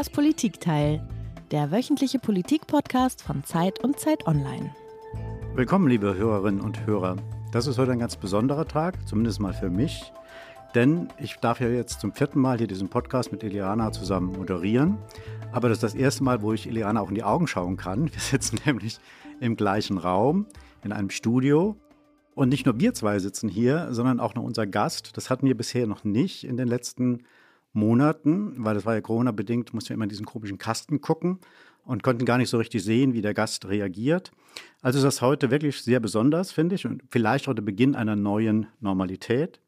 Das 0.00 0.08
Politikteil, 0.08 1.06
der 1.50 1.70
wöchentliche 1.70 2.18
Politik-Podcast 2.18 3.20
von 3.20 3.44
Zeit 3.44 3.84
und 3.84 4.00
Zeit 4.00 4.26
Online. 4.26 4.74
Willkommen, 5.54 5.88
liebe 5.88 6.14
Hörerinnen 6.14 6.62
und 6.62 6.86
Hörer. 6.86 7.16
Das 7.52 7.66
ist 7.66 7.76
heute 7.76 7.92
ein 7.92 7.98
ganz 7.98 8.16
besonderer 8.16 8.66
Tag, 8.66 9.06
zumindest 9.06 9.40
mal 9.40 9.52
für 9.52 9.68
mich, 9.68 10.10
denn 10.74 11.08
ich 11.18 11.36
darf 11.36 11.60
ja 11.60 11.68
jetzt 11.68 12.00
zum 12.00 12.14
vierten 12.14 12.40
Mal 12.40 12.56
hier 12.56 12.66
diesen 12.66 12.88
Podcast 12.88 13.30
mit 13.30 13.44
Eliana 13.44 13.92
zusammen 13.92 14.32
moderieren. 14.32 14.96
Aber 15.52 15.68
das 15.68 15.76
ist 15.76 15.82
das 15.82 15.94
erste 15.94 16.24
Mal, 16.24 16.40
wo 16.40 16.54
ich 16.54 16.66
Eliana 16.66 17.02
auch 17.02 17.10
in 17.10 17.14
die 17.14 17.22
Augen 17.22 17.46
schauen 17.46 17.76
kann. 17.76 18.10
Wir 18.10 18.20
sitzen 18.20 18.58
nämlich 18.64 18.98
im 19.38 19.54
gleichen 19.54 19.98
Raum, 19.98 20.46
in 20.82 20.92
einem 20.92 21.10
Studio. 21.10 21.76
Und 22.34 22.48
nicht 22.48 22.64
nur 22.64 22.80
wir 22.80 22.94
zwei 22.94 23.18
sitzen 23.18 23.50
hier, 23.50 23.88
sondern 23.90 24.18
auch 24.18 24.34
noch 24.34 24.44
unser 24.44 24.66
Gast. 24.66 25.18
Das 25.18 25.28
hatten 25.28 25.46
wir 25.46 25.58
bisher 25.58 25.86
noch 25.86 26.04
nicht 26.04 26.44
in 26.44 26.56
den 26.56 26.68
letzten 26.68 27.24
Monaten, 27.72 28.54
weil 28.58 28.74
das 28.74 28.84
war 28.84 28.94
ja 28.94 29.00
Corona-bedingt, 29.00 29.72
mussten 29.72 29.90
wir 29.90 29.94
immer 29.94 30.04
in 30.04 30.10
diesen 30.10 30.26
komischen 30.26 30.58
Kasten 30.58 31.00
gucken 31.00 31.38
und 31.84 32.02
konnten 32.02 32.24
gar 32.24 32.38
nicht 32.38 32.50
so 32.50 32.58
richtig 32.58 32.82
sehen, 32.82 33.14
wie 33.14 33.22
der 33.22 33.34
Gast 33.34 33.68
reagiert. 33.68 34.32
Also 34.82 34.98
ist 34.98 35.04
das 35.04 35.22
heute 35.22 35.50
wirklich 35.50 35.82
sehr 35.82 36.00
besonders, 36.00 36.52
finde 36.52 36.74
ich, 36.74 36.86
und 36.86 37.02
vielleicht 37.10 37.48
auch 37.48 37.54
der 37.54 37.62
Beginn 37.62 37.94
einer 37.94 38.16
neuen 38.16 38.66
Normalität. 38.80 39.60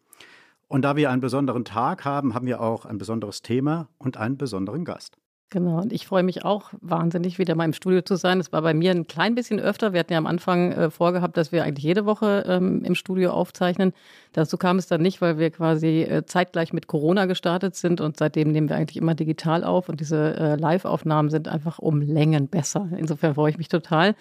Und 0.68 0.82
da 0.82 0.96
wir 0.96 1.10
einen 1.10 1.20
besonderen 1.20 1.64
Tag 1.64 2.04
haben, 2.04 2.34
haben 2.34 2.46
wir 2.46 2.60
auch 2.60 2.86
ein 2.86 2.98
besonderes 2.98 3.42
Thema 3.42 3.88
und 3.98 4.16
einen 4.16 4.38
besonderen 4.38 4.84
Gast. 4.84 5.18
Genau, 5.52 5.82
und 5.82 5.92
ich 5.92 6.06
freue 6.06 6.22
mich 6.22 6.46
auch 6.46 6.70
wahnsinnig, 6.80 7.38
wieder 7.38 7.54
mal 7.54 7.66
im 7.66 7.74
Studio 7.74 8.00
zu 8.00 8.16
sein. 8.16 8.40
Es 8.40 8.52
war 8.52 8.62
bei 8.62 8.72
mir 8.72 8.90
ein 8.90 9.06
klein 9.06 9.34
bisschen 9.34 9.60
öfter. 9.60 9.92
Wir 9.92 10.00
hatten 10.00 10.14
ja 10.14 10.18
am 10.18 10.26
Anfang 10.26 10.72
äh, 10.72 10.90
vorgehabt, 10.90 11.36
dass 11.36 11.52
wir 11.52 11.62
eigentlich 11.62 11.84
jede 11.84 12.06
Woche 12.06 12.44
ähm, 12.48 12.82
im 12.84 12.94
Studio 12.94 13.32
aufzeichnen. 13.32 13.92
Dazu 14.32 14.56
kam 14.56 14.78
es 14.78 14.86
dann 14.86 15.02
nicht, 15.02 15.20
weil 15.20 15.36
wir 15.36 15.50
quasi 15.50 16.04
äh, 16.04 16.24
zeitgleich 16.24 16.72
mit 16.72 16.86
Corona 16.86 17.26
gestartet 17.26 17.76
sind 17.76 18.00
und 18.00 18.16
seitdem 18.16 18.50
nehmen 18.50 18.70
wir 18.70 18.76
eigentlich 18.76 18.96
immer 18.96 19.14
digital 19.14 19.62
auf 19.62 19.90
und 19.90 20.00
diese 20.00 20.34
äh, 20.38 20.56
Live-Aufnahmen 20.56 21.28
sind 21.28 21.48
einfach 21.48 21.78
um 21.78 22.00
Längen 22.00 22.48
besser. 22.48 22.88
Insofern 22.96 23.34
freue 23.34 23.50
ich 23.50 23.58
mich 23.58 23.68
total. 23.68 24.14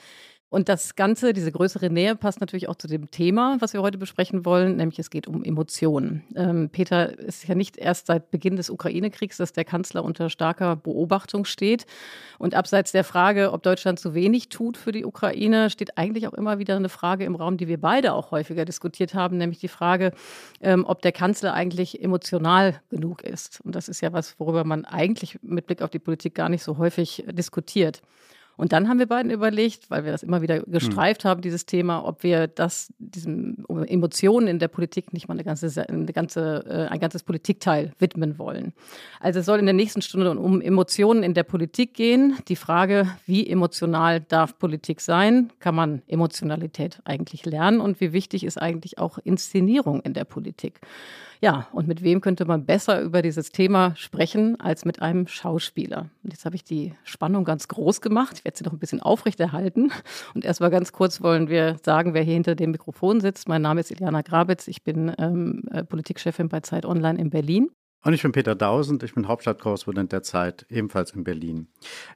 Und 0.51 0.67
das 0.67 0.97
Ganze, 0.97 1.31
diese 1.31 1.49
größere 1.49 1.89
Nähe, 1.89 2.17
passt 2.17 2.41
natürlich 2.41 2.67
auch 2.67 2.75
zu 2.75 2.89
dem 2.89 3.09
Thema, 3.09 3.55
was 3.61 3.71
wir 3.71 3.81
heute 3.81 3.97
besprechen 3.97 4.43
wollen, 4.43 4.75
nämlich 4.75 4.99
es 4.99 5.09
geht 5.09 5.25
um 5.25 5.45
Emotionen. 5.45 6.25
Ähm, 6.35 6.69
Peter 6.69 7.17
ist 7.17 7.47
ja 7.47 7.55
nicht 7.55 7.77
erst 7.77 8.07
seit 8.07 8.31
Beginn 8.31 8.57
des 8.57 8.69
Ukraine-Kriegs, 8.69 9.37
dass 9.37 9.53
der 9.53 9.63
Kanzler 9.63 10.03
unter 10.03 10.29
starker 10.29 10.75
Beobachtung 10.75 11.45
steht. 11.45 11.85
Und 12.37 12.53
abseits 12.53 12.91
der 12.91 13.05
Frage, 13.05 13.53
ob 13.53 13.63
Deutschland 13.63 13.97
zu 13.97 14.13
wenig 14.13 14.49
tut 14.49 14.75
für 14.75 14.91
die 14.91 15.05
Ukraine, 15.05 15.69
steht 15.69 15.97
eigentlich 15.97 16.27
auch 16.27 16.33
immer 16.33 16.59
wieder 16.59 16.75
eine 16.75 16.89
Frage 16.89 17.23
im 17.23 17.35
Raum, 17.35 17.55
die 17.55 17.69
wir 17.69 17.79
beide 17.79 18.13
auch 18.13 18.31
häufiger 18.31 18.65
diskutiert 18.65 19.13
haben, 19.13 19.37
nämlich 19.37 19.59
die 19.59 19.69
Frage, 19.69 20.11
ähm, 20.59 20.83
ob 20.85 21.01
der 21.01 21.13
Kanzler 21.13 21.53
eigentlich 21.53 22.03
emotional 22.03 22.81
genug 22.89 23.23
ist. 23.23 23.61
Und 23.61 23.73
das 23.73 23.87
ist 23.87 24.01
ja 24.01 24.11
was, 24.11 24.37
worüber 24.37 24.65
man 24.65 24.83
eigentlich 24.83 25.39
mit 25.41 25.65
Blick 25.65 25.81
auf 25.81 25.91
die 25.91 25.99
Politik 25.99 26.35
gar 26.35 26.49
nicht 26.49 26.63
so 26.63 26.77
häufig 26.77 27.23
diskutiert. 27.29 28.01
Und 28.61 28.73
dann 28.73 28.87
haben 28.87 28.99
wir 28.99 29.07
beiden 29.07 29.31
überlegt, 29.31 29.89
weil 29.89 30.05
wir 30.05 30.11
das 30.11 30.21
immer 30.21 30.43
wieder 30.43 30.59
gestreift 30.59 31.23
mhm. 31.23 31.29
haben, 31.29 31.41
dieses 31.41 31.65
Thema, 31.65 32.05
ob 32.05 32.21
wir 32.21 32.45
das, 32.45 32.93
diesen 32.99 33.65
Emotionen 33.87 34.45
in 34.45 34.59
der 34.59 34.67
Politik 34.67 35.13
nicht 35.13 35.27
mal 35.27 35.33
eine 35.33 35.43
ganze, 35.43 35.89
eine 35.89 36.13
ganze, 36.13 36.63
äh, 36.69 36.93
ein 36.93 36.99
ganzes 36.99 37.23
Politikteil 37.23 37.91
widmen 37.97 38.37
wollen. 38.37 38.73
Also 39.19 39.39
es 39.39 39.47
soll 39.47 39.57
in 39.57 39.65
der 39.65 39.73
nächsten 39.73 40.03
Stunde 40.03 40.29
um 40.37 40.61
Emotionen 40.61 41.23
in 41.23 41.33
der 41.33 41.41
Politik 41.41 41.95
gehen. 41.95 42.37
Die 42.49 42.55
Frage, 42.55 43.07
wie 43.25 43.49
emotional 43.49 44.21
darf 44.21 44.59
Politik 44.59 45.01
sein? 45.01 45.51
Kann 45.57 45.73
man 45.73 46.03
Emotionalität 46.05 47.01
eigentlich 47.03 47.47
lernen? 47.47 47.81
Und 47.81 47.99
wie 47.99 48.13
wichtig 48.13 48.43
ist 48.43 48.61
eigentlich 48.61 48.99
auch 48.99 49.17
Inszenierung 49.17 50.01
in 50.01 50.13
der 50.13 50.25
Politik? 50.25 50.81
Ja, 51.43 51.67
und 51.73 51.87
mit 51.87 52.03
wem 52.03 52.21
könnte 52.21 52.45
man 52.45 52.67
besser 52.67 53.01
über 53.01 53.23
dieses 53.23 53.51
Thema 53.51 53.95
sprechen 53.95 54.59
als 54.59 54.85
mit 54.85 55.01
einem 55.01 55.25
Schauspieler? 55.25 56.11
Und 56.23 56.31
jetzt 56.31 56.45
habe 56.45 56.55
ich 56.55 56.63
die 56.63 56.93
Spannung 57.03 57.45
ganz 57.45 57.67
groß 57.67 57.99
gemacht. 58.01 58.37
Ich 58.37 58.45
werde 58.45 58.59
sie 58.59 58.63
noch 58.63 58.73
ein 58.73 58.77
bisschen 58.77 59.01
aufrechterhalten. 59.01 59.91
Und 60.35 60.45
erstmal 60.45 60.69
ganz 60.69 60.91
kurz 60.91 61.19
wollen 61.19 61.49
wir 61.49 61.77
sagen, 61.83 62.13
wer 62.13 62.21
hier 62.21 62.35
hinter 62.35 62.53
dem 62.53 62.69
Mikrofon 62.69 63.21
sitzt. 63.21 63.49
Mein 63.49 63.63
Name 63.63 63.79
ist 63.81 63.89
Iliana 63.89 64.21
Grabitz. 64.21 64.67
Ich 64.67 64.83
bin 64.83 65.15
ähm, 65.17 65.63
äh, 65.71 65.83
Politikchefin 65.83 66.47
bei 66.47 66.59
Zeit 66.59 66.85
Online 66.85 67.19
in 67.19 67.31
Berlin. 67.31 67.71
Und 68.03 68.13
ich 68.13 68.23
bin 68.23 68.31
Peter 68.31 68.55
Dausend, 68.55 69.03
ich 69.03 69.13
bin 69.13 69.27
Hauptstadtkorrespondent 69.27 70.11
der 70.11 70.23
Zeit, 70.23 70.65
ebenfalls 70.69 71.11
in 71.11 71.23
Berlin. 71.23 71.67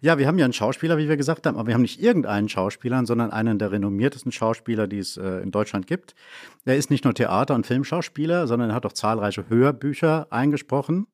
Ja, 0.01 0.17
wir 0.17 0.25
haben 0.25 0.39
ja 0.39 0.45
einen 0.45 0.53
Schauspieler, 0.53 0.97
wie 0.97 1.07
wir 1.07 1.15
gesagt 1.15 1.45
haben, 1.45 1.57
aber 1.57 1.67
wir 1.67 1.75
haben 1.75 1.83
nicht 1.83 2.01
irgendeinen 2.01 2.49
Schauspieler, 2.49 3.05
sondern 3.05 3.29
einen 3.29 3.59
der 3.59 3.71
renommiertesten 3.71 4.31
Schauspieler, 4.31 4.87
die 4.87 4.97
es 4.97 5.17
äh, 5.17 5.41
in 5.43 5.51
Deutschland 5.51 5.85
gibt. 5.85 6.15
Er 6.65 6.75
ist 6.75 6.89
nicht 6.89 7.03
nur 7.03 7.13
Theater- 7.13 7.53
und 7.53 7.67
Filmschauspieler, 7.67 8.47
sondern 8.47 8.71
er 8.71 8.75
hat 8.75 8.85
auch 8.87 8.93
zahlreiche 8.93 9.47
Hörbücher 9.47 10.25
eingesprochen. 10.31 11.05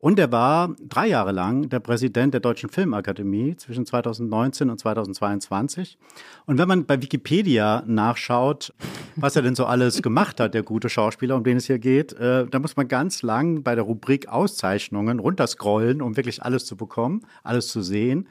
Und 0.00 0.18
er 0.18 0.32
war 0.32 0.74
drei 0.80 1.08
Jahre 1.08 1.30
lang 1.30 1.68
der 1.68 1.78
Präsident 1.78 2.32
der 2.32 2.40
Deutschen 2.40 2.70
Filmakademie 2.70 3.54
zwischen 3.56 3.84
2019 3.84 4.70
und 4.70 4.78
2022. 4.78 5.98
Und 6.46 6.56
wenn 6.56 6.66
man 6.66 6.86
bei 6.86 7.02
Wikipedia 7.02 7.82
nachschaut, 7.86 8.72
was 9.16 9.36
er 9.36 9.42
denn 9.42 9.54
so 9.54 9.66
alles 9.66 10.00
gemacht 10.02 10.40
hat, 10.40 10.54
der 10.54 10.62
gute 10.62 10.88
Schauspieler, 10.88 11.36
um 11.36 11.44
den 11.44 11.58
es 11.58 11.66
hier 11.66 11.78
geht, 11.78 12.14
äh, 12.14 12.46
da 12.46 12.58
muss 12.58 12.76
man 12.76 12.88
ganz 12.88 13.20
lang 13.22 13.62
bei 13.62 13.74
der 13.74 13.84
Rubrik 13.84 14.26
Auszeichnungen 14.26 15.18
runterscrollen, 15.18 16.00
um 16.00 16.16
wirklich 16.16 16.42
alles 16.42 16.64
zu 16.64 16.76
bekommen, 16.76 17.20
alles 17.42 17.68
zu 17.68 17.82
sehen. 17.82 18.26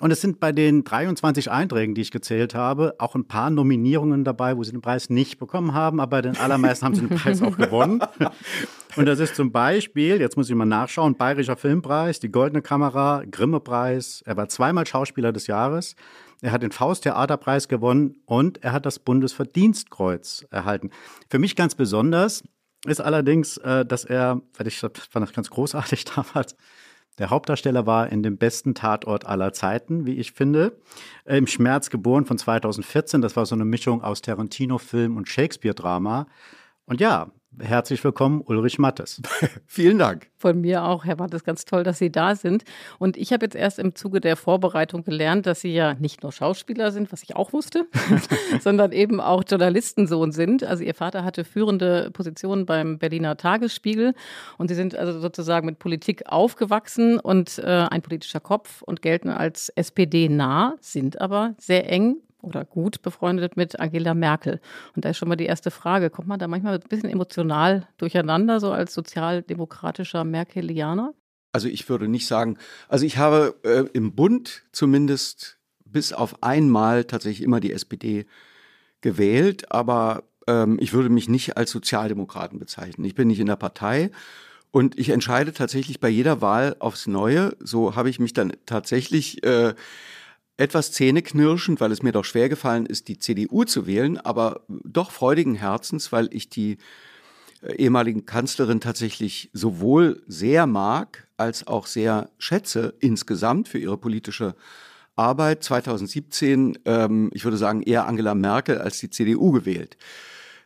Und 0.00 0.10
es 0.10 0.22
sind 0.22 0.40
bei 0.40 0.50
den 0.50 0.82
23 0.82 1.50
Einträgen, 1.50 1.94
die 1.94 2.00
ich 2.00 2.10
gezählt 2.10 2.54
habe, 2.54 2.94
auch 2.98 3.14
ein 3.14 3.26
paar 3.26 3.50
Nominierungen 3.50 4.24
dabei, 4.24 4.56
wo 4.56 4.64
sie 4.64 4.72
den 4.72 4.80
Preis 4.80 5.10
nicht 5.10 5.38
bekommen 5.38 5.74
haben, 5.74 6.00
aber 6.00 6.16
bei 6.16 6.22
den 6.22 6.38
allermeisten 6.38 6.86
haben 6.86 6.94
sie 6.94 7.06
den 7.06 7.18
Preis 7.18 7.42
auch 7.42 7.56
gewonnen. 7.56 8.00
Und 8.96 9.06
das 9.06 9.20
ist 9.20 9.36
zum 9.36 9.52
Beispiel, 9.52 10.18
jetzt 10.18 10.36
muss 10.36 10.48
ich 10.48 10.56
mal 10.56 10.64
nachschauen, 10.64 11.14
Bayerischer 11.14 11.56
Filmpreis, 11.56 12.18
die 12.18 12.30
Goldene 12.30 12.62
Kamera, 12.62 13.22
Grimme-Preis. 13.30 14.22
Er 14.26 14.36
war 14.36 14.48
zweimal 14.48 14.86
Schauspieler 14.86 15.32
des 15.32 15.46
Jahres. 15.46 15.94
Er 16.40 16.52
hat 16.52 16.62
den 16.62 16.72
Faust-Theaterpreis 16.72 17.68
gewonnen 17.68 18.16
und 18.24 18.64
er 18.64 18.72
hat 18.72 18.86
das 18.86 18.98
Bundesverdienstkreuz 18.98 20.46
erhalten. 20.50 20.90
Für 21.28 21.38
mich 21.38 21.54
ganz 21.54 21.74
besonders 21.74 22.42
ist 22.86 23.00
allerdings, 23.00 23.58
äh, 23.58 23.84
dass 23.84 24.04
er, 24.04 24.40
weil 24.56 24.66
ich 24.66 24.78
fand 24.78 24.96
das 25.14 25.32
ganz 25.34 25.50
großartig 25.50 26.04
damals, 26.16 26.56
der 27.18 27.30
Hauptdarsteller 27.30 27.86
war 27.86 28.10
in 28.10 28.22
dem 28.22 28.38
besten 28.38 28.74
Tatort 28.74 29.26
aller 29.26 29.52
Zeiten, 29.52 30.06
wie 30.06 30.14
ich 30.14 30.32
finde. 30.32 30.78
Im 31.26 31.46
Schmerz 31.46 31.90
geboren 31.90 32.24
von 32.24 32.38
2014. 32.38 33.20
Das 33.20 33.36
war 33.36 33.46
so 33.46 33.54
eine 33.54 33.64
Mischung 33.64 34.02
aus 34.02 34.22
Tarantino-Film 34.22 35.16
und 35.16 35.28
Shakespeare-Drama. 35.28 36.26
Und 36.86 37.00
ja, 37.00 37.30
Herzlich 37.58 38.02
willkommen, 38.04 38.42
Ulrich 38.46 38.78
Mattes. 38.78 39.20
Vielen 39.66 39.98
Dank. 39.98 40.28
Von 40.36 40.60
mir 40.60 40.84
auch, 40.84 41.04
Herr 41.04 41.16
Mattes, 41.16 41.42
ganz 41.42 41.64
toll, 41.64 41.82
dass 41.82 41.98
Sie 41.98 42.10
da 42.10 42.36
sind. 42.36 42.62
Und 42.98 43.16
ich 43.16 43.32
habe 43.32 43.44
jetzt 43.44 43.56
erst 43.56 43.80
im 43.80 43.94
Zuge 43.96 44.20
der 44.20 44.36
Vorbereitung 44.36 45.02
gelernt, 45.02 45.46
dass 45.46 45.60
Sie 45.60 45.74
ja 45.74 45.94
nicht 45.94 46.22
nur 46.22 46.30
Schauspieler 46.30 46.92
sind, 46.92 47.10
was 47.12 47.24
ich 47.24 47.34
auch 47.34 47.52
wusste, 47.52 47.86
sondern 48.60 48.92
eben 48.92 49.20
auch 49.20 49.42
Journalistensohn 49.46 50.30
sind. 50.30 50.62
Also 50.62 50.84
Ihr 50.84 50.94
Vater 50.94 51.24
hatte 51.24 51.44
führende 51.44 52.10
Positionen 52.12 52.66
beim 52.66 52.98
Berliner 52.98 53.36
Tagesspiegel 53.36 54.14
und 54.56 54.68
Sie 54.68 54.74
sind 54.76 54.94
also 54.94 55.18
sozusagen 55.18 55.66
mit 55.66 55.80
Politik 55.80 56.22
aufgewachsen 56.26 57.18
und 57.18 57.58
äh, 57.58 57.86
ein 57.90 58.00
politischer 58.00 58.40
Kopf 58.40 58.82
und 58.82 59.02
gelten 59.02 59.28
als 59.28 59.70
SPD-nah, 59.70 60.76
sind 60.80 61.20
aber 61.20 61.54
sehr 61.58 61.90
eng 61.90 62.16
oder 62.42 62.64
gut 62.64 63.02
befreundet 63.02 63.56
mit 63.56 63.78
Angela 63.78 64.14
Merkel. 64.14 64.60
Und 64.94 65.04
da 65.04 65.10
ist 65.10 65.18
schon 65.18 65.28
mal 65.28 65.36
die 65.36 65.46
erste 65.46 65.70
Frage, 65.70 66.10
kommt 66.10 66.28
man 66.28 66.38
da 66.38 66.48
manchmal 66.48 66.74
ein 66.74 66.88
bisschen 66.88 67.10
emotional 67.10 67.86
durcheinander, 67.96 68.60
so 68.60 68.72
als 68.72 68.94
sozialdemokratischer 68.94 70.24
Merkelianer? 70.24 71.14
Also 71.52 71.68
ich 71.68 71.88
würde 71.88 72.08
nicht 72.08 72.26
sagen, 72.26 72.58
also 72.88 73.04
ich 73.04 73.18
habe 73.18 73.56
äh, 73.64 73.84
im 73.92 74.14
Bund 74.14 74.62
zumindest 74.72 75.58
bis 75.84 76.12
auf 76.12 76.42
einmal 76.42 77.04
tatsächlich 77.04 77.44
immer 77.44 77.60
die 77.60 77.72
SPD 77.72 78.26
gewählt, 79.00 79.72
aber 79.72 80.22
ähm, 80.46 80.78
ich 80.80 80.92
würde 80.92 81.08
mich 81.08 81.28
nicht 81.28 81.56
als 81.56 81.70
Sozialdemokraten 81.70 82.58
bezeichnen. 82.58 83.04
Ich 83.04 83.14
bin 83.14 83.28
nicht 83.28 83.40
in 83.40 83.46
der 83.46 83.56
Partei 83.56 84.10
und 84.70 84.98
ich 84.98 85.10
entscheide 85.10 85.52
tatsächlich 85.52 86.00
bei 86.00 86.08
jeder 86.08 86.40
Wahl 86.40 86.76
aufs 86.78 87.06
Neue. 87.06 87.56
So 87.60 87.96
habe 87.96 88.10
ich 88.10 88.20
mich 88.20 88.32
dann 88.32 88.52
tatsächlich 88.66 89.42
äh, 89.44 89.74
etwas 90.60 90.92
zähneknirschend, 90.92 91.80
weil 91.80 91.90
es 91.90 92.02
mir 92.02 92.12
doch 92.12 92.24
schwer 92.24 92.48
gefallen 92.48 92.86
ist, 92.86 93.08
die 93.08 93.18
CDU 93.18 93.64
zu 93.64 93.86
wählen, 93.86 94.18
aber 94.18 94.62
doch 94.68 95.10
freudigen 95.10 95.54
Herzens, 95.54 96.12
weil 96.12 96.28
ich 96.32 96.50
die 96.50 96.76
äh, 97.62 97.74
ehemaligen 97.76 98.26
Kanzlerin 98.26 98.80
tatsächlich 98.80 99.50
sowohl 99.54 100.22
sehr 100.26 100.66
mag 100.66 101.26
als 101.38 101.66
auch 101.66 101.86
sehr 101.86 102.30
schätze 102.38 102.94
insgesamt 103.00 103.68
für 103.68 103.78
ihre 103.78 103.96
politische 103.96 104.54
Arbeit. 105.16 105.64
2017, 105.64 106.78
ähm, 106.84 107.30
ich 107.32 107.44
würde 107.44 107.56
sagen, 107.56 107.82
eher 107.82 108.06
Angela 108.06 108.34
Merkel 108.34 108.78
als 108.78 108.98
die 108.98 109.08
CDU 109.08 109.52
gewählt. 109.52 109.96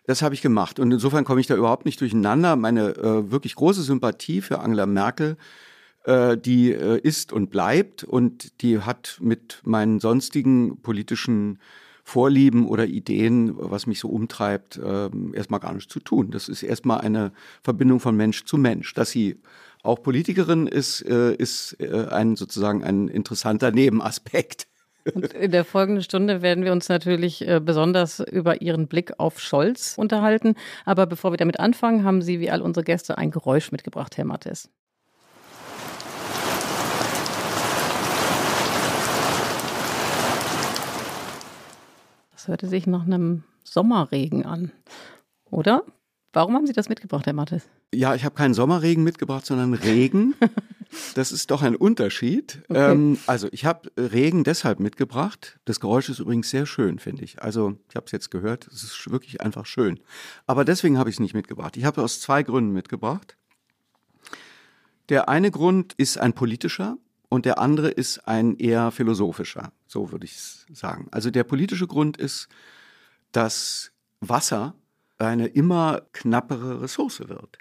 Das 0.06 0.22
habe 0.22 0.34
ich 0.34 0.42
gemacht. 0.42 0.80
Und 0.80 0.92
insofern 0.92 1.24
komme 1.24 1.40
ich 1.40 1.46
da 1.46 1.54
überhaupt 1.54 1.86
nicht 1.86 2.00
durcheinander. 2.00 2.56
Meine 2.56 2.96
äh, 2.96 3.30
wirklich 3.30 3.54
große 3.54 3.82
Sympathie 3.82 4.40
für 4.40 4.58
Angela 4.58 4.86
Merkel 4.86 5.36
äh, 6.04 6.36
die 6.36 6.72
äh, 6.72 6.98
ist 7.00 7.32
und 7.32 7.50
bleibt 7.50 8.04
und 8.04 8.62
die 8.62 8.80
hat 8.80 9.18
mit 9.20 9.60
meinen 9.64 10.00
sonstigen 10.00 10.80
politischen 10.82 11.58
Vorlieben 12.06 12.68
oder 12.68 12.86
Ideen, 12.86 13.52
was 13.56 13.86
mich 13.86 13.98
so 13.98 14.08
umtreibt, 14.08 14.76
äh, 14.76 15.08
erstmal 15.32 15.60
gar 15.60 15.72
nichts 15.72 15.90
zu 15.90 16.00
tun. 16.00 16.30
Das 16.30 16.50
ist 16.50 16.62
erstmal 16.62 17.00
eine 17.00 17.32
Verbindung 17.62 17.98
von 17.98 18.14
Mensch 18.14 18.44
zu 18.44 18.58
Mensch. 18.58 18.92
Dass 18.92 19.10
sie 19.10 19.40
auch 19.82 20.02
Politikerin 20.02 20.66
ist, 20.66 21.00
äh, 21.00 21.34
ist 21.34 21.76
äh, 21.80 22.08
ein 22.10 22.36
sozusagen 22.36 22.84
ein 22.84 23.08
interessanter 23.08 23.70
Nebenaspekt. 23.70 24.66
Und 25.14 25.32
in 25.32 25.50
der 25.50 25.64
folgenden 25.64 26.02
Stunde 26.02 26.42
werden 26.42 26.64
wir 26.64 26.72
uns 26.72 26.90
natürlich 26.90 27.46
äh, 27.46 27.60
besonders 27.60 28.20
über 28.20 28.60
Ihren 28.60 28.86
Blick 28.86 29.18
auf 29.18 29.40
Scholz 29.40 29.94
unterhalten. 29.96 30.56
Aber 30.84 31.06
bevor 31.06 31.32
wir 31.32 31.38
damit 31.38 31.58
anfangen, 31.58 32.04
haben 32.04 32.20
Sie 32.20 32.38
wie 32.40 32.50
all 32.50 32.60
unsere 32.60 32.84
Gäste 32.84 33.16
ein 33.16 33.30
Geräusch 33.30 33.72
mitgebracht, 33.72 34.16
Herr 34.18 34.26
Mattes. 34.26 34.70
Das 42.44 42.48
hörte 42.50 42.68
sich 42.68 42.86
nach 42.86 43.06
einem 43.06 43.42
Sommerregen 43.64 44.44
an, 44.44 44.70
oder? 45.50 45.82
Warum 46.34 46.54
haben 46.54 46.66
Sie 46.66 46.74
das 46.74 46.90
mitgebracht, 46.90 47.24
Herr 47.24 47.32
Mattes? 47.32 47.70
Ja, 47.94 48.14
ich 48.14 48.22
habe 48.22 48.34
keinen 48.34 48.52
Sommerregen 48.52 49.02
mitgebracht, 49.02 49.46
sondern 49.46 49.72
Regen. 49.72 50.34
Das 51.14 51.32
ist 51.32 51.50
doch 51.50 51.62
ein 51.62 51.74
Unterschied. 51.74 52.62
Okay. 52.68 52.92
Ähm, 52.92 53.18
also 53.26 53.48
ich 53.50 53.64
habe 53.64 53.90
Regen 53.96 54.44
deshalb 54.44 54.78
mitgebracht. 54.78 55.58
Das 55.64 55.80
Geräusch 55.80 56.08
ist 56.08 56.20
übrigens 56.20 56.50
sehr 56.50 56.66
schön, 56.66 57.00
finde 57.00 57.24
ich. 57.24 57.42
Also 57.42 57.78
ich 57.88 57.96
habe 57.96 58.06
es 58.06 58.12
jetzt 58.12 58.30
gehört. 58.30 58.68
Es 58.68 58.84
ist 58.84 59.10
wirklich 59.10 59.40
einfach 59.40 59.66
schön. 59.66 59.98
Aber 60.46 60.64
deswegen 60.64 60.96
habe 60.96 61.10
ich 61.10 61.16
es 61.16 61.20
nicht 61.20 61.34
mitgebracht. 61.34 61.76
Ich 61.76 61.84
habe 61.84 62.00
es 62.00 62.04
aus 62.04 62.20
zwei 62.20 62.44
Gründen 62.44 62.72
mitgebracht. 62.72 63.36
Der 65.08 65.28
eine 65.28 65.50
Grund 65.50 65.94
ist 65.94 66.18
ein 66.18 66.32
politischer 66.32 66.96
und 67.34 67.46
der 67.46 67.58
andere 67.58 67.90
ist 67.90 68.28
ein 68.28 68.56
eher 68.58 68.92
philosophischer. 68.92 69.72
So 69.88 70.12
würde 70.12 70.24
ich 70.24 70.36
es 70.36 70.66
sagen. 70.72 71.08
Also 71.10 71.32
der 71.32 71.42
politische 71.42 71.88
Grund 71.88 72.16
ist, 72.16 72.48
dass 73.32 73.90
Wasser 74.20 74.74
eine 75.18 75.48
immer 75.48 76.02
knappere 76.12 76.80
Ressource 76.80 77.28
wird. 77.28 77.58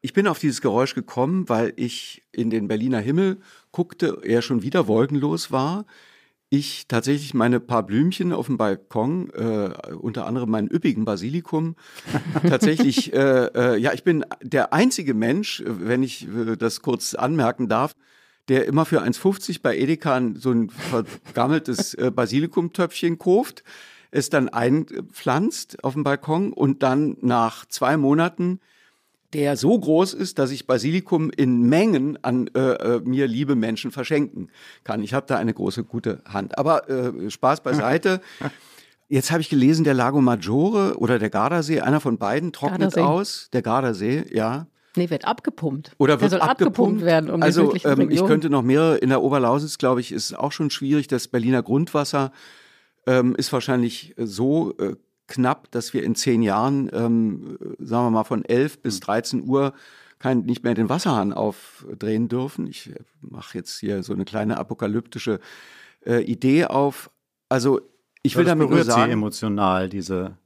Ich 0.00 0.12
bin 0.12 0.26
auf 0.26 0.40
dieses 0.40 0.60
Geräusch 0.60 0.94
gekommen, 0.94 1.48
weil 1.48 1.72
ich 1.76 2.24
in 2.32 2.50
den 2.50 2.66
Berliner 2.66 2.98
Himmel 2.98 3.38
guckte, 3.70 4.18
er 4.24 4.42
schon 4.42 4.62
wieder 4.62 4.88
wolkenlos 4.88 5.52
war. 5.52 5.86
Ich 6.48 6.88
tatsächlich 6.88 7.32
meine 7.32 7.60
paar 7.60 7.84
Blümchen 7.84 8.32
auf 8.32 8.46
dem 8.46 8.56
Balkon, 8.56 9.30
äh, 9.30 9.70
unter 9.94 10.26
anderem 10.26 10.50
meinen 10.50 10.68
üppigen 10.68 11.04
Basilikum, 11.04 11.76
tatsächlich, 12.48 13.12
äh, 13.12 13.46
äh, 13.46 13.78
ja, 13.78 13.92
ich 13.92 14.02
bin 14.02 14.24
der 14.42 14.72
einzige 14.72 15.14
Mensch, 15.14 15.62
wenn 15.64 16.02
ich 16.02 16.26
äh, 16.28 16.56
das 16.56 16.82
kurz 16.82 17.14
anmerken 17.14 17.68
darf, 17.68 17.94
der 18.48 18.66
immer 18.66 18.84
für 18.84 19.02
1,50 19.02 19.60
bei 19.62 19.76
Edeka 19.76 20.20
so 20.34 20.50
ein 20.50 20.70
vergammeltes 20.70 21.94
äh, 21.94 22.10
Basilikumtöpfchen 22.10 23.18
kauft, 23.18 23.64
es 24.10 24.30
dann 24.30 24.48
einpflanzt 24.48 25.82
auf 25.84 25.94
dem 25.94 26.04
Balkon 26.04 26.52
und 26.52 26.82
dann 26.82 27.16
nach 27.20 27.66
zwei 27.66 27.96
Monaten 27.96 28.60
der 29.32 29.56
so 29.56 29.78
groß 29.78 30.14
ist, 30.14 30.38
dass 30.38 30.50
ich 30.50 30.66
Basilikum 30.66 31.30
in 31.30 31.68
Mengen 31.68 32.18
an 32.22 32.48
äh, 32.54 32.60
äh, 32.60 33.00
mir 33.00 33.26
liebe 33.26 33.54
Menschen 33.54 33.90
verschenken 33.90 34.50
kann. 34.84 35.02
Ich 35.02 35.14
habe 35.14 35.26
da 35.26 35.36
eine 35.36 35.52
große 35.52 35.84
gute 35.84 36.22
Hand. 36.26 36.56
Aber 36.56 36.88
äh, 36.88 37.30
Spaß 37.30 37.62
beiseite. 37.62 38.20
Jetzt 39.08 39.30
habe 39.30 39.40
ich 39.40 39.48
gelesen, 39.48 39.84
der 39.84 39.94
Lago 39.94 40.20
Maggiore 40.20 40.98
oder 40.98 41.18
der 41.18 41.30
Gardasee, 41.30 41.80
einer 41.80 42.00
von 42.00 42.18
beiden 42.18 42.52
trocknet 42.52 42.94
Gardasee. 42.94 43.00
aus. 43.02 43.48
Der 43.52 43.62
Gardasee, 43.62 44.24
ja. 44.32 44.66
Nee, 44.96 45.10
wird 45.10 45.24
abgepumpt. 45.24 45.92
Oder 45.98 46.14
wird 46.14 46.22
der 46.22 46.30
soll 46.30 46.40
abgepumpt, 46.40 46.78
abgepumpt 46.78 47.04
werden. 47.04 47.30
Um 47.30 47.42
also 47.42 47.74
ähm, 47.84 48.10
ich 48.10 48.24
könnte 48.24 48.50
noch 48.50 48.62
mehrere, 48.62 48.96
in 48.96 49.10
der 49.10 49.22
Oberlausitz, 49.22 49.78
glaube 49.78 50.00
ich, 50.00 50.12
ist 50.12 50.36
auch 50.36 50.52
schon 50.52 50.70
schwierig. 50.70 51.08
Das 51.08 51.28
Berliner 51.28 51.62
Grundwasser 51.62 52.32
ähm, 53.06 53.34
ist 53.36 53.52
wahrscheinlich 53.52 54.14
so 54.16 54.76
äh, 54.78 54.96
knapp, 55.26 55.70
dass 55.70 55.92
wir 55.92 56.02
in 56.02 56.14
zehn 56.14 56.42
Jahren, 56.42 56.90
ähm, 56.92 57.58
sagen 57.78 58.06
wir 58.06 58.10
mal, 58.10 58.24
von 58.24 58.44
11 58.44 58.82
bis 58.82 59.00
13 59.00 59.42
hm. 59.42 59.50
Uhr 59.50 59.72
kein, 60.18 60.40
nicht 60.40 60.64
mehr 60.64 60.74
den 60.74 60.88
Wasserhahn 60.88 61.32
aufdrehen 61.32 62.28
dürfen. 62.28 62.66
Ich 62.66 62.90
äh, 62.90 62.94
mache 63.20 63.58
jetzt 63.58 63.78
hier 63.78 64.02
so 64.02 64.12
eine 64.12 64.24
kleine 64.24 64.56
apokalyptische 64.56 65.40
äh, 66.06 66.22
Idee 66.22 66.66
auf. 66.66 67.10
Also 67.48 67.80
ich 68.22 68.36
will 68.36 68.44
das 68.44 68.52
damit 68.52 68.68
berührt 68.68 68.86
nur 68.86 68.94
sagen, 68.94 69.10
Sie 69.10 69.12
emotional 69.12 69.88
diese, 69.88 70.36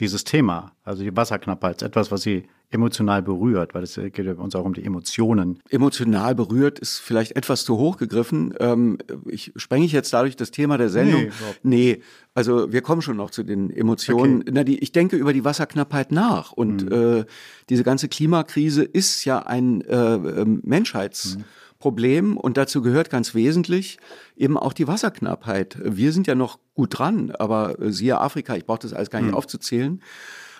dieses 0.00 0.24
Thema, 0.24 0.72
also 0.84 1.02
die 1.02 1.16
Wasserknappheit, 1.16 1.82
etwas, 1.82 2.10
was 2.10 2.22
Sie 2.22 2.44
emotional 2.70 3.22
berührt, 3.22 3.72
weil 3.74 3.84
es 3.84 3.94
geht 3.94 4.26
uns 4.36 4.54
auch 4.56 4.64
um 4.64 4.74
die 4.74 4.84
Emotionen. 4.84 5.62
Emotional 5.70 6.34
berührt 6.34 6.80
ist 6.80 6.98
vielleicht 6.98 7.36
etwas 7.36 7.64
zu 7.64 7.78
hoch 7.78 7.96
gegriffen. 7.96 8.52
Ähm, 8.58 8.98
ich 9.26 9.52
sprenge 9.54 9.84
ich 9.84 9.92
jetzt 9.92 10.12
dadurch 10.12 10.34
das 10.34 10.50
Thema 10.50 10.76
der 10.76 10.88
Sendung? 10.88 11.30
Nee, 11.62 11.94
nee, 11.94 12.02
also 12.34 12.72
wir 12.72 12.82
kommen 12.82 13.00
schon 13.00 13.16
noch 13.16 13.30
zu 13.30 13.44
den 13.44 13.70
Emotionen. 13.70 14.40
Okay. 14.40 14.50
Na, 14.52 14.64
die, 14.64 14.80
ich 14.80 14.90
denke 14.90 15.16
über 15.16 15.32
die 15.32 15.44
Wasserknappheit 15.44 16.10
nach 16.10 16.50
und 16.50 16.84
mhm. 16.86 17.20
äh, 17.20 17.24
diese 17.70 17.84
ganze 17.84 18.08
Klimakrise 18.08 18.82
ist 18.82 19.24
ja 19.24 19.38
ein 19.38 19.82
äh, 19.82 20.14
ähm, 20.14 20.60
Menschheits 20.64 21.36
mhm. 21.36 21.44
Problem 21.84 22.38
und 22.38 22.56
dazu 22.56 22.80
gehört 22.80 23.10
ganz 23.10 23.34
wesentlich 23.34 23.98
eben 24.36 24.56
auch 24.56 24.72
die 24.72 24.88
Wasserknappheit. 24.88 25.76
Wir 25.84 26.12
sind 26.12 26.26
ja 26.26 26.34
noch 26.34 26.58
gut 26.72 26.98
dran, 26.98 27.30
aber 27.32 27.78
äh, 27.78 27.92
siehe 27.92 28.18
Afrika, 28.18 28.56
ich 28.56 28.64
brauche 28.64 28.78
das 28.78 28.94
alles 28.94 29.10
gar 29.10 29.20
nicht 29.20 29.32
mhm. 29.32 29.36
aufzuzählen. 29.36 30.02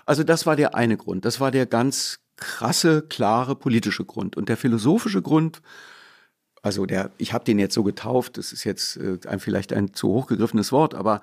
Also 0.05 0.23
das 0.23 0.45
war 0.45 0.55
der 0.55 0.75
eine 0.75 0.99
Grund. 0.99 1.25
Das 1.25 1.41
war 1.41 1.51
der 1.51 1.65
ganz 1.65 2.19
krasse, 2.37 3.01
klare 3.01 3.57
politische 3.57 4.05
Grund. 4.05 4.37
Und 4.37 4.51
der 4.51 4.59
philosophische 4.59 5.23
Grund, 5.23 5.63
also 6.61 6.85
der, 6.85 7.11
ich 7.17 7.33
habe 7.33 7.47
den 7.47 7.59
jetzt 7.59 7.73
so 7.73 7.85
getauft, 7.85 8.37
das 8.37 8.53
ist 8.53 8.65
jetzt 8.65 8.99
äh, 8.99 9.19
ein, 9.27 9.41
vielleicht 9.41 9.73
ein 9.73 9.95
zu 9.95 10.09
hochgegriffenes 10.09 10.73
Wort, 10.73 10.95
aber 10.95 11.23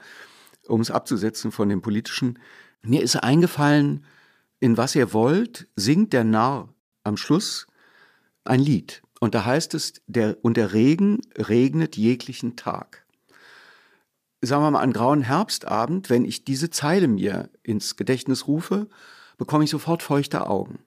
um 0.67 0.81
es 0.81 0.89
abzusetzen 0.89 1.51
von 1.51 1.69
dem 1.69 1.83
politischen, 1.83 2.39
mir 2.81 3.03
ist 3.03 3.17
eingefallen, 3.17 4.03
in 4.59 4.77
was 4.77 4.95
ihr 4.95 5.13
wollt, 5.13 5.67
singt 5.75 6.11
der 6.11 6.23
Narr 6.23 6.73
am 7.03 7.17
Schluss 7.17 7.67
ein 8.45 8.61
Lied. 8.61 9.03
Und 9.21 9.35
da 9.35 9.45
heißt 9.45 9.73
es, 9.75 10.01
der, 10.07 10.35
und 10.41 10.57
der 10.57 10.73
Regen 10.73 11.21
regnet 11.37 11.95
jeglichen 11.95 12.57
Tag 12.57 13.05
sagen 14.41 14.63
wir 14.63 14.71
mal, 14.71 14.81
an 14.81 14.93
grauen 14.93 15.21
Herbstabend, 15.21 16.09
wenn 16.09 16.25
ich 16.25 16.43
diese 16.43 16.69
Zeile 16.69 17.07
mir 17.07 17.49
ins 17.63 17.95
Gedächtnis 17.95 18.47
rufe, 18.47 18.87
bekomme 19.37 19.63
ich 19.63 19.69
sofort 19.69 20.03
feuchte 20.03 20.47
Augen. 20.47 20.79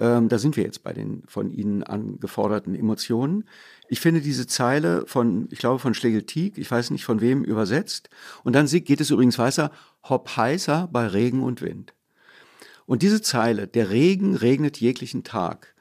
Ähm, 0.00 0.28
da 0.28 0.38
sind 0.38 0.56
wir 0.56 0.64
jetzt 0.64 0.82
bei 0.82 0.92
den 0.92 1.22
von 1.26 1.52
Ihnen 1.52 1.82
angeforderten 1.84 2.74
Emotionen. 2.74 3.44
Ich 3.88 4.00
finde 4.00 4.22
diese 4.22 4.46
Zeile 4.46 5.06
von, 5.06 5.46
ich 5.50 5.58
glaube, 5.58 5.78
von 5.78 5.94
Schlegel-Tieg, 5.94 6.58
ich 6.58 6.70
weiß 6.70 6.90
nicht 6.90 7.04
von 7.04 7.20
wem 7.20 7.44
übersetzt. 7.44 8.08
Und 8.42 8.54
dann 8.54 8.66
geht 8.66 9.00
es 9.00 9.10
übrigens 9.10 9.38
weiter, 9.38 9.70
hopp 10.08 10.36
heißer 10.36 10.88
bei 10.90 11.06
Regen 11.06 11.42
und 11.42 11.60
Wind. 11.60 11.94
Und 12.86 13.02
diese 13.02 13.22
Zeile, 13.22 13.68
der 13.68 13.90
Regen 13.90 14.34
regnet 14.34 14.78
jeglichen 14.78 15.22
Tag, 15.22 15.74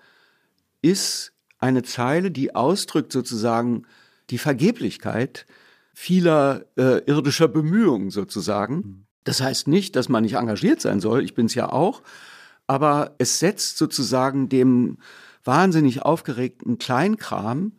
ist 0.81 1.32
eine 1.63 1.83
Zeile, 1.83 2.29
die 2.29 2.53
ausdrückt 2.53 3.13
sozusagen 3.13 3.87
die 4.29 4.37
Vergeblichkeit 4.37 5.45
vieler 5.93 6.65
äh, 6.77 7.01
irdischer 7.05 7.47
Bemühungen 7.47 8.09
sozusagen. 8.09 8.75
Mhm. 8.75 9.05
Das 9.23 9.41
heißt 9.41 9.69
nicht, 9.69 9.95
dass 9.95 10.09
man 10.09 10.23
nicht 10.23 10.35
engagiert 10.35 10.81
sein 10.81 10.99
soll, 10.99 11.23
ich 11.23 11.33
bin 11.33 11.45
es 11.45 11.55
ja 11.55 11.71
auch, 11.71 12.01
aber 12.67 13.15
es 13.17 13.39
setzt 13.39 13.77
sozusagen 13.77 14.49
dem 14.49 14.97
wahnsinnig 15.45 16.01
aufgeregten 16.01 16.77
Kleinkram, 16.77 17.73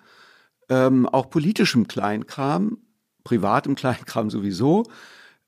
ähm, 0.71 1.07
auch 1.07 1.29
politischem 1.29 1.87
Kleinkram, 1.87 2.79
privatem 3.23 3.75
Kleinkram 3.75 4.31
sowieso, 4.31 4.85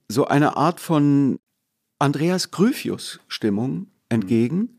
so 0.08 0.26
eine 0.26 0.56
Art 0.56 0.80
von 0.80 1.38
Andreas 1.98 2.50
Gryphius-Stimmung 2.50 3.86
entgegen, 4.10 4.78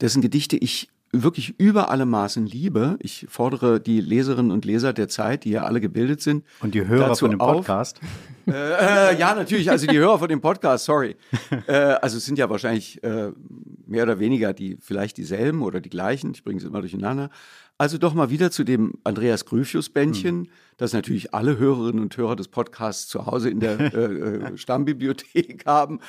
dessen 0.00 0.20
Gedichte 0.20 0.56
ich 0.56 0.91
wirklich 1.12 1.54
über 1.58 1.90
alle 1.90 2.06
Maßen 2.06 2.46
liebe. 2.46 2.96
Ich 3.00 3.26
fordere 3.28 3.80
die 3.80 4.00
Leserinnen 4.00 4.50
und 4.50 4.64
Leser 4.64 4.92
der 4.92 5.08
Zeit, 5.08 5.44
die 5.44 5.50
ja 5.50 5.64
alle 5.64 5.80
gebildet 5.80 6.22
sind. 6.22 6.44
Und 6.60 6.74
die 6.74 6.86
Hörer 6.86 7.14
von 7.14 7.30
dem 7.30 7.38
Podcast? 7.38 8.00
Äh, 8.46 9.12
äh, 9.12 9.18
ja, 9.18 9.34
natürlich, 9.34 9.70
also 9.70 9.86
die 9.86 9.98
Hörer 9.98 10.18
von 10.18 10.28
dem 10.28 10.40
Podcast, 10.40 10.84
sorry. 10.86 11.16
Äh, 11.68 11.74
also 11.74 12.16
es 12.16 12.24
sind 12.24 12.38
ja 12.38 12.50
wahrscheinlich 12.50 13.02
äh, 13.04 13.30
mehr 13.86 14.02
oder 14.02 14.18
weniger 14.18 14.52
die 14.52 14.78
vielleicht 14.80 15.16
dieselben 15.16 15.62
oder 15.62 15.80
die 15.80 15.90
gleichen, 15.90 16.32
ich 16.34 16.42
bringe 16.42 16.58
es 16.58 16.64
immer 16.64 16.80
durcheinander. 16.80 17.30
Also 17.78 17.98
doch 17.98 18.14
mal 18.14 18.30
wieder 18.30 18.50
zu 18.50 18.64
dem 18.64 18.94
Andreas 19.04 19.44
Grüfius-Bändchen, 19.44 20.44
hm. 20.44 20.48
das 20.76 20.92
natürlich 20.92 21.34
alle 21.34 21.58
Hörerinnen 21.58 22.00
und 22.00 22.16
Hörer 22.16 22.36
des 22.36 22.48
Podcasts 22.48 23.08
zu 23.08 23.26
Hause 23.26 23.50
in 23.50 23.60
der 23.60 23.78
äh, 23.80 24.04
äh, 24.04 24.56
Stammbibliothek 24.56 25.66
haben, 25.66 26.00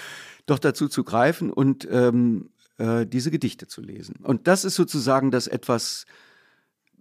doch 0.45 0.59
dazu 0.59 0.87
zu 0.87 1.03
greifen 1.03 1.51
und 1.51 1.87
ähm, 1.91 2.49
äh, 2.77 3.05
diese 3.05 3.31
Gedichte 3.31 3.67
zu 3.67 3.81
lesen. 3.81 4.15
Und 4.23 4.47
das 4.47 4.65
ist 4.65 4.75
sozusagen 4.75 5.31
das 5.31 5.47
etwas, 5.47 6.05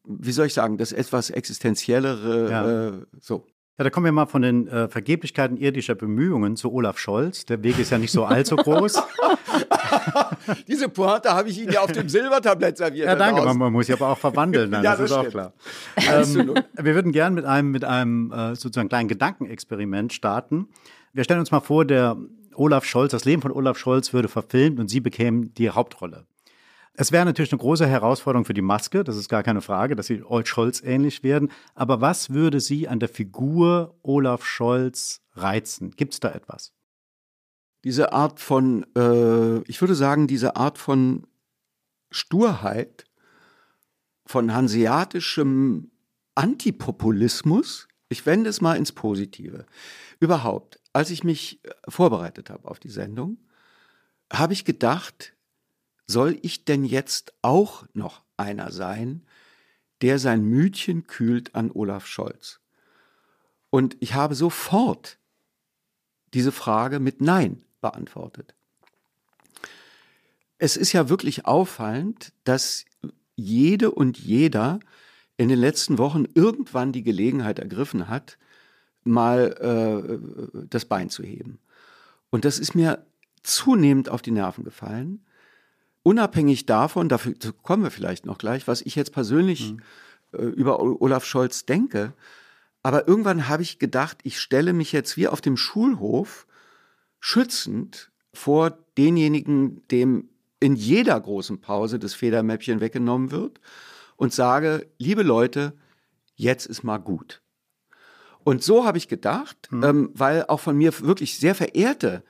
wie 0.05 0.33
soll 0.33 0.47
ich 0.47 0.55
sagen, 0.55 0.79
das 0.79 0.93
etwas 0.93 1.31
existenziellere, 1.31 2.50
ja. 2.50 2.88
äh, 2.88 2.93
so. 3.21 3.47
Ja, 3.79 3.85
da 3.85 3.91
kommen 3.91 4.05
wir 4.05 4.12
mal 4.12 4.26
von 4.26 4.43
den 4.43 4.69
äh, 4.69 4.88
Vergeblichkeiten 4.88 5.57
irdischer 5.57 5.95
Bemühungen 5.95 6.57
zu 6.57 6.71
Olaf 6.73 6.99
Scholz. 6.99 7.47
Der 7.47 7.62
Weg 7.62 7.79
ist 7.79 7.91
ja 7.91 7.97
nicht 7.97 8.12
so 8.12 8.25
allzu 8.25 8.57
groß. 8.57 9.02
Diese 10.69 10.91
Pointe 10.91 11.31
habe 11.31 11.49
ich 11.49 11.59
Ihnen 11.59 11.73
ja 11.73 11.81
auf 11.81 11.91
dem 11.91 12.09
Silbertablett 12.09 12.76
serviert. 12.76 13.07
Ja, 13.07 13.14
danke. 13.14 13.43
Man, 13.43 13.57
man, 13.57 13.73
muss 13.73 13.88
ja 13.88 13.95
aber 13.95 14.09
auch 14.09 14.19
verwandeln. 14.19 14.71
Dann, 14.73 14.85
ja, 14.85 14.95
das, 14.95 15.11
das 15.11 15.11
ist 15.11 15.17
stimmt. 15.17 15.26
auch 15.26 15.31
klar. 15.31 15.52
Ähm, 16.25 16.55
wir 16.79 16.95
würden 16.95 17.12
gerne 17.12 17.35
mit 17.35 17.45
einem, 17.47 17.71
mit 17.71 17.85
einem 17.85 18.31
äh, 18.31 18.55
sozusagen 18.57 18.91
kleinen 18.91 19.09
Gedankenexperiment 19.09 20.12
starten. 20.12 20.69
Wir 21.14 21.25
stellen 21.25 21.41
uns 21.41 21.50
mal 21.50 21.61
vor, 21.61 21.85
der 21.85 22.17
Olaf 22.55 22.85
Scholz, 22.85 23.13
das 23.13 23.25
Leben 23.25 23.43
von 23.43 23.53
Olaf 23.53 23.79
Scholz 23.79 24.13
würde 24.13 24.29
verfilmt 24.29 24.79
und 24.81 24.89
Sie 24.89 25.01
bekämen 25.01 25.55
die 25.55 25.71
Hauptrolle. 25.71 26.27
Es 26.95 27.11
wäre 27.11 27.25
natürlich 27.25 27.53
eine 27.53 27.61
große 27.61 27.87
Herausforderung 27.87 28.45
für 28.45 28.55
die 28.55 28.61
Maske, 28.61 29.03
das 29.03 29.17
ist 29.17 29.29
gar 29.29 29.43
keine 29.43 29.63
Frage, 29.63 29.97
dass 29.97 30.07
sie 30.07 30.23
Olaf 30.23 30.47
Scholz 30.47 30.83
ähnlich 30.83 31.23
werden. 31.23 31.51
Aber 31.75 32.01
was 32.01 32.31
würde 32.31 32.61
Sie 32.61 32.87
an 32.87 33.01
der 33.01 33.09
Figur 33.09 33.99
Olaf 34.03 34.45
Scholz 34.45 35.23
reizen? 35.35 35.93
Gibt 35.93 36.13
es 36.13 36.21
da 36.21 36.31
etwas? 36.31 36.73
Diese 37.85 38.13
Art 38.13 38.41
von, 38.41 38.87
äh, 38.95 39.61
ich 39.63 39.81
würde 39.81 39.95
sagen, 39.95 40.27
diese 40.27 40.57
Art 40.57 40.79
von 40.79 41.27
Sturheit, 42.11 43.05
von 44.27 44.55
hanseatischem 44.55 45.91
Antipopulismus, 46.35 47.89
ich 48.09 48.27
wende 48.27 48.51
es 48.51 48.61
mal 48.61 48.77
ins 48.77 48.93
Positive. 48.93 49.65
Überhaupt, 50.21 50.79
als 50.93 51.11
ich 51.11 51.25
mich 51.25 51.65
äh, 51.65 51.71
vorbereitet 51.89 52.51
habe 52.51 52.69
auf 52.69 52.79
die 52.79 52.91
Sendung, 52.91 53.39
habe 54.33 54.53
ich 54.53 54.65
gedacht, 54.65 55.35
soll 56.07 56.39
ich 56.43 56.65
denn 56.65 56.85
jetzt 56.85 57.35
auch 57.43 57.85
noch 57.93 58.23
einer 58.37 58.73
sein, 58.73 59.23
der 60.01 60.19
sein 60.19 60.45
Mütchen 60.45 61.07
kühlt 61.07 61.55
an 61.55 61.71
Olaf 61.71 62.07
Scholz? 62.07 62.61
Und 63.71 63.97
ich 64.01 64.15
habe 64.15 64.35
sofort 64.35 65.19
diese 66.35 66.53
Frage 66.53 66.99
mit 66.99 67.21
Nein 67.21 67.63
beantwortet. 67.81 68.55
Es 70.59 70.77
ist 70.77 70.93
ja 70.93 71.09
wirklich 71.09 71.47
auffallend, 71.47 72.33
dass 72.45 72.85
jede 73.35 73.91
und 73.91 74.19
jeder 74.19 74.81
in 75.37 75.49
den 75.49 75.59
letzten 75.59 75.99
Wochen 75.99 76.25
irgendwann 76.35 76.93
die 76.93 77.03
Gelegenheit 77.03 77.59
ergriffen 77.59 78.09
hat, 78.09 78.39
mal 79.05 80.51
äh, 80.55 80.65
das 80.69 80.85
Bein 80.85 81.11
zu 81.11 81.23
heben. 81.23 81.59
Und 82.31 82.45
das 82.45 82.59
ist 82.59 82.75
mir 82.75 83.05
zunehmend 83.43 84.09
auf 84.09 84.23
die 84.23 84.31
Nerven 84.31 84.65
gefallen. 84.65 85.25
Unabhängig 86.03 86.67
davon, 86.67 87.09
dafür 87.09 87.35
kommen 87.63 87.83
wir 87.83 87.91
vielleicht 87.91 88.27
noch 88.27 88.39
gleich, 88.39 88.67
was 88.67 88.83
ich 88.83 88.95
jetzt 88.95 89.13
persönlich 89.13 89.73
mhm. 89.73 89.81
äh, 90.33 90.43
über 90.45 90.81
Olaf 90.81 91.25
Scholz 91.25 91.65
denke. 91.67 92.13
Aber 92.83 93.07
irgendwann 93.07 93.49
habe 93.49 93.63
ich 93.63 93.79
gedacht, 93.79 94.19
ich 94.25 94.41
stelle 94.41 94.73
mich 94.73 94.93
jetzt 94.93 95.17
wie 95.17 95.29
auf 95.29 95.41
dem 95.41 95.57
Schulhof 95.57 96.47
schützend 97.21 98.11
vor 98.33 98.79
denjenigen, 98.97 99.87
dem 99.89 100.29
in 100.59 100.75
jeder 100.75 101.21
großen 101.21 101.61
Pause 101.61 101.99
das 101.99 102.15
Federmäppchen 102.15 102.81
weggenommen 102.81 103.31
wird 103.31 103.61
und 104.17 104.33
sage, 104.33 104.89
liebe 104.99 105.23
Leute, 105.23 105.75
jetzt 106.35 106.67
ist 106.67 106.83
mal 106.83 106.99
gut. 106.99 107.42
Und 108.45 108.63
so 108.63 108.85
habe 108.85 108.99
ich 108.99 109.09
gedacht, 109.09 109.69
mhm. 109.71 109.85
ähm, 109.85 110.11
weil 110.15 110.45
auch 110.49 110.61
von 110.61 110.77
mir 110.77 110.93
wirklich 111.01 111.39
sehr 111.39 111.55
verehrte 111.55 112.23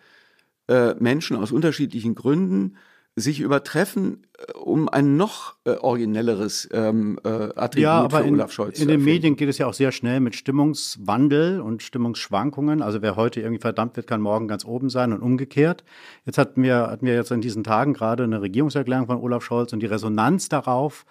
äh, 0.68 0.94
Menschen 0.94 1.36
aus 1.36 1.52
unterschiedlichen 1.52 2.14
Gründen 2.14 2.76
sich 3.14 3.40
übertreffen, 3.40 4.26
äh, 4.38 4.52
um 4.52 4.88
ein 4.88 5.16
noch 5.16 5.56
äh, 5.64 5.72
originelleres 5.72 6.68
ähm, 6.72 7.18
äh, 7.24 7.28
Attribut 7.28 7.82
ja, 7.82 8.00
aber 8.00 8.20
für 8.20 8.26
in, 8.26 8.34
Olaf 8.34 8.52
Scholz 8.52 8.80
in 8.80 8.88
den 8.88 9.04
Medien 9.04 9.36
geht 9.36 9.48
es 9.48 9.58
ja 9.58 9.66
auch 9.66 9.74
sehr 9.74 9.92
schnell 9.92 10.20
mit 10.20 10.34
Stimmungswandel 10.34 11.60
und 11.60 11.82
Stimmungsschwankungen. 11.82 12.80
Also 12.80 13.02
wer 13.02 13.16
heute 13.16 13.40
irgendwie 13.40 13.60
verdammt 13.60 13.96
wird, 13.96 14.06
kann 14.06 14.22
morgen 14.22 14.48
ganz 14.48 14.64
oben 14.64 14.88
sein 14.88 15.12
und 15.12 15.20
umgekehrt. 15.20 15.84
Jetzt 16.24 16.38
hatten 16.38 16.62
wir, 16.62 16.86
hatten 16.88 17.04
wir 17.04 17.14
jetzt 17.14 17.30
in 17.30 17.42
diesen 17.42 17.64
Tagen 17.64 17.92
gerade 17.92 18.24
eine 18.24 18.40
Regierungserklärung 18.40 19.06
von 19.06 19.18
Olaf 19.18 19.44
Scholz 19.44 19.72
und 19.72 19.80
die 19.80 19.86
Resonanz 19.86 20.48
darauf 20.48 21.04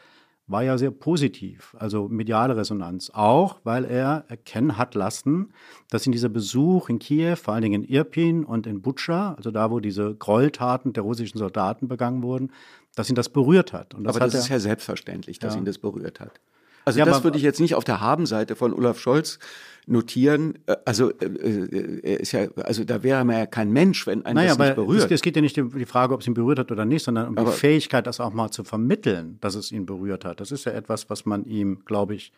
war 0.52 0.64
ja 0.64 0.78
sehr 0.78 0.92
positiv, 0.92 1.76
also 1.80 2.08
mediale 2.08 2.56
Resonanz. 2.56 3.12
Auch, 3.14 3.60
weil 3.64 3.86
er 3.86 4.26
erkennen 4.28 4.78
hat 4.78 4.96
lassen, 4.96 5.54
dass 5.90 6.06
ihn 6.06 6.12
dieser 6.12 6.30
Besuch 6.30 6.90
in 6.90 7.00
Kiew, 7.00 7.36
vor 7.36 7.54
allen 7.54 7.64
Dingen 7.64 7.84
in 7.84 7.90
Irpin 7.90 8.44
und 8.44 8.68
in 8.68 8.82
Butscha, 8.82 9.34
also 9.36 9.52
da, 9.52 9.72
wo 9.72 9.80
diese 9.80 10.16
Gräueltaten 10.16 10.94
der 10.94 11.04
russischen 11.04 11.38
Soldaten 11.38 11.88
begangen 11.88 12.24
wurden, 12.24 12.52
dass 12.96 13.10
ihn 13.10 13.16
das 13.16 13.30
berührt 13.30 13.74
hat. 13.74 13.94
das 13.94 14.00
Aber 14.16 14.26
das 14.26 14.34
hat 14.34 14.42
ist 14.42 14.50
ja 14.50 14.60
selbstverständlich, 14.60 15.40
dass 15.40 15.54
ja. 15.54 15.60
ihn 15.60 15.66
das 15.66 15.78
berührt 15.78 16.20
hat. 16.20 16.40
Also 16.86 17.00
ja, 17.00 17.06
das 17.06 17.24
würde 17.24 17.38
ich 17.38 17.44
jetzt 17.44 17.60
nicht 17.60 17.76
auf 17.76 17.84
der 17.84 18.02
Habenseite 18.02 18.56
von 18.56 18.74
Olaf 18.74 19.00
Scholz 19.00 19.40
notieren. 19.88 20.60
Äh, 20.66 20.78
also 20.86 21.12
äh, 21.12 21.26
äh, 21.26 22.00
er 22.04 22.20
ist 22.20 22.32
ja, 22.32 22.48
also 22.64 22.84
da 22.84 23.04
wäre 23.04 23.24
man 23.26 23.38
ja 23.38 23.46
kein 23.46 23.72
Mensch, 23.72 24.08
wenn 24.08 24.26
einen 24.26 24.36
naja, 24.36 24.56
das 24.56 24.58
nicht 24.60 24.76
berührt. 24.76 25.12
Es 25.12 25.22
geht 25.22 25.36
ja 25.36 25.42
nicht 25.42 25.58
um 25.58 25.78
die 25.78 25.86
Frage, 25.86 26.14
ob 26.14 26.22
es 26.22 26.28
ihn 26.28 26.34
berührt 26.34 26.60
hat 26.60 26.72
oder 26.72 26.86
nicht, 26.86 27.04
sondern 27.04 27.30
um 27.30 27.38
aber 27.38 27.52
die 27.52 27.58
Fähigkeit, 27.58 28.08
das 28.08 28.20
auch 28.20 28.34
mal 28.34 28.52
zu 28.52 28.64
vermitteln, 28.64 29.38
dass 29.42 29.56
es 29.56 29.72
ihn 29.72 29.86
berührt 29.86 30.26
hat. 30.26 30.40
Das 30.40 30.52
ist 30.52 30.66
ja 30.66 30.72
etwas, 30.72 31.10
was 31.10 31.26
man 31.26 31.46
ihm, 31.46 31.84
glaube 31.86 32.16
ich, 32.16 32.32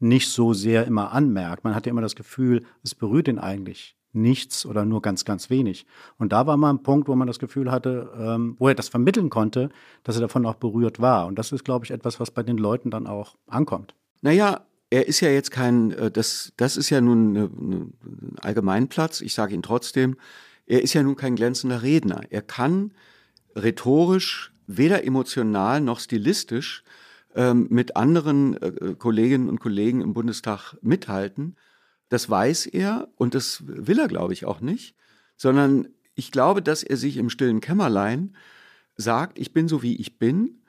nicht 0.00 0.28
so 0.28 0.52
sehr 0.52 0.86
immer 0.86 1.12
anmerkt. 1.12 1.64
Man 1.64 1.74
hat 1.74 1.86
ja 1.86 1.90
immer 1.90 2.02
das 2.02 2.16
Gefühl, 2.16 2.64
es 2.82 2.94
berührt 2.94 3.28
ihn 3.28 3.38
eigentlich 3.38 3.96
nichts 4.14 4.64
oder 4.64 4.84
nur 4.84 5.02
ganz, 5.02 5.24
ganz 5.24 5.50
wenig. 5.50 5.86
Und 6.18 6.32
da 6.32 6.46
war 6.46 6.56
mal 6.56 6.70
ein 6.70 6.82
Punkt, 6.82 7.08
wo 7.08 7.16
man 7.16 7.26
das 7.26 7.38
Gefühl 7.38 7.70
hatte, 7.70 8.10
ähm, 8.16 8.54
wo 8.58 8.68
er 8.68 8.74
das 8.74 8.88
vermitteln 8.88 9.28
konnte, 9.28 9.70
dass 10.04 10.16
er 10.16 10.22
davon 10.22 10.46
auch 10.46 10.54
berührt 10.54 11.00
war. 11.00 11.26
Und 11.26 11.38
das 11.38 11.52
ist, 11.52 11.64
glaube 11.64 11.84
ich, 11.84 11.90
etwas, 11.90 12.20
was 12.20 12.30
bei 12.30 12.42
den 12.42 12.56
Leuten 12.56 12.90
dann 12.90 13.06
auch 13.06 13.36
ankommt. 13.46 13.94
Naja, 14.22 14.64
er 14.94 15.08
ist 15.08 15.18
ja 15.18 15.28
jetzt 15.28 15.50
kein, 15.50 15.90
äh, 15.90 16.10
das, 16.10 16.52
das 16.56 16.76
ist 16.76 16.88
ja 16.90 17.00
nun 17.00 17.36
ein 17.36 18.38
Allgemeinplatz, 18.40 19.22
ich 19.22 19.34
sage 19.34 19.52
ihn 19.52 19.62
trotzdem, 19.62 20.16
er 20.66 20.82
ist 20.82 20.94
ja 20.94 21.02
nun 21.02 21.16
kein 21.16 21.34
glänzender 21.34 21.82
Redner. 21.82 22.20
Er 22.30 22.42
kann 22.42 22.92
rhetorisch 23.56 24.52
weder 24.68 25.04
emotional 25.04 25.80
noch 25.80 25.98
stilistisch 25.98 26.84
ähm, 27.34 27.66
mit 27.70 27.96
anderen 27.96 28.56
äh, 28.62 28.94
Kolleginnen 28.96 29.48
und 29.48 29.58
Kollegen 29.58 30.00
im 30.00 30.14
Bundestag 30.14 30.76
mithalten. 30.80 31.56
Das 32.08 32.30
weiß 32.30 32.66
er 32.66 33.08
und 33.16 33.34
das 33.34 33.64
will 33.66 33.98
er, 33.98 34.06
glaube 34.06 34.32
ich, 34.32 34.44
auch 34.44 34.60
nicht, 34.60 34.94
sondern 35.36 35.88
ich 36.14 36.30
glaube, 36.30 36.62
dass 36.62 36.84
er 36.84 36.96
sich 36.96 37.16
im 37.16 37.30
stillen 37.30 37.60
Kämmerlein 37.60 38.36
sagt, 38.96 39.40
ich 39.40 39.52
bin 39.52 39.66
so, 39.66 39.82
wie 39.82 39.96
ich 39.96 40.20
bin 40.20 40.62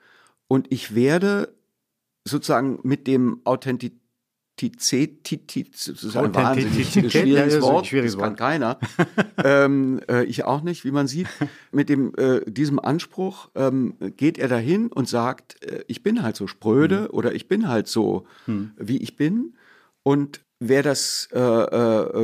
und 0.48 0.72
ich 0.72 0.96
werde 0.96 1.54
sozusagen 2.24 2.80
mit 2.82 3.06
dem 3.06 3.40
Authentizität 3.44 4.02
das 5.86 6.02
ist 6.02 6.16
ein 6.16 6.34
wahnsinnig 6.34 6.88
schwieriges 6.90 7.60
Wort, 7.60 7.92
das 7.92 8.16
kann 8.16 8.36
keiner. 8.36 8.78
ähm, 9.44 10.00
äh, 10.08 10.24
ich 10.24 10.44
auch 10.44 10.62
nicht, 10.62 10.84
wie 10.84 10.90
man 10.90 11.06
sieht. 11.06 11.28
Mit 11.72 11.90
dem, 11.90 12.14
äh, 12.16 12.40
diesem 12.50 12.78
Anspruch 12.78 13.50
ähm, 13.54 13.94
geht 14.16 14.38
er 14.38 14.48
dahin 14.48 14.88
und 14.88 15.08
sagt, 15.08 15.62
äh, 15.62 15.84
ich 15.88 16.02
bin 16.02 16.22
halt 16.22 16.36
so 16.36 16.46
spröde 16.46 17.00
hm. 17.00 17.10
oder 17.10 17.34
ich 17.34 17.48
bin 17.48 17.68
halt 17.68 17.86
so, 17.86 18.26
hm. 18.46 18.72
wie 18.78 18.98
ich 18.98 19.16
bin. 19.16 19.54
Und 20.02 20.40
Wer 20.58 20.82
das 20.82 21.28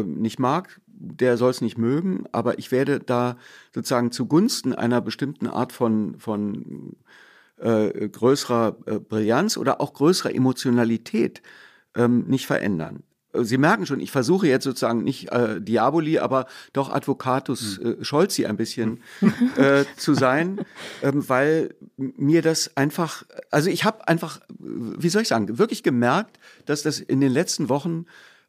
nicht 0.07 0.39
mag, 0.39 0.81
der 0.87 1.37
soll 1.37 1.51
es 1.51 1.61
nicht 1.61 1.77
mögen, 1.77 2.25
aber 2.33 2.59
ich 2.59 2.73
werde 2.73 2.99
da 2.99 3.37
sozusagen 3.75 4.11
zugunsten 4.11 4.75
einer 4.75 5.03
bestimmten 5.03 5.49
Art 5.49 5.71
von, 5.71 6.19
von 6.19 6.97
größerer 7.59 8.73
Brillanz 8.73 9.59
oder 9.59 9.83
auch 9.83 9.93
größerer 9.93 10.35
Emotionalität 10.35 11.43
ähm, 11.97 12.25
nicht 12.27 12.47
verändern. 12.47 13.03
Sie 13.35 13.57
merken 13.57 13.87
schon, 13.87 14.01
ich 14.01 14.11
versuche 14.11 14.47
jetzt 14.47 14.65
sozusagen 14.65 15.05
nicht 15.05 15.33
äh, 15.33 15.61
Diaboli, 15.61 16.19
aber 16.19 16.47
doch 16.73 16.91
Advocatus 16.91 17.79
hm. 17.79 18.01
äh, 18.01 18.05
Scholzi 18.05 18.45
ein 18.45 18.57
bisschen 18.57 19.03
äh, 19.57 19.85
zu 19.97 20.15
sein, 20.15 20.61
ähm, 21.03 21.29
weil 21.29 21.75
mir 21.97 22.43
das 22.43 22.77
einfach, 22.77 23.25
also 23.51 23.71
ich 23.71 23.85
habe 23.85 24.07
einfach, 24.07 24.41
wie 24.59 25.09
soll 25.09 25.23
ich 25.23 25.29
sagen, 25.29 25.59
wirklich 25.59 25.83
gemerkt, 25.83 26.39
dass 26.67 26.83
das 26.83 27.01
in 27.01 27.21
den 27.21 27.33
letzten 27.33 27.69
Wochen, 27.71 28.05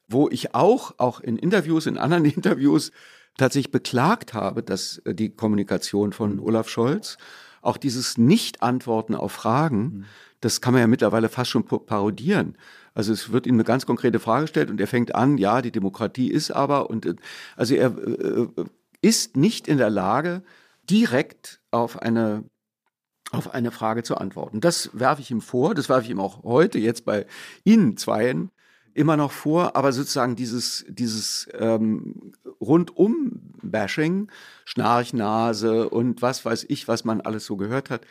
wo 0.10 0.30
ich 0.30 0.54
auch, 0.54 0.96
auch 0.98 1.22
in 1.22 1.38
Interviews, 1.38 1.86
in 1.86 1.98
anderen 1.98 2.26
Interviews 2.26 2.92
tatsächlich 3.38 3.72
beklagt 3.72 4.34
habe, 4.34 4.64
dass 4.64 4.98
äh, 5.06 5.16
die 5.16 5.30
Kommunikation 5.30 6.12
von 6.12 6.40
Olaf 6.40 6.68
Scholz, 6.68 7.18
auch 7.62 7.78
dieses 7.78 8.18
Nicht-Antworten 8.18 9.16
auf 9.16 9.32
Fragen, 9.32 9.78
hm. 9.78 10.06
das 10.42 10.60
kann 10.60 10.74
man 10.74 10.82
ja 10.82 10.88
mittlerweile 10.88 11.30
fast 11.30 11.52
schon 11.52 11.64
parodieren. 11.64 12.58
Also 12.94 13.12
es 13.14 13.32
wird 13.32 13.48
ihm 13.48 13.56
eine 13.56 13.64
ganz 13.64 13.86
konkrete 13.86 14.20
Frage 14.20 14.44
gestellt 14.44 14.70
und 14.70 14.80
er 14.80 14.88
fängt 14.88 15.16
an, 15.16 15.38
ja, 15.38 15.62
die 15.62 15.72
Demokratie 15.72 16.30
ist 16.30 16.52
aber 16.52 16.90
und 16.90 17.06
äh, 17.06 17.16
also 17.56 17.76
er 17.76 17.98
äh, 17.98 18.48
ist 19.02 19.36
nicht 19.36 19.68
in 19.68 19.78
der 19.78 19.90
Lage, 19.90 20.44
direkt 20.90 21.62
auf 21.72 22.02
eine 22.02 22.44
auf 23.32 23.52
eine 23.52 23.72
Frage 23.72 24.04
zu 24.04 24.18
antworten. 24.18 24.62
Das 24.62 24.92
werfe 24.94 25.22
ich 25.22 25.32
ihm 25.32 25.42
vor, 25.42 25.74
das 25.74 25.90
werfe 25.90 26.04
ich 26.04 26.12
ihm 26.12 26.20
auch 26.20 26.44
heute 26.44 26.78
jetzt 26.78 27.04
bei 27.04 27.26
Ihnen 27.64 27.98
zweien 27.98 28.52
immer 28.94 29.18
noch 29.18 29.32
vor, 29.32 29.76
aber 29.76 29.92
sozusagen 29.92 30.36
dieses, 30.36 30.86
dieses 30.88 31.50
ähm, 31.54 32.34
Rundum-Bashing, 32.62 34.30
Schnarchnase 34.66 35.90
und 35.90 36.22
was 36.22 36.46
weiß 36.46 36.66
ich, 36.70 36.88
was 36.88 37.04
man 37.04 37.22
alles 37.22 37.46
so 37.46 37.58
gehört 37.58 37.90
hat, 37.90 38.06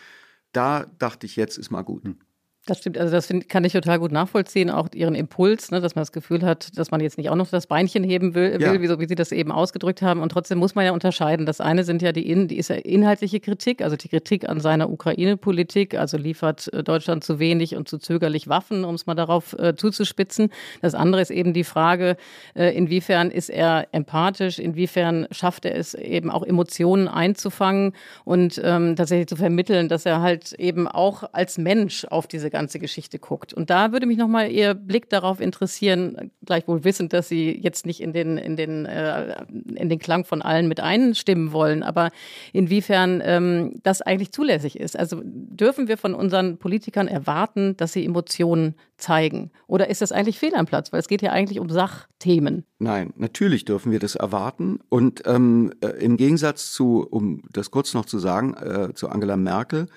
da 0.52 0.86
dachte 0.98 1.26
ich, 1.26 1.36
jetzt 1.36 1.56
ist 1.56 1.70
mal 1.70 1.82
gut. 1.82 2.04
Hm. 2.04 2.18
Das 2.64 2.78
stimmt, 2.78 2.96
also 2.96 3.10
das 3.10 3.26
find, 3.26 3.48
kann 3.48 3.64
ich 3.64 3.72
total 3.72 3.98
gut 3.98 4.12
nachvollziehen, 4.12 4.70
auch 4.70 4.88
ihren 4.94 5.16
Impuls, 5.16 5.72
ne, 5.72 5.80
dass 5.80 5.96
man 5.96 6.02
das 6.02 6.12
Gefühl 6.12 6.42
hat, 6.42 6.78
dass 6.78 6.92
man 6.92 7.00
jetzt 7.00 7.18
nicht 7.18 7.28
auch 7.28 7.34
noch 7.34 7.48
das 7.48 7.66
Beinchen 7.66 8.04
heben 8.04 8.36
will, 8.36 8.56
ja. 8.60 8.70
will 8.70 8.80
wie, 8.80 8.86
so, 8.86 9.00
wie 9.00 9.08
Sie 9.08 9.16
das 9.16 9.32
eben 9.32 9.50
ausgedrückt 9.50 10.00
haben. 10.00 10.20
Und 10.20 10.28
trotzdem 10.28 10.58
muss 10.58 10.76
man 10.76 10.84
ja 10.84 10.92
unterscheiden. 10.92 11.44
Das 11.44 11.60
eine 11.60 11.82
sind 11.82 12.02
ja 12.02 12.12
die, 12.12 12.30
in, 12.30 12.46
die 12.46 12.58
ist 12.58 12.68
ja 12.68 12.76
inhaltliche 12.76 13.40
Kritik, 13.40 13.82
also 13.82 13.96
die 13.96 14.06
Kritik 14.06 14.48
an 14.48 14.60
seiner 14.60 14.90
Ukraine-Politik, 14.90 15.96
also 15.98 16.16
liefert 16.16 16.72
äh, 16.72 16.84
Deutschland 16.84 17.24
zu 17.24 17.40
wenig 17.40 17.74
und 17.74 17.88
zu 17.88 17.98
zögerlich 17.98 18.46
Waffen, 18.46 18.84
um 18.84 18.94
es 18.94 19.06
mal 19.06 19.16
darauf 19.16 19.54
äh, 19.58 19.74
zuzuspitzen. 19.74 20.50
Das 20.82 20.94
andere 20.94 21.20
ist 21.20 21.32
eben 21.32 21.54
die 21.54 21.64
Frage, 21.64 22.16
äh, 22.54 22.76
inwiefern 22.76 23.32
ist 23.32 23.50
er 23.50 23.88
empathisch, 23.90 24.60
inwiefern 24.60 25.26
schafft 25.32 25.64
er 25.64 25.74
es 25.74 25.94
eben 25.94 26.30
auch 26.30 26.44
Emotionen 26.44 27.08
einzufangen 27.08 27.92
und 28.24 28.60
ähm, 28.62 28.94
tatsächlich 28.94 29.26
zu 29.26 29.34
vermitteln, 29.34 29.88
dass 29.88 30.06
er 30.06 30.22
halt 30.22 30.52
eben 30.52 30.86
auch 30.86 31.24
als 31.32 31.58
Mensch 31.58 32.04
auf 32.04 32.28
diese 32.28 32.51
ganze 32.52 32.78
Geschichte 32.78 33.18
guckt. 33.18 33.52
Und 33.52 33.68
da 33.70 33.90
würde 33.90 34.06
mich 34.06 34.16
nochmal 34.16 34.52
Ihr 34.52 34.74
Blick 34.74 35.10
darauf 35.10 35.40
interessieren, 35.40 36.30
gleichwohl 36.46 36.84
wissend, 36.84 37.12
dass 37.12 37.28
Sie 37.28 37.50
jetzt 37.50 37.84
nicht 37.86 38.00
in 38.00 38.12
den, 38.12 38.38
in 38.38 38.56
den, 38.56 38.86
äh, 38.86 39.44
in 39.74 39.88
den 39.88 39.98
Klang 39.98 40.24
von 40.24 40.42
allen 40.42 40.68
mit 40.68 40.78
einstimmen 40.78 41.52
wollen, 41.52 41.82
aber 41.82 42.10
inwiefern 42.52 43.20
ähm, 43.24 43.80
das 43.82 44.02
eigentlich 44.02 44.30
zulässig 44.30 44.78
ist. 44.78 44.96
Also 44.96 45.20
dürfen 45.24 45.88
wir 45.88 45.96
von 45.96 46.14
unseren 46.14 46.58
Politikern 46.58 47.08
erwarten, 47.08 47.76
dass 47.76 47.92
sie 47.92 48.04
Emotionen 48.04 48.76
zeigen? 48.96 49.50
Oder 49.66 49.90
ist 49.90 50.00
das 50.00 50.12
eigentlich 50.12 50.38
fehl 50.38 50.54
am 50.54 50.66
Platz? 50.66 50.92
Weil 50.92 51.00
es 51.00 51.08
geht 51.08 51.22
ja 51.22 51.32
eigentlich 51.32 51.58
um 51.58 51.68
Sachthemen. 51.68 52.64
Nein, 52.78 53.12
natürlich 53.16 53.64
dürfen 53.64 53.92
wir 53.92 53.98
das 53.98 54.14
erwarten. 54.14 54.78
Und 54.88 55.22
ähm, 55.26 55.72
äh, 55.82 55.88
im 56.02 56.16
Gegensatz 56.16 56.72
zu, 56.72 57.06
um 57.08 57.42
das 57.50 57.70
kurz 57.70 57.94
noch 57.94 58.04
zu 58.04 58.18
sagen, 58.18 58.54
äh, 58.54 58.94
zu 58.94 59.08
Angela 59.08 59.36
Merkel, 59.36 59.88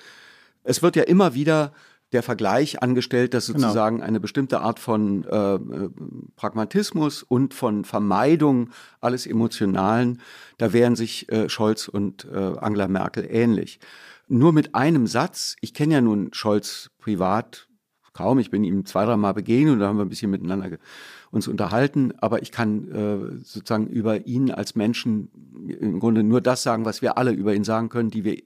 es 0.63 0.81
wird 0.81 0.95
ja 0.95 1.03
immer 1.03 1.35
wieder 1.35 1.71
der 2.15 2.23
Vergleich 2.23 2.81
angestellt, 2.81 3.33
dass 3.33 3.47
genau. 3.47 3.59
sozusagen 3.59 3.97
genau. 3.97 4.07
eine 4.07 4.19
bestimmte 4.19 4.61
Art 4.61 4.79
von 4.79 5.25
äh, 5.25 5.59
Pragmatismus 6.35 7.23
und 7.23 7.53
von 7.53 7.83
Vermeidung 7.85 8.69
alles 9.01 9.27
Emotionalen, 9.27 10.21
da 10.57 10.73
wären 10.73 10.95
sich 10.95 11.31
äh, 11.31 11.49
Scholz 11.49 11.87
und 11.87 12.25
äh, 12.33 12.37
Angela 12.37 12.87
Merkel 12.87 13.27
ähnlich. 13.29 13.79
Nur 14.27 14.53
mit 14.53 14.73
einem 14.73 15.05
Satz, 15.05 15.57
ich 15.61 15.73
kenne 15.73 15.95
ja 15.95 16.01
nun 16.01 16.29
Scholz 16.33 16.89
privat 16.97 17.67
kaum, 18.13 18.39
ich 18.39 18.49
bin 18.49 18.63
ihm 18.63 18.85
zwei, 18.85 19.03
drei 19.03 19.17
Mal 19.17 19.33
begegnet 19.33 19.73
und 19.73 19.79
da 19.79 19.87
haben 19.87 19.97
wir 19.97 20.05
ein 20.05 20.09
bisschen 20.09 20.31
miteinander 20.31 20.77
uns 21.31 21.49
unterhalten, 21.49 22.13
aber 22.19 22.41
ich 22.41 22.53
kann 22.53 22.89
äh, 22.89 23.43
sozusagen 23.43 23.87
über 23.87 24.25
ihn 24.25 24.51
als 24.51 24.75
Menschen 24.75 25.29
im 25.67 25.99
Grunde 25.99 26.23
nur 26.23 26.39
das 26.39 26.63
sagen, 26.63 26.85
was 26.85 27.01
wir 27.01 27.17
alle 27.17 27.33
über 27.33 27.53
ihn 27.53 27.65
sagen 27.65 27.89
können, 27.89 28.09
die 28.09 28.23
wir 28.23 28.37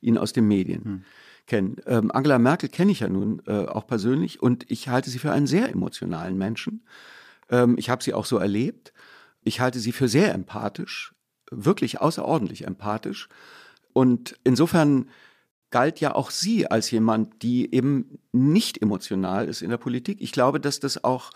ihn 0.00 0.16
aus 0.16 0.32
den 0.32 0.46
Medien 0.46 0.84
hm 0.84 1.04
kennen. 1.46 1.76
Ähm, 1.86 2.10
Angela 2.10 2.38
Merkel 2.38 2.68
kenne 2.68 2.92
ich 2.92 3.00
ja 3.00 3.08
nun 3.08 3.42
äh, 3.46 3.66
auch 3.66 3.86
persönlich 3.86 4.42
und 4.42 4.70
ich 4.70 4.88
halte 4.88 5.10
sie 5.10 5.18
für 5.18 5.32
einen 5.32 5.46
sehr 5.46 5.68
emotionalen 5.68 6.36
Menschen. 6.36 6.84
Ähm, 7.50 7.76
ich 7.78 7.90
habe 7.90 8.02
sie 8.02 8.14
auch 8.14 8.26
so 8.26 8.38
erlebt. 8.38 8.92
Ich 9.42 9.60
halte 9.60 9.78
sie 9.78 9.92
für 9.92 10.08
sehr 10.08 10.34
empathisch, 10.34 11.14
wirklich 11.50 12.00
außerordentlich 12.00 12.66
empathisch. 12.66 13.28
Und 13.92 14.36
insofern 14.44 15.08
galt 15.70 16.00
ja 16.00 16.14
auch 16.14 16.30
sie 16.30 16.70
als 16.70 16.90
jemand, 16.90 17.42
die 17.42 17.72
eben 17.72 18.18
nicht 18.32 18.82
emotional 18.82 19.46
ist 19.46 19.62
in 19.62 19.70
der 19.70 19.76
Politik. 19.76 20.20
Ich 20.20 20.32
glaube, 20.32 20.60
dass 20.60 20.80
das 20.80 21.02
auch 21.04 21.30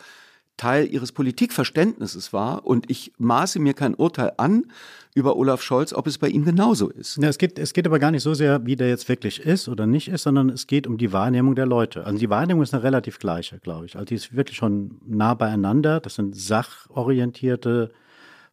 Teil 0.60 0.92
ihres 0.92 1.12
Politikverständnisses 1.12 2.34
war 2.34 2.66
und 2.66 2.90
ich 2.90 3.14
maße 3.16 3.58
mir 3.60 3.72
kein 3.72 3.94
Urteil 3.94 4.32
an 4.36 4.66
über 5.14 5.36
Olaf 5.36 5.62
Scholz, 5.62 5.94
ob 5.94 6.06
es 6.06 6.18
bei 6.18 6.28
ihm 6.28 6.44
genauso 6.44 6.90
ist. 6.90 7.16
Ja, 7.16 7.30
es, 7.30 7.38
geht, 7.38 7.58
es 7.58 7.72
geht 7.72 7.86
aber 7.86 7.98
gar 7.98 8.10
nicht 8.10 8.22
so 8.22 8.34
sehr, 8.34 8.66
wie 8.66 8.76
der 8.76 8.90
jetzt 8.90 9.08
wirklich 9.08 9.40
ist 9.40 9.70
oder 9.70 9.86
nicht 9.86 10.08
ist, 10.08 10.24
sondern 10.24 10.50
es 10.50 10.66
geht 10.66 10.86
um 10.86 10.98
die 10.98 11.14
Wahrnehmung 11.14 11.54
der 11.54 11.64
Leute. 11.64 12.04
Also 12.04 12.18
die 12.18 12.28
Wahrnehmung 12.28 12.62
ist 12.62 12.74
eine 12.74 12.82
relativ 12.82 13.18
gleiche, 13.18 13.58
glaube 13.58 13.86
ich. 13.86 13.96
Also 13.96 14.04
die 14.04 14.16
ist 14.16 14.36
wirklich 14.36 14.58
schon 14.58 15.00
nah 15.06 15.32
beieinander. 15.32 15.98
Das 15.98 16.16
sind 16.16 16.36
sachorientierte, 16.36 17.90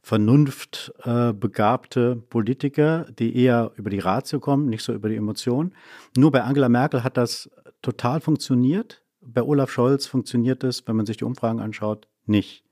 vernunftbegabte 0.02 2.18
äh, 2.18 2.22
Politiker, 2.30 3.06
die 3.20 3.36
eher 3.36 3.74
über 3.76 3.90
die 3.90 4.00
Ratio 4.00 4.40
kommen, 4.40 4.70
nicht 4.70 4.84
so 4.84 4.94
über 4.94 5.10
die 5.10 5.18
Emotionen. 5.18 5.74
Nur 6.16 6.32
bei 6.32 6.44
Angela 6.44 6.70
Merkel 6.70 7.04
hat 7.04 7.18
das 7.18 7.50
total 7.82 8.22
funktioniert 8.22 9.04
bei 9.34 9.42
Olaf 9.42 9.72
Scholz 9.72 10.06
funktioniert 10.06 10.64
es, 10.64 10.88
wenn 10.88 10.96
man 10.96 11.06
sich 11.06 11.18
die 11.18 11.26
Umfragen 11.26 11.60
anschaut, 11.60 12.08
nicht. 12.26 12.64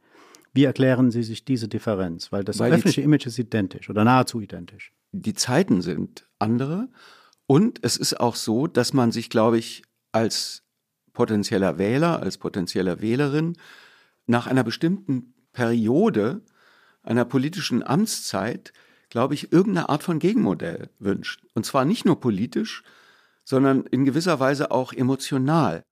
Wie 0.54 0.64
erklären 0.64 1.12
Sie 1.12 1.24
sich 1.24 1.44
diese 1.44 1.68
Differenz? 1.68 2.32
Weil 2.32 2.44
das 2.44 2.60
Weil 2.60 2.72
öffentliche 2.72 3.02
Image 3.02 3.26
ist 3.26 3.38
identisch 3.38 3.90
oder 3.90 4.06
nahezu 4.06 4.40
identisch. 4.40 4.94
Die 5.12 5.34
Zeiten 5.34 5.82
sind 5.82 6.28
andere 6.40 6.88
und 7.46 7.80
es 7.84 7.98
ist 7.98 8.20
auch 8.20 8.36
so, 8.36 8.68
dass 8.68 8.94
man 8.94 9.12
sich, 9.12 9.30
glaube 9.30 9.58
ich, 9.58 9.84
als 10.14 10.64
potenzieller 11.14 11.78
Wähler, 11.78 12.22
als 12.22 12.38
potenzieller 12.38 13.02
Wählerin 13.02 13.58
nach 14.28 14.48
einer 14.48 14.64
bestimmten 14.64 15.34
Periode 15.52 16.42
einer 17.04 17.26
politischen 17.26 17.84
Amtszeit, 17.84 18.74
glaube 19.10 19.34
ich, 19.34 19.52
irgendeine 19.52 19.90
Art 19.90 20.04
von 20.04 20.20
Gegenmodell 20.20 20.90
wünscht. 21.00 21.46
Und 21.54 21.66
zwar 21.66 21.86
nicht 21.86 22.06
nur 22.06 22.20
politisch, 22.20 22.84
sondern 23.44 23.84
in 23.86 24.06
gewisser 24.06 24.40
Weise 24.40 24.72
auch 24.72 24.92
emotional. 24.92 25.84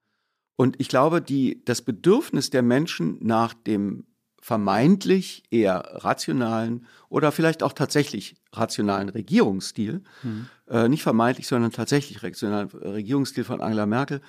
Und 0.55 0.79
ich 0.79 0.87
glaube, 0.87 1.21
die, 1.21 1.63
das 1.65 1.81
Bedürfnis 1.81 2.49
der 2.49 2.61
Menschen 2.61 3.17
nach 3.21 3.53
dem 3.53 4.05
vermeintlich 4.41 5.43
eher 5.51 5.79
rationalen 6.03 6.85
oder 7.07 7.31
vielleicht 7.31 7.63
auch 7.63 7.71
tatsächlich 7.71 8.35
rationalen 8.51 9.07
Regierungsstil, 9.07 10.03
mhm. 10.21 10.47
äh, 10.67 10.89
nicht 10.89 11.01
vermeintlich, 11.01 11.47
sondern 11.47 11.71
tatsächlich 11.71 12.23
rationalen 12.23 12.67
Regierungsstil 12.67 13.45
von 13.45 13.61
Angela 13.61 13.85
Merkel, 13.85 14.21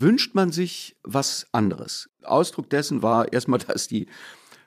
wünscht 0.00 0.34
man 0.34 0.50
sich 0.50 0.96
was 1.04 1.46
anderes. 1.52 2.10
Ausdruck 2.24 2.68
dessen 2.68 3.02
war 3.02 3.32
erstmal, 3.32 3.58
dass 3.66 3.86
die 3.86 4.06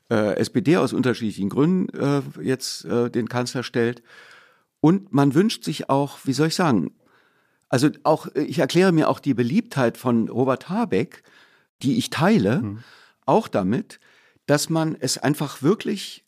äh, 0.09 0.37
SPD 0.37 0.77
aus 0.77 0.93
unterschiedlichen 0.93 1.49
Gründen 1.49 1.89
äh, 1.89 2.21
jetzt 2.41 2.85
äh, 2.85 3.09
den 3.09 3.27
Kanzler 3.27 3.63
stellt. 3.63 4.01
Und 4.79 5.11
man 5.11 5.33
wünscht 5.33 5.65
sich 5.65 5.89
auch, 5.89 6.19
wie 6.23 6.33
soll 6.33 6.47
ich 6.47 6.55
sagen, 6.55 6.91
also 7.69 7.89
auch, 8.03 8.27
äh, 8.35 8.43
ich 8.43 8.59
erkläre 8.59 8.91
mir 8.91 9.09
auch 9.09 9.19
die 9.19 9.33
Beliebtheit 9.33 9.97
von 9.97 10.29
Robert 10.29 10.69
Habeck, 10.69 11.23
die 11.81 11.97
ich 11.97 12.09
teile, 12.09 12.61
mhm. 12.61 12.83
auch 13.25 13.47
damit, 13.47 13.99
dass 14.45 14.69
man 14.69 14.95
es 14.99 15.17
einfach 15.17 15.61
wirklich 15.61 16.25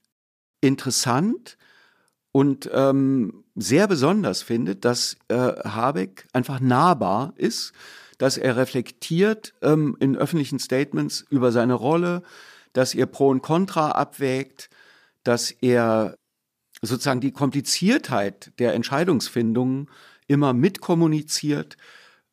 interessant 0.61 1.57
und 2.31 2.69
ähm, 2.73 3.43
sehr 3.55 3.87
besonders 3.87 4.41
findet, 4.41 4.85
dass 4.85 5.17
äh, 5.29 5.35
Habeck 5.35 6.27
einfach 6.33 6.59
nahbar 6.59 7.33
ist, 7.37 7.73
dass 8.17 8.37
er 8.37 8.57
reflektiert 8.57 9.53
ähm, 9.61 9.95
in 9.99 10.17
öffentlichen 10.17 10.59
Statements 10.59 11.25
über 11.29 11.51
seine 11.51 11.73
Rolle, 11.73 12.21
dass 12.73 12.93
er 12.93 13.07
Pro 13.07 13.29
und 13.29 13.41
Contra 13.41 13.91
abwägt, 13.91 14.69
dass 15.23 15.51
er 15.51 16.15
sozusagen 16.81 17.21
die 17.21 17.31
Kompliziertheit 17.31 18.51
der 18.59 18.73
Entscheidungsfindung 18.73 19.89
immer 20.29 20.53
mitkommuniziert. 20.53 21.75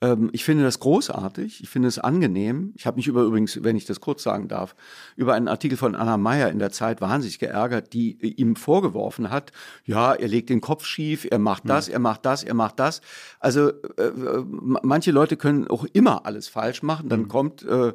Ähm, 0.02 0.28
ich 0.32 0.44
finde 0.44 0.62
das 0.62 0.78
großartig, 0.78 1.62
ich 1.62 1.68
finde 1.68 1.88
es 1.88 1.98
angenehm. 1.98 2.72
Ich 2.76 2.87
habe 2.87 2.96
mich 2.96 3.06
über 3.06 3.22
übrigens, 3.22 3.64
wenn 3.64 3.76
ich 3.76 3.87
das 3.87 4.00
kurz 4.00 4.22
sagen 4.22 4.46
darf, 4.46 4.76
über 5.16 5.35
einen 5.35 5.48
Artikel 5.48 5.78
von 5.78 5.94
Anna 5.94 6.18
Meyer 6.18 6.50
in 6.50 6.59
der 6.59 6.70
Zeit 6.70 7.00
wahnsinnig 7.00 7.38
geärgert, 7.38 7.94
die 7.94 8.18
ihm 8.38 8.56
vorgeworfen 8.56 9.30
hat, 9.30 9.52
ja, 9.85 10.12
er 10.12 10.28
legt 10.28 10.50
den 10.50 10.61
Kopf 10.61 10.85
schief, 10.85 11.26
er 11.30 11.38
macht 11.38 11.68
das, 11.68 11.88
ja. 11.88 11.94
er 11.94 12.00
macht 12.00 12.26
das, 12.26 12.44
er 12.44 12.54
macht 12.54 12.78
das. 12.78 13.00
Also 13.40 13.70
äh, 13.96 14.02
äh 14.02 14.44
manche 14.82 15.12
Leute 15.12 15.37
können 15.38 15.66
auch 15.68 15.87
immer 15.92 16.26
alles 16.26 16.48
falsch 16.48 16.82
machen. 16.82 17.09
Dann 17.09 17.22
mhm. 17.22 17.28
kommt 17.28 17.62
äh, 17.62 17.92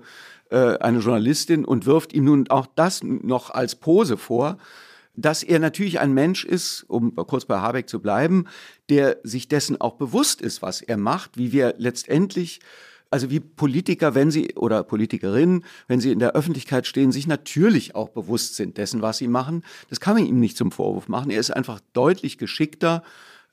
äh, 0.49 0.77
eine 0.79 0.99
Journalistin 0.99 1.65
und 1.65 1.85
wirft 1.85 2.13
ihm 2.13 2.25
nun 2.25 2.49
auch 2.49 2.65
das 2.75 3.03
noch 3.03 3.51
als 3.51 3.75
Pose 3.75 4.17
vor 4.17 4.57
dass 5.15 5.43
er 5.43 5.59
natürlich 5.59 5.99
ein 5.99 6.13
Mensch 6.13 6.45
ist, 6.45 6.83
um 6.87 7.15
kurz 7.15 7.45
bei 7.45 7.59
Habeck 7.59 7.89
zu 7.89 7.99
bleiben, 7.99 8.45
der 8.89 9.17
sich 9.23 9.47
dessen 9.47 9.79
auch 9.79 9.95
bewusst 9.95 10.41
ist, 10.41 10.61
was 10.61 10.81
er 10.81 10.97
macht, 10.97 11.37
wie 11.37 11.51
wir 11.51 11.75
letztendlich 11.77 12.59
also 13.11 13.29
wie 13.29 13.41
Politiker, 13.41 14.15
wenn 14.15 14.31
sie 14.31 14.55
oder 14.55 14.83
Politikerinnen, 14.83 15.65
wenn 15.87 15.99
sie 15.99 16.13
in 16.13 16.19
der 16.19 16.31
Öffentlichkeit 16.31 16.87
stehen, 16.87 17.11
sich 17.11 17.27
natürlich 17.27 17.93
auch 17.93 18.07
bewusst 18.07 18.55
sind 18.55 18.77
dessen, 18.77 19.01
was 19.01 19.17
sie 19.17 19.27
machen. 19.27 19.63
Das 19.89 19.99
kann 19.99 20.15
man 20.15 20.25
ihm 20.25 20.39
nicht 20.39 20.55
zum 20.55 20.71
Vorwurf 20.71 21.09
machen. 21.09 21.29
Er 21.29 21.39
ist 21.41 21.51
einfach 21.51 21.81
deutlich 21.91 22.37
geschickter 22.37 23.03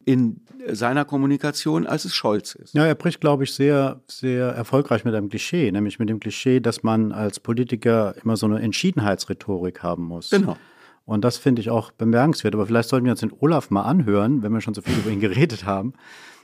in 0.04 0.40
seiner 0.68 1.04
Kommunikation, 1.04 1.86
als 1.86 2.04
es 2.04 2.14
Scholz 2.14 2.54
ist. 2.54 2.72
Ja, 2.72 2.86
er 2.86 2.94
bricht, 2.94 3.20
glaube 3.20 3.44
ich, 3.44 3.52
sehr, 3.52 4.00
sehr 4.06 4.46
erfolgreich 4.46 5.04
mit 5.04 5.14
einem 5.14 5.28
Klischee, 5.28 5.70
nämlich 5.70 5.98
mit 5.98 6.08
dem 6.08 6.20
Klischee, 6.20 6.60
dass 6.60 6.82
man 6.82 7.12
als 7.12 7.40
Politiker 7.40 8.14
immer 8.22 8.36
so 8.36 8.46
eine 8.46 8.60
Entschiedenheitsrhetorik 8.60 9.82
haben 9.82 10.04
muss. 10.04 10.30
Genau. 10.30 10.56
Und 11.08 11.24
das 11.24 11.38
finde 11.38 11.62
ich 11.62 11.70
auch 11.70 11.90
bemerkenswert. 11.90 12.54
Aber 12.54 12.66
vielleicht 12.66 12.90
sollten 12.90 13.06
wir 13.06 13.12
uns 13.12 13.20
den 13.20 13.32
Olaf 13.40 13.70
mal 13.70 13.80
anhören, 13.80 14.42
wenn 14.42 14.52
wir 14.52 14.60
schon 14.60 14.74
so 14.74 14.82
viel 14.82 14.94
über 14.94 15.08
ihn 15.08 15.20
geredet 15.26 15.64
haben. 15.64 15.94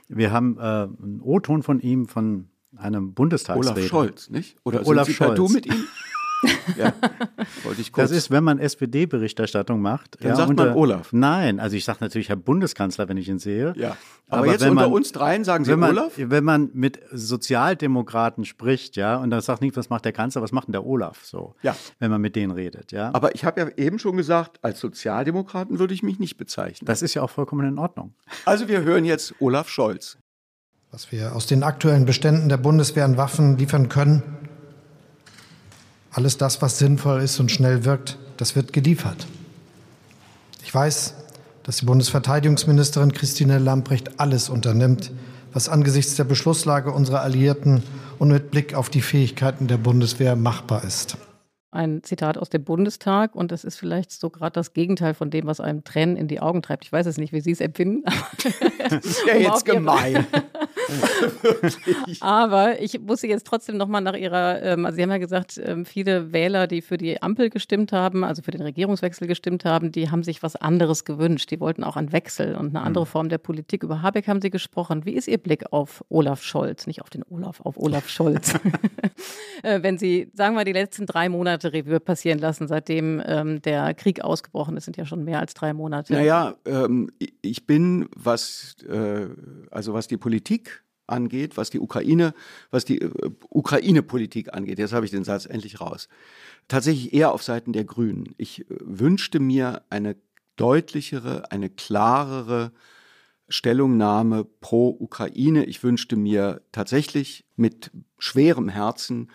Wir 0.07 0.31
haben 0.31 0.57
äh, 0.57 0.61
einen 0.61 1.21
O-Ton 1.21 1.61
von 1.61 1.79
ihm 1.79 2.07
von 2.07 2.49
einem 2.75 3.13
Bundestagsredner. 3.13 3.77
Olaf 3.77 3.87
Scholz, 3.87 4.29
nicht? 4.31 4.57
Oder 4.63 4.87
Olaf 4.87 5.05
sind 5.05 5.17
Sie 5.17 5.23
Scholz. 5.23 5.35
du 5.35 5.47
mit 5.49 5.67
ihm? 5.67 5.83
Ja, 6.77 6.93
wollte 7.63 7.81
ich 7.81 7.91
kurz. 7.91 8.09
Das 8.09 8.17
ist, 8.17 8.31
wenn 8.31 8.43
man 8.43 8.59
SPD-Berichterstattung 8.59 9.81
macht. 9.81 10.17
Dann 10.23 10.35
sagt 10.35 10.55
man 10.55 10.73
Olaf. 10.73 11.13
Nein, 11.13 11.59
also 11.59 11.75
ich 11.75 11.85
sage 11.85 11.99
natürlich 12.01 12.29
Herr 12.29 12.35
Bundeskanzler, 12.35 13.07
wenn 13.09 13.17
ich 13.17 13.27
ihn 13.29 13.39
sehe. 13.39 13.73
ja. 13.77 13.95
Aber, 14.27 14.39
Aber 14.39 14.47
jetzt 14.51 14.61
wenn 14.61 14.71
unter 14.71 14.85
man- 14.85 14.93
uns 14.93 15.11
dreien 15.11 15.43
sagen 15.43 15.65
Sie 15.65 15.71
Wenn 15.71 15.79
man, 15.79 15.91
Olaf? 15.91 16.13
wenn 16.17 16.43
man 16.43 16.71
mit 16.73 16.99
Sozialdemokraten 17.11 18.43
spricht, 18.43 18.95
ja, 18.95 19.17
und 19.17 19.29
dann 19.29 19.41
sagt 19.41 19.61
nicht, 19.61 19.77
was 19.77 19.89
macht 19.89 20.03
der 20.05 20.13
Kanzler, 20.13 20.41
was 20.41 20.51
macht 20.51 20.67
denn 20.67 20.71
der 20.73 20.85
Olaf 20.85 21.23
so, 21.23 21.53
Ja. 21.61 21.75
wenn 21.99 22.09
man 22.09 22.21
mit 22.21 22.35
denen 22.35 22.51
redet, 22.51 22.91
ja. 22.91 23.11
Aber 23.13 23.35
ich 23.35 23.45
habe 23.45 23.61
ja 23.61 23.67
eben 23.77 23.99
schon 23.99 24.17
gesagt, 24.17 24.57
als 24.63 24.79
Sozialdemokraten 24.79 25.77
würde 25.79 25.93
ich 25.93 26.01
mich 26.01 26.19
nicht 26.19 26.37
bezeichnen. 26.37 26.87
das 26.87 27.01
ist 27.03 27.13
ja 27.13 27.21
auch 27.21 27.29
vollkommen 27.29 27.67
in 27.67 27.77
Ordnung. 27.77 28.13
Also 28.45 28.67
wir 28.67 28.81
hören 28.81 29.05
jetzt 29.05 29.35
Olaf 29.39 29.69
Scholz. 29.69 30.17
was 30.91 31.11
wir 31.11 31.35
aus 31.35 31.45
den 31.45 31.61
aktuellen 31.63 32.05
Beständen 32.05 32.47
der 32.49 32.57
Bundeswehr 32.57 33.03
an 33.05 33.17
Waffen 33.17 33.57
liefern 33.57 33.89
können. 33.89 34.23
Alles 36.15 36.37
das, 36.37 36.61
was 36.61 36.79
sinnvoll 36.79 37.21
ist 37.21 37.41
und 37.41 37.51
schnell 37.51 37.83
wirkt, 37.83 38.17
das 38.37 38.55
wird 38.55 38.71
geliefert. 38.71 39.27
Ich 40.63 40.73
weiß, 40.73 41.13
dass 41.63 41.75
die 41.75 41.85
Bundesverteidigungsministerin 41.85 43.11
Christine 43.11 43.57
Lambrecht 43.57 44.17
alles 44.17 44.47
unternimmt, 44.47 45.11
was 45.51 45.67
angesichts 45.67 46.15
der 46.15 46.23
Beschlusslage 46.23 46.93
unserer 46.93 47.19
Alliierten 47.19 47.83
und 48.17 48.29
mit 48.29 48.49
Blick 48.49 48.75
auf 48.75 48.89
die 48.89 49.01
Fähigkeiten 49.01 49.67
der 49.67 49.75
Bundeswehr 49.75 50.37
machbar 50.37 50.85
ist. 50.85 51.17
Ein 51.71 52.01
Zitat 52.01 52.37
aus 52.37 52.49
dem 52.49 52.63
Bundestag 52.63 53.35
und 53.35 53.51
das 53.51 53.65
ist 53.65 53.75
vielleicht 53.75 54.13
so 54.13 54.29
gerade 54.29 54.53
das 54.53 54.71
Gegenteil 54.71 55.15
von 55.15 55.29
dem, 55.29 55.45
was 55.47 55.59
einem 55.59 55.83
Tränen 55.83 56.15
in 56.15 56.29
die 56.29 56.39
Augen 56.39 56.61
treibt. 56.61 56.85
Ich 56.85 56.93
weiß 56.93 57.07
es 57.07 57.17
nicht, 57.17 57.33
wie 57.33 57.41
Sie 57.41 57.51
es 57.51 57.59
empfinden. 57.59 58.05
Das 58.89 59.03
ist 59.05 59.23
ja 59.27 59.35
jetzt 59.35 59.65
gemein. 59.65 60.25
Aber 62.21 62.81
ich 62.81 62.99
muss 62.99 63.21
Sie 63.21 63.27
jetzt 63.27 63.47
trotzdem 63.47 63.77
nochmal 63.77 64.01
nach 64.01 64.15
Ihrer, 64.15 64.61
ähm, 64.61 64.85
also 64.85 64.95
Sie 64.95 65.03
haben 65.03 65.11
ja 65.11 65.17
gesagt, 65.17 65.59
ähm, 65.63 65.85
viele 65.85 66.33
Wähler, 66.33 66.67
die 66.67 66.81
für 66.81 66.97
die 66.97 67.21
Ampel 67.21 67.49
gestimmt 67.49 67.91
haben, 67.91 68.23
also 68.23 68.41
für 68.41 68.51
den 68.51 68.61
Regierungswechsel 68.61 69.27
gestimmt 69.27 69.65
haben, 69.65 69.91
die 69.91 70.09
haben 70.11 70.23
sich 70.23 70.43
was 70.43 70.55
anderes 70.55 71.05
gewünscht. 71.05 71.51
Die 71.51 71.59
wollten 71.59 71.83
auch 71.83 71.95
einen 71.95 72.11
Wechsel 72.11 72.55
und 72.55 72.75
eine 72.75 72.81
andere 72.81 73.05
Form 73.05 73.29
der 73.29 73.37
Politik. 73.37 73.83
Über 73.83 74.01
Habeck 74.01 74.27
haben 74.27 74.41
Sie 74.41 74.49
gesprochen. 74.49 75.05
Wie 75.05 75.13
ist 75.13 75.27
Ihr 75.27 75.37
Blick 75.37 75.71
auf 75.71 76.03
Olaf 76.09 76.41
Scholz? 76.41 76.87
Nicht 76.87 77.01
auf 77.01 77.09
den 77.09 77.23
Olaf, 77.29 77.61
auf 77.61 77.77
Olaf 77.77 78.09
Scholz. 78.09 78.53
Äh, 79.63 79.81
Wenn 79.81 79.97
Sie, 79.97 80.29
sagen 80.33 80.55
wir, 80.55 80.65
die 80.65 80.73
letzten 80.73 81.05
drei 81.05 81.29
Monate 81.29 81.73
Revue 81.73 81.99
passieren 81.99 82.39
lassen, 82.39 82.67
seitdem 82.67 83.21
ähm, 83.25 83.61
der 83.61 83.93
Krieg 83.93 84.21
ausgebrochen 84.21 84.77
ist, 84.77 84.85
sind 84.85 84.97
ja 84.97 85.05
schon 85.05 85.23
mehr 85.23 85.39
als 85.39 85.53
drei 85.53 85.73
Monate. 85.73 86.13
Naja, 86.13 86.55
ähm, 86.65 87.09
ich 87.41 87.65
bin, 87.65 88.07
was, 88.15 88.75
äh, 88.87 89.27
also 89.71 89.93
was 89.93 90.07
die 90.07 90.17
Politik 90.17 90.74
angeht, 91.07 91.57
was 91.57 91.69
die 91.69 91.79
Ukraine, 91.79 92.33
was 92.71 92.85
die 92.85 93.01
äh, 93.01 93.11
Ukraine-Politik 93.49 94.53
angeht, 94.53 94.79
jetzt 94.79 94.93
habe 94.93 95.05
ich 95.05 95.11
den 95.11 95.23
Satz 95.23 95.45
endlich 95.45 95.81
raus, 95.81 96.07
tatsächlich 96.67 97.13
eher 97.13 97.31
auf 97.31 97.43
Seiten 97.43 97.73
der 97.73 97.85
Grünen. 97.85 98.33
Ich 98.37 98.61
äh, 98.61 98.65
wünschte 98.81 99.39
mir 99.39 99.83
eine 99.89 100.15
deutlichere, 100.55 101.51
eine 101.51 101.69
klarere 101.69 102.71
Stellungnahme 103.47 104.43
pro 104.43 104.89
Ukraine. 104.89 105.65
Ich 105.65 105.83
wünschte 105.83 106.15
mir 106.15 106.61
tatsächlich 106.71 107.45
mit 107.55 107.91
schwerem 108.17 108.69
Herzen 108.69 109.29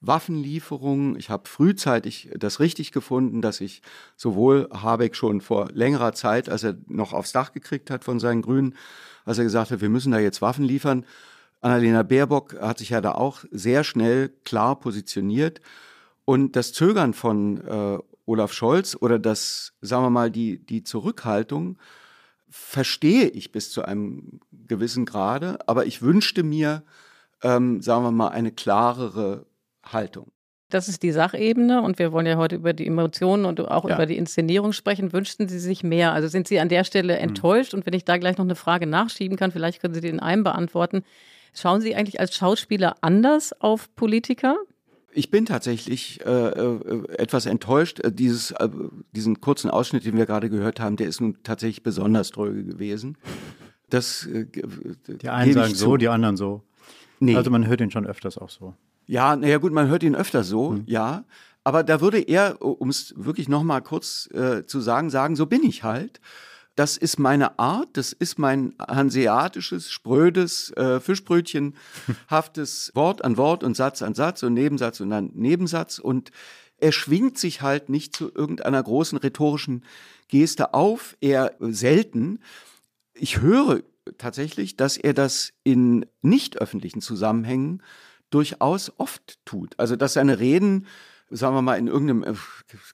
Waffenlieferungen. 0.00 1.16
Ich 1.16 1.30
habe 1.30 1.48
frühzeitig 1.48 2.30
das 2.36 2.60
richtig 2.60 2.92
gefunden, 2.92 3.42
dass 3.42 3.60
ich 3.60 3.82
sowohl 4.16 4.68
Habeck 4.72 5.16
schon 5.16 5.40
vor 5.40 5.68
längerer 5.72 6.12
Zeit, 6.12 6.48
als 6.48 6.62
er 6.62 6.76
noch 6.86 7.12
aufs 7.12 7.32
Dach 7.32 7.52
gekriegt 7.52 7.90
hat 7.90 8.04
von 8.04 8.20
seinen 8.20 8.42
Grünen, 8.42 8.74
als 9.24 9.38
er 9.38 9.44
gesagt 9.44 9.70
hat, 9.70 9.80
wir 9.80 9.88
müssen 9.88 10.12
da 10.12 10.18
jetzt 10.18 10.42
Waffen 10.42 10.64
liefern. 10.64 11.04
Annalena 11.60 12.02
Baerbock 12.02 12.60
hat 12.60 12.78
sich 12.78 12.90
ja 12.90 13.00
da 13.00 13.12
auch 13.12 13.44
sehr 13.50 13.82
schnell 13.84 14.28
klar 14.44 14.78
positioniert. 14.78 15.60
Und 16.24 16.56
das 16.56 16.72
Zögern 16.72 17.14
von 17.14 17.58
äh, 17.66 17.98
Olaf 18.26 18.52
Scholz 18.52 18.96
oder 19.00 19.18
das, 19.18 19.72
sagen 19.80 20.04
wir 20.04 20.10
mal, 20.10 20.30
die, 20.30 20.58
die 20.64 20.82
Zurückhaltung 20.82 21.78
verstehe 22.48 23.28
ich 23.28 23.52
bis 23.52 23.70
zu 23.70 23.84
einem 23.84 24.40
gewissen 24.52 25.04
Grade, 25.04 25.58
aber 25.66 25.86
ich 25.86 26.02
wünschte 26.02 26.42
mir, 26.42 26.82
ähm, 27.42 27.80
sagen 27.82 28.04
wir 28.04 28.10
mal, 28.10 28.28
eine 28.28 28.52
klarere 28.52 29.46
Haltung. 29.92 30.30
Das 30.68 30.88
ist 30.88 31.04
die 31.04 31.12
Sachebene 31.12 31.80
und 31.82 32.00
wir 32.00 32.10
wollen 32.10 32.26
ja 32.26 32.36
heute 32.36 32.56
über 32.56 32.72
die 32.72 32.86
Emotionen 32.88 33.44
und 33.44 33.60
auch 33.60 33.88
Ja. 33.88 33.94
über 33.94 34.06
die 34.06 34.16
Inszenierung 34.16 34.72
sprechen. 34.72 35.12
Wünschten 35.12 35.48
Sie 35.48 35.60
sich 35.60 35.84
mehr? 35.84 36.12
Also 36.12 36.26
sind 36.26 36.48
Sie 36.48 36.58
an 36.58 36.68
der 36.68 36.82
Stelle 36.82 37.16
enttäuscht? 37.18 37.72
Und 37.72 37.86
wenn 37.86 37.94
ich 37.94 38.04
da 38.04 38.16
gleich 38.18 38.36
noch 38.36 38.44
eine 38.44 38.56
Frage 38.56 38.86
nachschieben 38.86 39.36
kann, 39.36 39.52
vielleicht 39.52 39.80
können 39.80 39.94
Sie 39.94 40.00
die 40.00 40.08
in 40.08 40.18
einem 40.18 40.42
beantworten. 40.42 41.04
Schauen 41.54 41.80
Sie 41.80 41.94
eigentlich 41.94 42.18
als 42.18 42.34
Schauspieler 42.34 42.96
anders 43.00 43.52
auf 43.60 43.94
Politiker? 43.94 44.56
Ich 45.12 45.30
bin 45.30 45.46
tatsächlich 45.46 46.20
äh, 46.26 46.30
äh, 46.30 47.08
etwas 47.16 47.46
enttäuscht. 47.46 48.00
Äh, 48.00 48.10
Dieses, 48.12 48.50
äh, 48.50 48.68
diesen 49.12 49.40
kurzen 49.40 49.70
Ausschnitt, 49.70 50.04
den 50.04 50.16
wir 50.16 50.26
gerade 50.26 50.50
gehört 50.50 50.80
haben, 50.80 50.96
der 50.96 51.06
ist 51.06 51.20
nun 51.20 51.38
tatsächlich 51.44 51.82
besonders 51.84 52.32
dröge 52.32 52.64
gewesen. 52.64 53.16
Das, 53.88 54.26
äh, 54.26 54.46
Die 55.22 55.28
einen 55.28 55.52
sagen 55.52 55.74
so, 55.74 55.96
die 55.96 56.08
anderen 56.08 56.36
so. 56.36 56.64
Nee. 57.20 57.36
Also 57.36 57.50
man 57.50 57.66
hört 57.68 57.80
ihn 57.80 57.90
schon 57.92 58.04
öfters 58.04 58.36
auch 58.36 58.50
so. 58.50 58.74
Ja, 59.06 59.36
naja 59.36 59.58
gut, 59.58 59.72
man 59.72 59.88
hört 59.88 60.02
ihn 60.02 60.16
öfter 60.16 60.44
so, 60.44 60.80
ja. 60.86 61.24
Aber 61.64 61.82
da 61.82 62.00
würde 62.00 62.20
er, 62.20 62.62
um 62.62 62.88
es 62.90 63.12
wirklich 63.16 63.48
nochmal 63.48 63.82
kurz 63.82 64.28
äh, 64.32 64.66
zu 64.66 64.80
sagen, 64.80 65.10
sagen, 65.10 65.34
so 65.34 65.46
bin 65.46 65.64
ich 65.64 65.82
halt. 65.82 66.20
Das 66.76 66.96
ist 66.96 67.18
meine 67.18 67.58
Art, 67.58 67.88
das 67.94 68.12
ist 68.12 68.38
mein 68.38 68.74
hanseatisches, 68.78 69.90
sprödes, 69.90 70.70
äh, 70.76 71.00
Fischbrötchenhaftes 71.00 72.92
Wort 72.94 73.24
an 73.24 73.36
Wort 73.36 73.64
und 73.64 73.74
Satz 73.76 74.02
an 74.02 74.14
Satz 74.14 74.42
und 74.42 74.54
Nebensatz 74.54 75.00
und 75.00 75.10
dann 75.10 75.30
Nebensatz. 75.34 75.98
Und 75.98 76.30
er 76.78 76.92
schwingt 76.92 77.38
sich 77.38 77.62
halt 77.62 77.88
nicht 77.88 78.14
zu 78.14 78.30
irgendeiner 78.32 78.82
großen 78.82 79.16
rhetorischen 79.18 79.84
Geste 80.28 80.74
auf, 80.74 81.16
eher 81.20 81.54
selten. 81.60 82.40
Ich 83.14 83.40
höre 83.40 83.80
tatsächlich, 84.18 84.76
dass 84.76 84.96
er 84.98 85.14
das 85.14 85.52
in 85.64 86.06
nicht 86.20 86.58
öffentlichen 86.58 87.00
Zusammenhängen 87.00 87.82
durchaus 88.30 88.92
oft 88.98 89.38
tut. 89.44 89.78
Also 89.78 89.96
dass 89.96 90.14
seine 90.14 90.38
Reden, 90.38 90.86
sagen 91.30 91.54
wir 91.54 91.62
mal, 91.62 91.78
in 91.78 91.88
irgendeinem, 91.88 92.22
äh, 92.22 92.34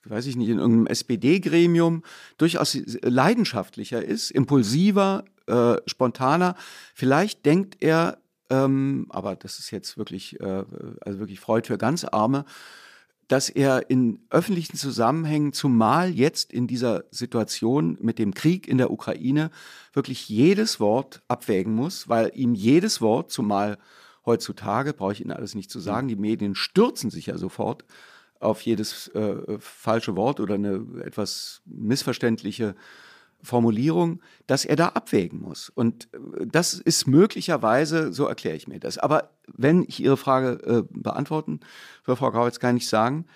weiß 0.05 0.27
ich 0.27 0.37
nicht, 0.37 0.49
in 0.49 0.59
irgendeinem 0.59 0.87
SPD-Gremium 0.87 2.03
durchaus 2.39 2.79
leidenschaftlicher 3.03 4.05
ist, 4.05 4.31
impulsiver, 4.31 5.25
äh, 5.47 5.77
spontaner. 5.87 6.55
Vielleicht 6.95 7.45
denkt 7.47 7.77
er, 7.81 8.19
ähm, 8.51 9.07
aber 9.09 9.37
das 9.37 9.59
ist 9.59 9.71
jetzt 9.71 9.97
wirklich, 9.97 10.39
äh, 10.41 10.65
also 11.01 11.19
wirklich 11.19 11.41
Freud 11.41 11.67
für 11.67 11.79
ganz 11.79 12.05
Arme, 12.05 12.45
dass 13.29 13.49
er 13.49 13.89
in 13.89 14.21
öffentlichen 14.29 14.77
Zusammenhängen, 14.77 15.55
zumal 15.55 16.11
jetzt 16.11 16.53
in 16.53 16.67
dieser 16.67 17.05
Situation 17.11 17.97
mit 18.01 18.19
dem 18.19 18.35
Krieg 18.35 18.69
in 18.69 18.77
der 18.77 18.91
Ukraine, 18.91 19.51
wirklich 19.95 20.29
jedes 20.29 20.81
Wort 20.81 21.23
abwägen 21.29 21.75
muss, 21.75 22.11
weil 22.11 22.31
ihm 22.35 22.55
jedes 22.55 23.01
Wort, 23.01 23.31
zumal 23.31 23.79
heutzutage, 24.25 24.93
brauche 24.93 25.13
ich 25.13 25.21
Ihnen 25.21 25.33
alles 25.33 25.55
nicht 25.55 25.71
zu 25.71 25.81
sagen, 25.81 26.09
die 26.09 26.17
Medien 26.17 26.55
stürzen 26.55 27.11
sich 27.11 27.27
ja 27.27 27.39
sofort 27.39 27.85
auf 28.41 28.61
jedes 28.63 29.09
äh, 29.09 29.59
falsche 29.59 30.17
Wort 30.17 30.41
oder 30.41 30.55
eine 30.55 30.85
etwas 31.05 31.63
missverständliche 31.65 32.75
Formulierung, 33.43 34.21
dass 34.47 34.65
er 34.65 34.77
da 34.77 34.89
abwägen 34.89 35.41
muss. 35.41 35.69
Und 35.69 36.09
äh, 36.13 36.47
das 36.47 36.75
ist 36.75 37.07
möglicherweise, 37.07 38.13
so 38.13 38.27
erkläre 38.27 38.57
ich 38.57 38.69
mir 38.69 38.81
das. 38.81 38.99
Aber 38.99 39.31
wenn 39.47 39.83
ich 39.83 40.01
Ihre 40.01 40.17
Frage 40.17 40.63
äh, 40.65 40.83
beantworten, 40.91 41.61
soll 42.07 42.17
Frau 42.17 42.31
Grauitz 42.31 42.61
gar 42.61 42.73
nicht 42.73 42.89
sagen, 42.89 43.27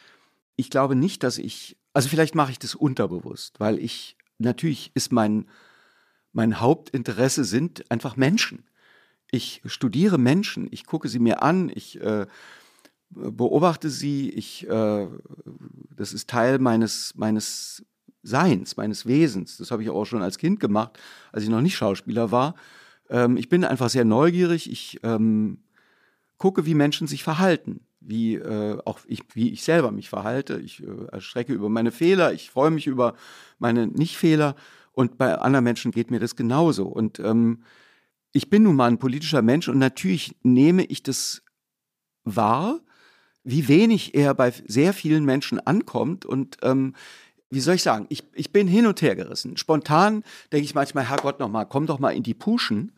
ich 0.57 0.71
glaube 0.71 0.97
nicht, 0.97 1.23
dass 1.23 1.39
ich, 1.39 1.77
also 1.93 2.09
vielleicht 2.09 2.35
mache 2.35 2.53
ich 2.53 2.59
das 2.59 2.75
unterbewusst, 2.75 3.61
weil 3.61 3.79
ich, 3.79 4.17
natürlich 4.39 4.91
ist 4.95 5.13
mein, 5.13 5.47
mein 6.33 6.61
Hauptinteresse 6.61 7.45
sind 7.45 7.91
einfach 7.91 8.17
Menschen. 8.17 8.65
Ich 9.37 9.61
studiere 9.67 10.17
Menschen, 10.17 10.67
ich 10.71 10.87
gucke 10.87 11.11
sie 11.11 11.19
mir 11.19 11.43
an, 11.43 11.71
ich 11.75 12.01
äh, 12.01 12.27
beobachte 13.11 13.91
sie, 13.91 14.31
ich, 14.31 14.67
äh, 14.67 15.07
das 15.95 16.15
ist 16.15 16.31
Teil 16.31 16.59
meines, 16.59 17.13
meines 17.17 17.85
Seins, 18.23 18.79
meines 18.79 19.05
Wesens. 19.05 19.59
Das 19.59 19.71
habe 19.71 19.83
ich 19.83 19.91
auch 19.91 20.07
schon 20.07 20.23
als 20.23 20.39
Kind 20.39 20.59
gemacht, 20.59 20.99
als 21.33 21.45
ich 21.45 21.51
noch 21.51 21.61
nicht 21.61 21.77
Schauspieler 21.77 22.31
war. 22.31 22.55
Ähm, 23.11 23.37
ich 23.37 23.51
bin 23.51 23.63
einfach 23.65 23.91
sehr 23.91 24.07
neugierig. 24.07 24.71
Ich 24.73 25.01
ähm, 25.03 25.59
gucke, 26.39 26.65
wie 26.65 26.75
Menschen 26.75 27.07
sich 27.07 27.23
verhalten, 27.23 27.81
wie 28.01 28.37
äh, 28.37 28.79
auch 28.87 29.01
ich, 29.07 29.21
wie 29.35 29.51
ich 29.51 29.65
selber 29.65 29.93
mich 29.93 30.09
verhalte. 30.09 30.59
Ich 30.61 30.83
äh, 30.83 31.07
erschrecke 31.13 31.53
über 31.53 31.69
meine 31.69 31.93
Fehler, 31.93 32.33
ich 32.33 32.51
freue 32.51 32.71
mich 32.71 32.87
über 32.87 33.15
meine 33.59 33.87
Nichtfehler 33.87 34.57
und 34.93 35.19
bei 35.19 35.37
anderen 35.37 35.65
Menschen 35.65 35.93
geht 35.93 36.11
mir 36.11 36.21
das 36.21 36.37
genauso. 36.37 36.87
Und 36.87 37.21
ähm, 37.21 37.59
ich 38.37 38.51
bin 38.51 38.65
nun 38.65 38.77
mal 38.77 38.89
ein 38.89 38.99
politischer 38.99 39.41
Mensch 39.41 39.67
und 39.67 39.79
natürlich 39.79 40.37
nehme 40.43 40.85
ich 40.85 41.03
das 41.03 41.43
wahr, 42.25 42.81
wie 43.45 43.67
wenig 43.67 44.15
er 44.15 44.35
bei 44.35 44.53
sehr 44.67 44.93
vielen 44.93 45.25
Menschen 45.25 45.59
ankommt 45.67 46.27
und 46.27 46.59
ähm, 46.63 46.95
wie 47.49 47.61
soll 47.61 47.77
ich 47.77 47.83
sagen, 47.83 48.07
ich, 48.11 48.25
ich 48.35 48.53
bin 48.53 48.69
hin 48.69 48.87
und 48.87 49.01
her 49.01 49.17
gerissen. 49.17 49.57
Spontan 49.57 50.23
denke 50.53 50.67
ich 50.67 50.75
manchmal, 50.75 51.09
Herrgott, 51.09 51.41
noch 51.41 51.49
mal, 51.49 51.65
komm 51.65 51.87
doch 51.87 51.99
mal 51.99 52.11
in 52.11 52.25
die 52.25 52.35
Puschen, 52.35 52.93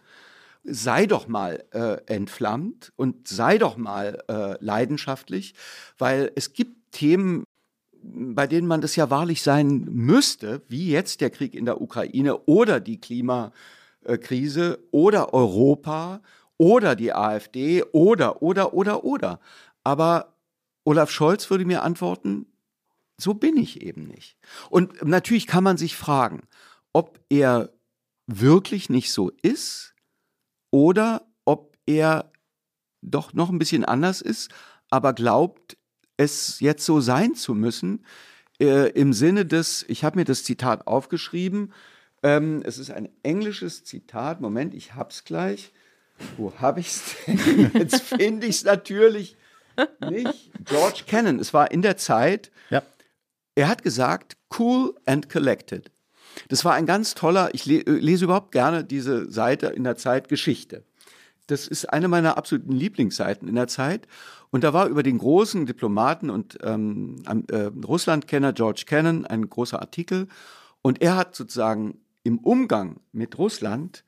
sei 0.64 1.06
doch 1.06 1.28
mal 1.28 1.62
äh, 1.70 1.98
entflammt 2.12 2.92
und 2.96 3.28
sei 3.28 3.58
doch 3.58 3.76
mal 3.76 4.20
äh, 4.28 4.56
leidenschaftlich, 4.64 5.54
weil 5.98 6.32
es 6.34 6.52
gibt 6.52 6.90
Themen, 6.90 7.44
bei 8.02 8.48
denen 8.48 8.66
man 8.66 8.80
das 8.80 8.96
ja 8.96 9.08
wahrlich 9.08 9.42
sein 9.42 9.86
müsste, 9.88 10.62
wie 10.68 10.90
jetzt 10.90 11.20
der 11.20 11.30
Krieg 11.30 11.54
in 11.54 11.64
der 11.64 11.80
Ukraine 11.80 12.38
oder 12.46 12.80
die 12.80 13.00
Klimakrise 14.04 14.78
oder 14.90 15.34
Europa 15.34 16.20
oder 16.56 16.96
die 16.96 17.12
AfD 17.12 17.84
oder, 17.92 18.42
oder, 18.42 18.74
oder, 18.74 19.04
oder. 19.04 19.40
Aber 19.84 20.34
Olaf 20.84 21.10
Scholz 21.10 21.50
würde 21.50 21.64
mir 21.64 21.82
antworten, 21.82 22.46
so 23.16 23.34
bin 23.34 23.56
ich 23.56 23.82
eben 23.82 24.06
nicht. 24.06 24.36
Und 24.70 25.04
natürlich 25.04 25.46
kann 25.46 25.64
man 25.64 25.76
sich 25.76 25.96
fragen, 25.96 26.42
ob 26.92 27.20
er 27.28 27.70
wirklich 28.26 28.90
nicht 28.90 29.12
so 29.12 29.30
ist 29.42 29.94
oder 30.70 31.26
ob 31.44 31.76
er 31.86 32.30
doch 33.02 33.32
noch 33.32 33.50
ein 33.50 33.58
bisschen 33.58 33.84
anders 33.84 34.20
ist, 34.20 34.50
aber 34.90 35.12
glaubt, 35.12 35.76
es 36.16 36.60
jetzt 36.60 36.84
so 36.84 37.00
sein 37.00 37.34
zu 37.34 37.54
müssen, 37.54 38.04
äh, 38.60 38.90
im 38.90 39.12
Sinne 39.12 39.46
des, 39.46 39.84
ich 39.88 40.04
habe 40.04 40.18
mir 40.18 40.24
das 40.24 40.44
Zitat 40.44 40.86
aufgeschrieben, 40.86 41.72
ähm, 42.22 42.62
es 42.64 42.78
ist 42.78 42.90
ein 42.90 43.08
englisches 43.22 43.84
Zitat, 43.84 44.40
Moment, 44.40 44.74
ich 44.74 44.94
hab's 44.94 45.24
gleich. 45.24 45.72
Wo 46.36 46.52
habe 46.58 46.80
ich 46.80 46.88
es 46.88 47.02
denn? 47.26 47.70
Jetzt 47.74 48.02
finde 48.02 48.46
ich 48.46 48.56
es 48.56 48.64
natürlich 48.64 49.36
nicht. 50.08 50.50
George 50.64 51.02
Kennan, 51.06 51.38
es 51.38 51.54
war 51.54 51.70
in 51.70 51.82
der 51.82 51.96
Zeit, 51.96 52.50
Ja. 52.70 52.82
er 53.54 53.68
hat 53.68 53.82
gesagt, 53.82 54.36
cool 54.58 54.94
and 55.06 55.30
collected. 55.30 55.90
Das 56.48 56.64
war 56.64 56.74
ein 56.74 56.86
ganz 56.86 57.14
toller, 57.14 57.50
ich 57.54 57.66
le 57.66 57.82
lese 57.86 58.24
überhaupt 58.24 58.52
gerne 58.52 58.84
diese 58.84 59.30
Seite 59.30 59.68
in 59.68 59.84
der 59.84 59.96
Zeit 59.96 60.28
Geschichte. 60.28 60.84
Das 61.46 61.66
ist 61.66 61.86
eine 61.86 62.08
meiner 62.08 62.36
absoluten 62.36 62.72
Lieblingsseiten 62.72 63.48
in 63.48 63.54
der 63.54 63.68
Zeit. 63.68 64.06
Und 64.50 64.64
da 64.64 64.72
war 64.72 64.88
über 64.88 65.02
den 65.02 65.18
großen 65.18 65.66
Diplomaten 65.66 66.30
und 66.30 66.58
ähm, 66.62 67.22
äh, 67.50 67.70
Russlandkenner 67.86 68.52
George 68.52 68.84
Kennan 68.86 69.24
ein 69.26 69.48
großer 69.48 69.80
Artikel. 69.80 70.28
Und 70.82 71.00
er 71.02 71.16
hat 71.16 71.34
sozusagen 71.34 71.98
im 72.28 72.38
Umgang 72.38 73.00
mit 73.10 73.38
Russland 73.38 74.04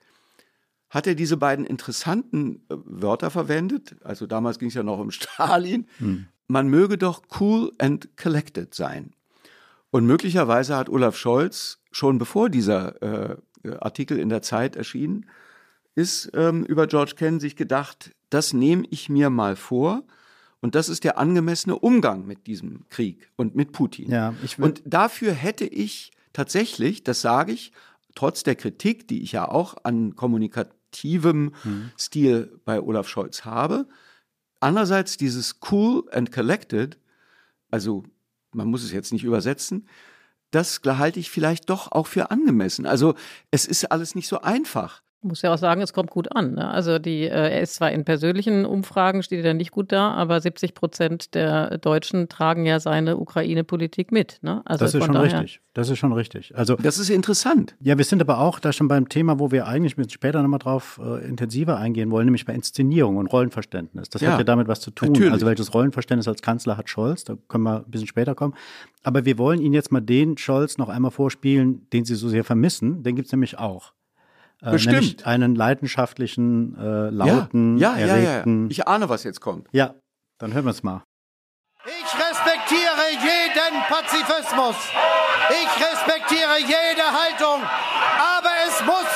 hat 0.91 1.07
er 1.07 1.15
diese 1.15 1.39
beiden 1.39 1.65
interessanten 1.65 2.57
äh, 2.69 2.77
Wörter 2.85 3.31
verwendet. 3.31 3.97
Also 4.05 4.27
damals 4.27 4.59
ging 4.59 4.69
es 4.69 4.75
ja 4.75 4.83
noch 4.83 4.99
um 4.99 5.11
Stalin. 5.19 5.87
Man 6.47 6.69
möge 6.69 6.99
doch 6.99 7.23
cool 7.41 7.73
and 7.79 8.15
collected 8.19 8.75
sein. 8.75 9.15
Und 9.91 10.05
möglicherweise 10.05 10.77
hat 10.77 10.91
Olaf 10.91 11.17
Scholz 11.17 11.79
schon 11.91 12.19
bevor 12.19 12.51
dieser 12.51 13.03
äh, 13.03 13.37
Artikel 13.81 14.19
in 14.19 14.29
der 14.29 14.43
Zeit 14.43 14.77
erschien, 14.77 15.27
ist 15.95 16.31
ähm, 16.35 16.65
über 16.65 16.87
George 16.87 17.15
Kennan 17.17 17.41
sich 17.41 17.57
gedacht, 17.57 18.15
das 18.29 18.53
nehme 18.53 18.85
ich 18.91 19.09
mir 19.09 19.31
mal 19.31 19.57
vor. 19.57 20.03
Und 20.61 20.75
das 20.75 20.91
ist 20.91 21.05
der 21.05 21.17
angemessene 21.17 21.79
Umgang 21.79 22.27
mit 22.27 22.47
diesem 22.47 22.87
Krieg 22.91 23.31
und 23.37 23.55
mit 23.55 23.73
Putin. 23.73 24.11
Ja, 24.11 24.35
und 24.59 24.83
dafür 24.85 25.33
hätte 25.33 25.65
ich 25.65 26.13
tatsächlich, 26.35 27.03
das 27.03 27.23
sage 27.23 27.53
ich, 27.53 27.73
trotz 28.15 28.43
der 28.43 28.57
Kritik, 28.57 29.09
die 29.09 29.23
ich 29.23 29.33
ja 29.33 29.49
auch 29.49 29.77
an 29.85 30.17
kommunikativem 30.17 31.53
Stil 31.99 32.61
bei 32.65 32.81
Olaf 32.81 33.09
Scholz 33.09 33.45
habe, 33.45 33.87
andererseits 34.61 35.17
dieses 35.17 35.61
cool 35.71 36.05
and 36.13 36.33
collected, 36.33 36.99
also 37.71 38.05
man 38.53 38.69
muss 38.69 38.83
es 38.83 38.93
jetzt 38.93 39.13
nicht 39.13 39.25
übersetzen, 39.25 39.87
das 40.51 40.81
halte 40.85 41.21
ich 41.21 41.31
vielleicht 41.31 41.71
doch 41.71 41.93
auch 41.93 42.07
für 42.07 42.31
angemessen. 42.31 42.87
Also 42.87 43.15
es 43.51 43.67
ist 43.67 43.93
alles 43.93 44.15
nicht 44.15 44.29
so 44.29 44.41
einfach. 44.41 45.03
Muss 45.23 45.43
ja 45.43 45.53
auch 45.53 45.59
sagen, 45.59 45.83
es 45.83 45.93
kommt 45.93 46.11
gut 46.11 46.35
an. 46.35 46.55
Ne? 46.55 46.67
Also 46.71 46.99
die, 46.99 47.25
äh, 47.25 47.29
er 47.29 47.61
ist 47.61 47.75
zwar 47.75 47.93
in 47.93 48.05
persönlichen 48.07 48.65
Umfragen, 48.65 49.23
steht 49.23 49.45
er 49.45 49.53
nicht 49.53 49.71
gut 49.71 49.93
da, 49.93 50.13
aber 50.13 50.41
70 50.41 50.73
Prozent 50.75 51.35
der 51.35 51.77
Deutschen 51.77 52.29
tragen 52.31 52.65
ja 52.65 52.81
seine 52.81 53.19
Ukraine-Politik 53.19 54.13
mit. 54.13 54.39
Ne? 54.41 54.63
Also 54.65 54.85
Das 54.85 54.95
ist 54.95 55.05
schon 55.05 55.13
daher, 55.15 55.41
richtig. 55.43 55.61
Das 55.75 55.91
ist 55.91 55.99
schon 55.99 56.13
richtig. 56.15 56.57
Also 56.57 56.77
Das 56.77 56.99
ist 56.99 57.11
interessant. 57.11 57.77
Ja, 57.81 57.99
wir 57.99 58.05
sind 58.07 58.23
aber 58.23 58.39
auch 58.41 58.59
da 58.61 58.73
schon 58.73 58.89
beim 58.89 59.11
Thema, 59.11 59.39
wo 59.39 59.51
wir 59.51 59.67
eigentlich 59.67 59.93
ein 59.93 59.97
bisschen 59.97 60.13
später 60.13 60.41
nochmal 60.41 60.59
drauf 60.59 60.99
äh, 61.05 61.23
intensiver 61.29 61.77
eingehen 61.77 62.11
wollen, 62.11 62.25
nämlich 62.25 62.47
bei 62.47 62.55
Inszenierung 62.55 63.19
und 63.19 63.27
Rollenverständnis. 63.27 64.09
Das 64.09 64.23
Ja, 64.23 64.33
hat 64.33 64.39
ja 64.39 64.45
damit 64.45 64.69
was 64.69 64.81
zu 64.81 64.91
tun. 64.91 65.09
natürlich. 65.13 65.33
Also 65.33 65.47
welches 65.47 65.75
Rollenverständnis 65.75 66.29
als 66.29 66.41
Kanzler 66.41 66.79
hat 66.79 66.89
Scholz, 66.89 67.25
da 67.25 67.37
können 67.49 67.65
wir 67.65 67.85
ein 67.85 67.91
bisschen 67.91 68.09
später 68.09 68.35
kommen. 68.35 68.55
Aber 69.03 69.27
wir 69.27 69.37
wollen 69.37 69.61
Ihnen 69.61 69.75
jetzt 69.75 69.93
mal 69.93 70.01
den 70.01 70.39
Scholz 70.39 70.79
noch 70.79 70.89
einmal 70.89 71.11
vorspielen, 71.11 71.87
den 71.93 72.07
Sie 72.07 72.15
so 72.15 72.29
sehr 72.31 72.45
vermissen. 72.45 73.03
Den 73.03 73.17
gibt 73.17 73.27
es 73.27 73.33
nämlich 73.33 73.59
auch. 73.59 73.93
Äh, 74.63 74.71
Bestimmt. 74.73 74.95
Nämlich 74.95 75.27
einen 75.27 75.55
leidenschaftlichen, 75.55 76.77
äh, 76.79 77.11
lauten, 77.11 77.79
ja, 77.79 77.97
ja, 77.97 78.07
ja, 78.07 78.17
ja. 78.17 78.31
erregten. 78.31 78.71
Ich 78.71 78.87
ahne, 78.87 79.09
was 79.09 79.25
jetzt 79.25 79.41
kommt. 79.41 79.69
ja, 79.73 79.95
dann 80.39 80.53
hören 80.55 80.65
wir 80.65 80.71
es 80.71 80.83
mal. 80.83 81.03
Ich 81.85 82.13
respektiere 82.15 83.09
jeden 83.11 83.81
Pazifismus. 83.89 84.77
Ich 85.49 85.73
respektiere 85.87 86.59
jede 86.61 87.07
Haltung. 87.09 87.63
Aber 88.37 88.51
es 88.69 88.85
muss 88.85 89.09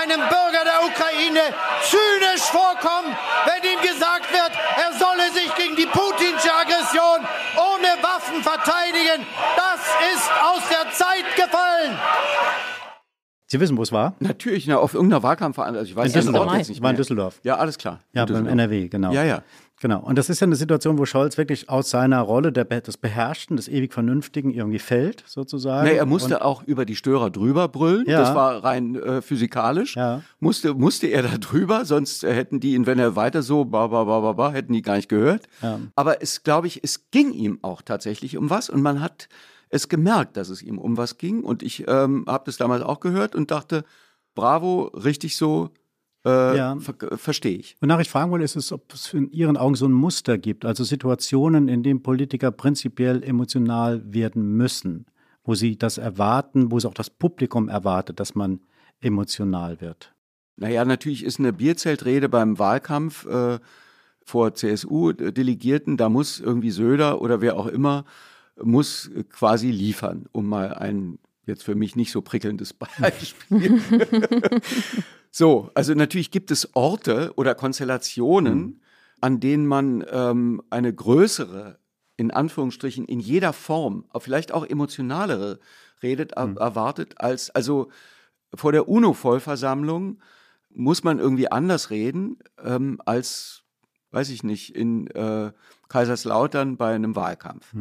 einem 0.00 0.20
Bürger 0.20 0.62
der 0.64 0.84
Ukraine 0.86 1.40
zynisch 1.82 2.42
vorkommen, 2.42 3.16
wenn 3.46 3.62
ihm 3.72 3.80
gesagt 3.80 4.32
wird, 4.32 4.52
er 4.78 4.92
solle 4.98 5.32
sich 5.32 5.52
gegen 5.56 5.74
die 5.74 5.86
putinsche 5.86 6.54
Aggression 6.54 7.26
ohne 7.56 8.00
Waffen 8.02 8.40
verteidigen. 8.42 9.26
Das 9.56 9.80
ist 10.14 10.30
aus 10.42 10.62
der 10.68 10.92
Zeit 10.92 11.26
gefallen. 11.34 11.98
Sie 13.52 13.60
wissen, 13.60 13.76
wo 13.76 13.82
es 13.82 13.92
war? 13.92 14.14
Natürlich, 14.18 14.66
na, 14.66 14.78
auf 14.78 14.94
irgendeiner 14.94 15.22
Wahlkampfveranstaltung. 15.22 15.78
Also 15.78 15.90
ich 15.90 15.94
weiß 15.94 16.14
In 16.14 16.20
Düsseldorf. 16.20 16.46
Ort 16.46 16.56
jetzt 16.56 16.68
nicht 16.70 16.80
War 16.80 16.88
in 16.88 16.94
mehr. 16.94 16.96
Düsseldorf. 16.96 17.38
Ja, 17.42 17.56
alles 17.56 17.76
klar. 17.76 18.00
Ja, 18.14 18.24
beim. 18.24 18.46
NRW, 18.46 18.88
genau. 18.88 19.12
Ja, 19.12 19.24
ja. 19.24 19.42
Genau. 19.82 20.00
Und 20.00 20.16
das 20.16 20.30
ist 20.30 20.40
ja 20.40 20.46
eine 20.46 20.56
Situation, 20.56 20.96
wo 20.96 21.04
Scholz 21.04 21.36
wirklich 21.36 21.68
aus 21.68 21.90
seiner 21.90 22.22
Rolle 22.22 22.50
der, 22.50 22.64
des 22.64 22.96
Beherrschten, 22.96 23.58
des 23.58 23.68
ewig 23.68 23.92
Vernünftigen 23.92 24.54
irgendwie 24.54 24.78
fällt, 24.78 25.22
sozusagen. 25.26 25.86
Nee, 25.86 25.96
er 25.96 26.06
musste 26.06 26.36
Und, 26.36 26.42
auch 26.42 26.62
über 26.62 26.86
die 26.86 26.96
Störer 26.96 27.28
drüber 27.28 27.68
brüllen. 27.68 28.06
Ja. 28.06 28.20
Das 28.20 28.34
war 28.34 28.64
rein 28.64 28.94
äh, 28.94 29.20
physikalisch. 29.20 29.96
Ja. 29.96 30.22
Musste, 30.40 30.72
musste 30.72 31.08
er 31.08 31.22
da 31.22 31.36
drüber, 31.36 31.84
sonst 31.84 32.22
hätten 32.22 32.58
die 32.58 32.72
ihn, 32.72 32.86
wenn 32.86 32.98
er 32.98 33.16
weiter 33.16 33.42
so, 33.42 33.66
ba, 33.66 33.88
ba, 33.88 34.04
ba, 34.04 34.20
ba, 34.20 34.32
ba, 34.32 34.52
hätten 34.52 34.72
die 34.72 34.80
gar 34.80 34.96
nicht 34.96 35.10
gehört. 35.10 35.42
Ja. 35.60 35.78
Aber 35.94 36.22
es, 36.22 36.42
glaube 36.42 36.68
ich, 36.68 36.82
es 36.82 37.10
ging 37.10 37.32
ihm 37.32 37.58
auch 37.60 37.82
tatsächlich 37.82 38.38
um 38.38 38.48
was 38.48 38.70
und 38.70 38.80
man 38.80 39.02
hat 39.02 39.28
es 39.72 39.88
gemerkt, 39.88 40.36
dass 40.36 40.50
es 40.50 40.62
ihm 40.62 40.78
um 40.78 40.96
was 40.96 41.18
ging. 41.18 41.42
Und 41.42 41.62
ich 41.62 41.88
ähm, 41.88 42.24
habe 42.28 42.44
das 42.46 42.58
damals 42.58 42.82
auch 42.82 43.00
gehört 43.00 43.34
und 43.34 43.50
dachte, 43.50 43.84
bravo, 44.34 44.84
richtig 44.94 45.36
so, 45.36 45.70
äh, 46.24 46.56
Ja. 46.56 46.76
ver 46.78 46.94
verstehe 47.18 47.56
ich. 47.56 47.76
Wonach 47.80 47.98
ich 47.98 48.10
fragen 48.10 48.30
wollte, 48.30 48.44
ist 48.44 48.54
es, 48.54 48.70
ob 48.70 48.92
es 48.92 49.12
in 49.14 49.30
Ihren 49.32 49.56
Augen 49.56 49.74
so 49.74 49.86
ein 49.86 49.92
Muster 49.92 50.36
gibt, 50.38 50.64
also 50.66 50.84
Situationen, 50.84 51.68
in 51.68 51.82
denen 51.82 52.02
Politiker 52.02 52.52
prinzipiell 52.52 53.22
emotional 53.24 54.02
werden 54.12 54.56
müssen, 54.56 55.06
wo 55.42 55.54
sie 55.54 55.76
das 55.76 55.98
erwarten, 55.98 56.70
wo 56.70 56.76
es 56.76 56.84
auch 56.84 56.94
das 56.94 57.08
Publikum 57.10 57.68
erwartet, 57.68 58.20
dass 58.20 58.34
man 58.34 58.60
emotional 59.00 59.80
wird. 59.80 60.14
Naja, 60.56 60.84
natürlich 60.84 61.24
ist 61.24 61.40
eine 61.40 61.52
Bierzeltrede 61.54 62.28
beim 62.28 62.58
Wahlkampf 62.58 63.24
äh, 63.26 63.58
vor 64.24 64.54
CSU-Delegierten, 64.54 65.96
da 65.96 66.10
muss 66.10 66.40
irgendwie 66.40 66.70
Söder 66.70 67.22
oder 67.22 67.40
wer 67.40 67.56
auch 67.56 67.66
immer, 67.66 68.04
muss 68.62 69.10
quasi 69.30 69.70
liefern, 69.70 70.26
um 70.32 70.46
mal 70.46 70.74
ein 70.74 71.18
jetzt 71.44 71.64
für 71.64 71.74
mich 71.74 71.96
nicht 71.96 72.12
so 72.12 72.22
prickelndes 72.22 72.72
Beispiel. 73.00 73.80
so, 75.30 75.70
also 75.74 75.94
natürlich 75.94 76.30
gibt 76.30 76.50
es 76.50 76.74
Orte 76.74 77.32
oder 77.36 77.54
Konstellationen, 77.54 78.80
an 79.20 79.40
denen 79.40 79.66
man 79.66 80.04
ähm, 80.10 80.62
eine 80.70 80.92
größere, 80.94 81.78
in 82.16 82.30
Anführungsstrichen, 82.30 83.04
in 83.06 83.20
jeder 83.20 83.52
Form, 83.52 84.04
vielleicht 84.18 84.52
auch 84.52 84.64
emotionalere 84.66 85.58
redet, 86.02 86.32
er- 86.32 86.56
erwartet 86.58 87.14
als, 87.20 87.50
also 87.50 87.88
vor 88.54 88.72
der 88.72 88.88
UNO-Vollversammlung 88.88 90.20
muss 90.74 91.04
man 91.04 91.18
irgendwie 91.18 91.50
anders 91.50 91.90
reden 91.90 92.38
ähm, 92.62 93.00
als, 93.04 93.62
weiß 94.10 94.28
ich 94.30 94.42
nicht, 94.42 94.74
in 94.74 95.06
äh, 95.08 95.52
Kaiserslautern 95.88 96.76
bei 96.76 96.94
einem 96.94 97.14
Wahlkampf, 97.16 97.72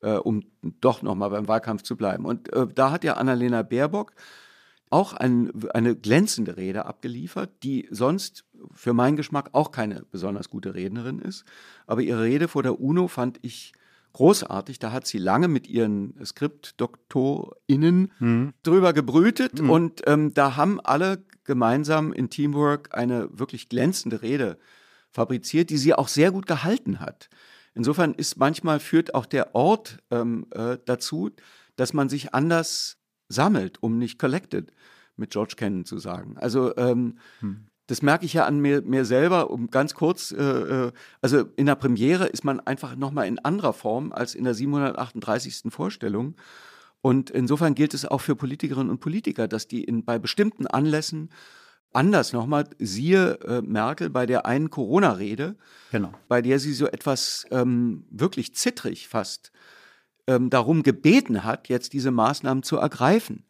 äh, 0.00 0.12
um 0.14 0.44
doch 0.80 1.02
nochmal 1.02 1.30
beim 1.30 1.48
Wahlkampf 1.48 1.82
zu 1.82 1.96
bleiben. 1.96 2.24
Und 2.24 2.52
äh, 2.52 2.66
da 2.72 2.90
hat 2.90 3.04
ja 3.04 3.14
Annalena 3.14 3.62
Baerbock 3.62 4.12
auch 4.90 5.12
ein, 5.12 5.52
eine 5.74 5.96
glänzende 5.96 6.56
Rede 6.56 6.86
abgeliefert, 6.86 7.50
die 7.62 7.88
sonst 7.90 8.44
für 8.72 8.94
meinen 8.94 9.16
Geschmack 9.16 9.50
auch 9.52 9.70
keine 9.70 10.04
besonders 10.10 10.48
gute 10.48 10.74
Rednerin 10.74 11.18
ist. 11.18 11.44
Aber 11.86 12.00
ihre 12.00 12.22
Rede 12.22 12.48
vor 12.48 12.62
der 12.62 12.80
UNO 12.80 13.08
fand 13.08 13.38
ich 13.42 13.72
großartig. 14.14 14.78
Da 14.78 14.92
hat 14.92 15.06
sie 15.06 15.18
lange 15.18 15.48
mit 15.48 15.68
ihren 15.68 16.14
SkriptdoktorInnen 16.24 18.12
drüber 18.62 18.92
gebrütet 18.92 19.60
und 19.60 20.02
ähm, 20.06 20.32
da 20.32 20.56
haben 20.56 20.80
alle 20.80 21.22
gemeinsam 21.44 22.12
in 22.12 22.30
Teamwork 22.30 22.96
eine 22.96 23.28
wirklich 23.32 23.68
glänzende 23.68 24.22
Rede 24.22 24.58
fabriziert, 25.10 25.70
die 25.70 25.78
sie 25.78 25.94
auch 25.94 26.08
sehr 26.08 26.30
gut 26.30 26.46
gehalten 26.46 27.00
hat. 27.00 27.28
Insofern 27.78 28.12
ist 28.14 28.36
manchmal 28.36 28.80
führt 28.80 29.14
auch 29.14 29.24
der 29.24 29.54
Ort 29.54 29.98
ähm, 30.10 30.46
äh, 30.50 30.78
dazu, 30.84 31.30
dass 31.76 31.92
man 31.92 32.08
sich 32.08 32.34
anders 32.34 32.98
sammelt, 33.28 33.80
um 33.80 33.98
nicht 33.98 34.18
collected 34.18 34.72
mit 35.16 35.30
George 35.30 35.54
Kennan 35.56 35.84
zu 35.84 35.98
sagen. 35.98 36.36
Also 36.38 36.76
ähm, 36.76 37.18
das 37.86 38.02
merke 38.02 38.26
ich 38.26 38.32
ja 38.32 38.46
an 38.46 38.58
mir, 38.58 38.82
mir 38.82 39.04
selber, 39.04 39.50
um 39.50 39.70
ganz 39.70 39.94
kurz, 39.94 40.32
äh, 40.32 40.42
äh 40.42 40.92
also 41.22 41.44
in 41.54 41.66
der 41.66 41.76
Premiere 41.76 42.26
ist 42.26 42.44
man 42.44 42.58
einfach 42.58 42.96
nochmal 42.96 43.28
in 43.28 43.38
anderer 43.38 43.72
Form 43.72 44.12
als 44.12 44.34
in 44.34 44.42
der 44.42 44.54
738. 44.54 45.72
Vorstellung. 45.72 46.34
Und 47.00 47.30
insofern 47.30 47.76
gilt 47.76 47.94
es 47.94 48.04
auch 48.04 48.20
für 48.20 48.34
Politikerinnen 48.34 48.90
und 48.90 48.98
Politiker, 48.98 49.46
dass 49.46 49.68
die 49.68 49.84
in, 49.84 50.04
bei 50.04 50.18
bestimmten 50.18 50.66
Anlässen 50.66 51.30
anders 51.92 52.32
nochmal, 52.32 52.68
siehe 52.78 53.38
äh, 53.40 53.62
Merkel 53.62 54.10
bei 54.10 54.26
der 54.26 54.46
einen 54.46 54.70
Corona-Rede, 54.70 55.56
genau. 55.90 56.12
bei 56.28 56.42
der 56.42 56.58
sie 56.58 56.72
so 56.72 56.86
etwas 56.86 57.46
ähm, 57.50 58.04
wirklich 58.10 58.54
zittrig 58.54 59.08
fast 59.08 59.52
ähm, 60.26 60.50
darum 60.50 60.82
gebeten 60.82 61.44
hat, 61.44 61.68
jetzt 61.68 61.92
diese 61.92 62.10
Maßnahmen 62.10 62.62
zu 62.62 62.76
ergreifen. 62.76 63.44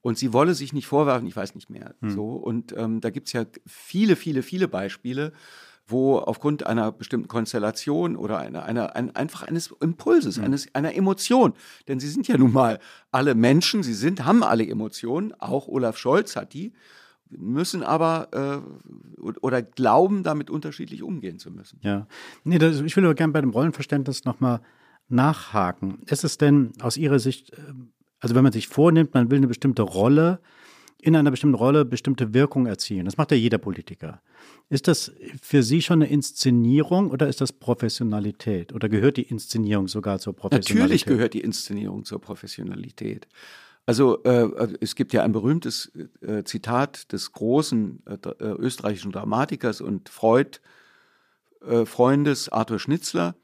Und 0.00 0.18
sie 0.18 0.32
wolle 0.34 0.54
sich 0.54 0.72
nicht 0.72 0.86
vorwerfen, 0.86 1.26
ich 1.26 1.36
weiß 1.36 1.54
nicht 1.54 1.70
mehr. 1.70 1.94
Hm. 2.00 2.10
So. 2.10 2.32
Und 2.32 2.76
ähm, 2.76 3.00
da 3.00 3.10
gibt 3.10 3.28
es 3.28 3.32
ja 3.32 3.46
viele, 3.66 4.16
viele, 4.16 4.42
viele 4.42 4.68
Beispiele, 4.68 5.32
wo 5.86 6.18
aufgrund 6.18 6.66
einer 6.66 6.92
bestimmten 6.92 7.28
Konstellation 7.28 8.16
oder 8.16 8.38
einer, 8.38 8.64
einer, 8.64 8.96
ein, 8.96 9.14
einfach 9.14 9.42
eines 9.42 9.74
Impulses, 9.80 10.38
mhm. 10.38 10.44
eines, 10.44 10.74
einer 10.74 10.94
Emotion, 10.94 11.52
denn 11.88 12.00
sie 12.00 12.08
sind 12.08 12.26
ja 12.26 12.38
nun 12.38 12.52
mal 12.52 12.78
alle 13.10 13.34
Menschen, 13.34 13.82
sie 13.82 13.92
sind, 13.92 14.24
haben 14.24 14.42
alle 14.42 14.66
Emotionen, 14.66 15.34
auch 15.38 15.68
Olaf 15.68 15.98
Scholz 15.98 16.36
hat 16.36 16.54
die, 16.54 16.72
müssen 17.38 17.82
aber 17.82 18.62
äh, 19.18 19.20
oder 19.40 19.62
glauben, 19.62 20.22
damit 20.22 20.50
unterschiedlich 20.50 21.02
umgehen 21.02 21.38
zu 21.38 21.50
müssen. 21.50 21.78
Ja, 21.82 22.06
nee, 22.44 22.58
das, 22.58 22.80
ich 22.80 22.96
will 22.96 23.04
aber 23.04 23.14
gerne 23.14 23.32
bei 23.32 23.40
dem 23.40 23.50
Rollenverständnis 23.50 24.24
nochmal 24.24 24.60
nachhaken. 25.08 26.02
Ist 26.06 26.24
es 26.24 26.38
denn 26.38 26.72
aus 26.80 26.96
Ihrer 26.96 27.18
Sicht, 27.18 27.52
äh, 27.52 27.56
also 28.20 28.34
wenn 28.34 28.42
man 28.42 28.52
sich 28.52 28.68
vornimmt, 28.68 29.14
man 29.14 29.30
will 29.30 29.38
eine 29.38 29.48
bestimmte 29.48 29.82
Rolle, 29.82 30.40
in 31.04 31.14
einer 31.16 31.30
bestimmten 31.30 31.54
Rolle 31.54 31.84
bestimmte 31.84 32.32
Wirkung 32.32 32.64
erzielen. 32.64 33.04
Das 33.04 33.18
macht 33.18 33.30
ja 33.30 33.36
jeder 33.36 33.58
Politiker. 33.58 34.22
Ist 34.70 34.88
das 34.88 35.12
für 35.42 35.62
Sie 35.62 35.82
schon 35.82 36.02
eine 36.02 36.10
Inszenierung 36.10 37.10
oder 37.10 37.28
ist 37.28 37.42
das 37.42 37.52
Professionalität? 37.52 38.72
Oder 38.72 38.88
gehört 38.88 39.18
die 39.18 39.24
Inszenierung 39.24 39.86
sogar 39.86 40.18
zur 40.18 40.34
Professionalität? 40.34 40.82
Natürlich 40.82 41.04
gehört 41.04 41.34
die 41.34 41.40
Inszenierung 41.40 42.06
zur 42.06 42.22
Professionalität. 42.22 43.28
Also 43.86 44.22
äh, 44.24 44.76
es 44.80 44.94
gibt 44.94 45.12
ja 45.12 45.22
ein 45.22 45.32
berühmtes 45.32 45.92
äh, 46.22 46.42
Zitat 46.44 47.12
des 47.12 47.32
großen 47.32 48.02
äh, 48.06 48.14
äh 48.14 48.52
österreichischen 48.58 49.12
Dramatikers 49.12 49.80
und 49.80 50.08
Freud, 50.08 50.60
äh, 51.66 51.84
Freundes 51.84 52.48
Arthur 52.48 52.78
Schnitzler. 52.78 53.34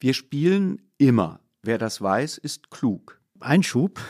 Wir 0.00 0.14
spielen 0.14 0.80
immer. 0.96 1.40
Wer 1.62 1.78
das 1.78 2.00
weiß, 2.00 2.38
ist 2.38 2.70
klug. 2.70 3.20
Einschub. 3.40 4.00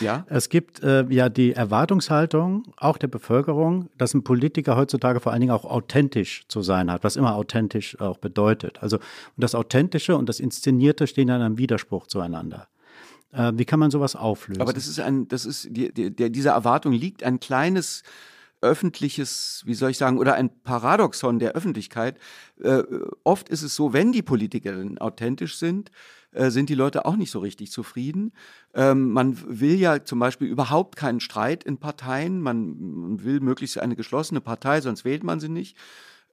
Ja. 0.00 0.24
Es 0.28 0.48
gibt 0.48 0.82
äh, 0.82 1.04
ja 1.08 1.28
die 1.28 1.52
Erwartungshaltung 1.52 2.72
auch 2.76 2.96
der 2.96 3.08
Bevölkerung, 3.08 3.88
dass 3.98 4.14
ein 4.14 4.24
Politiker 4.24 4.76
heutzutage 4.76 5.20
vor 5.20 5.32
allen 5.32 5.40
Dingen 5.40 5.52
auch 5.52 5.64
authentisch 5.64 6.44
zu 6.48 6.62
sein 6.62 6.90
hat, 6.90 7.04
was 7.04 7.16
immer 7.16 7.34
authentisch 7.34 8.00
auch 8.00 8.18
bedeutet. 8.18 8.82
Also 8.82 8.96
und 8.98 9.02
das 9.42 9.54
Authentische 9.54 10.16
und 10.16 10.28
das 10.28 10.40
Inszenierte 10.40 11.06
stehen 11.06 11.28
in 11.28 11.34
einem 11.34 11.58
Widerspruch 11.58 12.06
zueinander. 12.06 12.68
Äh, 13.34 13.52
wie 13.56 13.64
kann 13.64 13.80
man 13.80 13.90
sowas 13.90 14.16
auflösen? 14.16 14.62
Aber 14.62 14.72
das 14.72 14.86
ist 14.86 15.00
ein, 15.00 15.28
das 15.28 15.44
ist 15.44 15.68
die, 15.70 15.92
die, 15.92 16.14
der, 16.14 16.30
dieser 16.30 16.52
Erwartung 16.52 16.92
liegt 16.92 17.22
ein 17.22 17.40
kleines 17.40 18.02
öffentliches, 18.60 19.62
wie 19.66 19.74
soll 19.74 19.90
ich 19.90 19.98
sagen, 19.98 20.18
oder 20.18 20.34
ein 20.34 20.50
Paradoxon 20.62 21.38
der 21.38 21.52
Öffentlichkeit. 21.52 22.18
Äh, 22.62 22.82
oft 23.22 23.48
ist 23.48 23.62
es 23.62 23.74
so, 23.74 23.92
wenn 23.92 24.12
die 24.12 24.22
Politiker 24.22 24.74
authentisch 25.00 25.58
sind, 25.58 25.90
äh, 26.32 26.50
sind 26.50 26.70
die 26.70 26.74
Leute 26.74 27.04
auch 27.04 27.16
nicht 27.16 27.30
so 27.30 27.40
richtig 27.40 27.70
zufrieden. 27.70 28.32
Ähm, 28.72 29.10
man 29.10 29.36
will 29.46 29.74
ja 29.74 30.02
zum 30.04 30.18
Beispiel 30.18 30.48
überhaupt 30.48 30.96
keinen 30.96 31.20
Streit 31.20 31.62
in 31.64 31.78
Parteien. 31.78 32.40
Man, 32.40 32.78
man 32.78 33.24
will 33.24 33.40
möglichst 33.40 33.78
eine 33.78 33.96
geschlossene 33.96 34.40
Partei, 34.40 34.80
sonst 34.80 35.04
wählt 35.04 35.24
man 35.24 35.40
sie 35.40 35.50
nicht. 35.50 35.76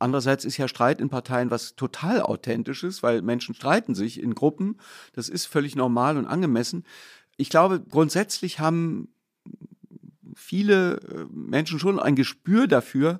Andererseits 0.01 0.45
ist 0.45 0.57
ja 0.57 0.67
Streit 0.67 0.99
in 0.99 1.09
Parteien 1.09 1.51
was 1.51 1.75
total 1.75 2.21
authentisches, 2.21 3.03
weil 3.03 3.21
Menschen 3.21 3.53
streiten 3.53 3.95
sich 3.95 4.21
in 4.21 4.33
Gruppen. 4.33 4.77
Das 5.13 5.29
ist 5.29 5.45
völlig 5.45 5.75
normal 5.75 6.17
und 6.17 6.25
angemessen. 6.25 6.85
Ich 7.37 7.49
glaube, 7.49 7.79
grundsätzlich 7.79 8.59
haben 8.59 9.09
viele 10.35 10.97
äh, 10.97 11.25
Menschen 11.31 11.79
schon 11.79 11.99
ein 11.99 12.15
Gespür 12.15 12.67
dafür, 12.67 13.19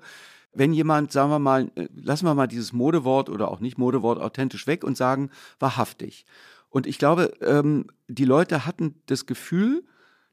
wenn 0.53 0.73
jemand, 0.73 1.11
sagen 1.11 1.29
wir 1.29 1.39
mal, 1.39 1.71
äh, 1.75 1.87
lassen 1.93 2.25
wir 2.25 2.33
mal 2.33 2.47
dieses 2.47 2.73
Modewort 2.73 3.29
oder 3.29 3.49
auch 3.49 3.59
nicht 3.59 3.77
Modewort 3.77 4.19
authentisch 4.19 4.67
weg 4.67 4.83
und 4.83 4.97
sagen 4.97 5.29
wahrhaftig. 5.59 6.25
Und 6.69 6.87
ich 6.87 6.97
glaube, 6.97 7.33
ähm, 7.41 7.87
die 8.07 8.25
Leute 8.25 8.65
hatten 8.65 8.95
das 9.05 9.25
Gefühl, 9.25 9.83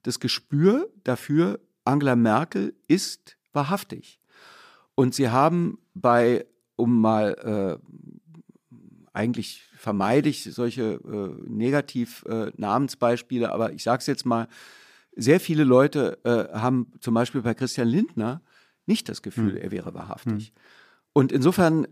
das 0.02 0.20
Gespür 0.20 0.88
dafür, 1.04 1.60
Angela 1.84 2.16
Merkel 2.16 2.74
ist 2.86 3.36
wahrhaftig. 3.52 4.18
Und 4.98 5.14
sie 5.14 5.28
haben 5.28 5.78
bei, 5.94 6.44
um 6.74 7.00
mal, 7.00 7.78
äh, 8.72 8.82
eigentlich 9.12 9.62
vermeide 9.76 10.28
ich 10.28 10.42
solche 10.42 10.94
äh, 10.94 11.48
Negativ-Namensbeispiele, 11.48 13.46
äh, 13.46 13.48
aber 13.48 13.72
ich 13.72 13.84
sage 13.84 14.00
es 14.00 14.08
jetzt 14.08 14.26
mal, 14.26 14.48
sehr 15.14 15.38
viele 15.38 15.62
Leute 15.62 16.18
äh, 16.24 16.48
haben 16.58 16.90
zum 16.98 17.14
Beispiel 17.14 17.42
bei 17.42 17.54
Christian 17.54 17.86
Lindner 17.86 18.42
nicht 18.86 19.08
das 19.08 19.22
Gefühl, 19.22 19.52
hm. 19.52 19.58
er 19.58 19.70
wäre 19.70 19.94
wahrhaftig. 19.94 20.48
Hm. 20.48 20.54
Und 21.12 21.30
insofern 21.30 21.86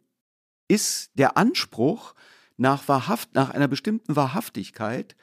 ist 0.66 1.12
der 1.14 1.37
Anspruch, 1.37 2.12
nach, 2.57 2.88
wahrhaft, 2.88 3.37
nach 3.37 3.51
einer 3.51 3.69
bestimmten 3.69 4.16
Wahrhaftigkeit 4.16 5.14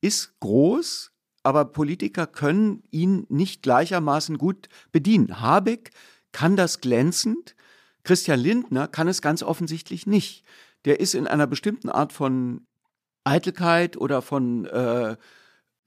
ist 0.00 0.38
groß, 0.38 1.10
aber 1.42 1.64
Politiker 1.64 2.28
können 2.28 2.84
ihn 2.92 3.26
nicht 3.30 3.62
gleichermaßen 3.62 4.38
gut 4.38 4.68
bedienen. 4.92 5.40
Habeck 5.40 5.90
kann 6.36 6.54
das 6.54 6.82
glänzend, 6.82 7.56
Christian 8.04 8.38
Lindner 8.38 8.88
kann 8.88 9.08
es 9.08 9.22
ganz 9.22 9.42
offensichtlich 9.42 10.06
nicht. 10.06 10.44
Der 10.84 11.00
ist 11.00 11.14
in 11.14 11.26
einer 11.26 11.46
bestimmten 11.46 11.88
Art 11.88 12.12
von 12.12 12.66
Eitelkeit 13.24 13.96
oder 13.96 14.20
von, 14.20 14.66
äh, 14.66 15.16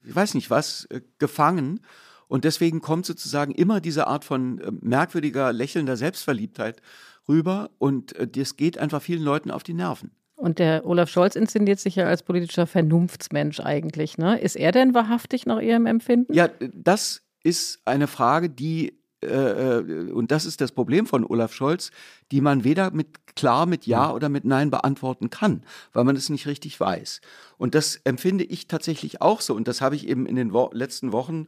ich 0.02 0.12
weiß 0.12 0.34
nicht 0.34 0.50
was, 0.50 0.86
äh, 0.86 1.02
gefangen. 1.18 1.78
Und 2.26 2.42
deswegen 2.42 2.80
kommt 2.80 3.06
sozusagen 3.06 3.52
immer 3.52 3.80
diese 3.80 4.08
Art 4.08 4.24
von 4.24 4.58
äh, 4.58 4.72
merkwürdiger, 4.80 5.52
lächelnder 5.52 5.96
Selbstverliebtheit 5.96 6.82
rüber. 7.28 7.70
Und 7.78 8.16
äh, 8.16 8.26
das 8.26 8.56
geht 8.56 8.76
einfach 8.76 9.02
vielen 9.02 9.22
Leuten 9.22 9.52
auf 9.52 9.62
die 9.62 9.74
Nerven. 9.74 10.10
Und 10.34 10.58
der 10.58 10.84
Olaf 10.84 11.10
Scholz 11.10 11.36
inszeniert 11.36 11.78
sich 11.78 11.94
ja 11.94 12.06
als 12.06 12.24
politischer 12.24 12.66
Vernunftsmensch 12.66 13.60
eigentlich. 13.60 14.18
Ne? 14.18 14.40
Ist 14.40 14.56
er 14.56 14.72
denn 14.72 14.94
wahrhaftig 14.94 15.46
nach 15.46 15.60
Ihrem 15.60 15.86
Empfinden? 15.86 16.32
Ja, 16.32 16.48
das 16.74 17.22
ist 17.44 17.80
eine 17.84 18.08
Frage, 18.08 18.50
die 18.50 18.99
äh, 19.22 19.78
äh, 19.78 20.10
und 20.12 20.30
das 20.30 20.46
ist 20.46 20.60
das 20.60 20.72
Problem 20.72 21.06
von 21.06 21.24
Olaf 21.24 21.52
Scholz, 21.52 21.90
die 22.30 22.40
man 22.40 22.64
weder 22.64 22.90
mit 22.90 23.34
klar 23.36 23.66
mit 23.66 23.86
Ja 23.86 24.08
hm. 24.08 24.14
oder 24.14 24.28
mit 24.28 24.44
Nein 24.44 24.70
beantworten 24.70 25.30
kann, 25.30 25.64
weil 25.92 26.04
man 26.04 26.16
es 26.16 26.30
nicht 26.30 26.46
richtig 26.46 26.78
weiß. 26.80 27.20
Und 27.58 27.74
das 27.74 27.96
empfinde 28.04 28.44
ich 28.44 28.66
tatsächlich 28.66 29.20
auch 29.20 29.40
so. 29.40 29.54
Und 29.54 29.68
das 29.68 29.80
habe 29.80 29.96
ich 29.96 30.08
eben 30.08 30.26
in 30.26 30.36
den 30.36 30.52
Wo 30.52 30.70
letzten 30.72 31.12
Wochen 31.12 31.46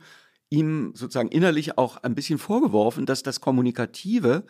ihm 0.51 0.93
sozusagen 0.95 1.31
innerlich 1.31 1.79
auch 1.79 1.97
ein 1.97 2.15
bisschen 2.15 2.39
vorgeworfen, 2.39 3.07
dass 3.07 3.23
das 3.23 3.41
Kommunikative, 3.41 4.45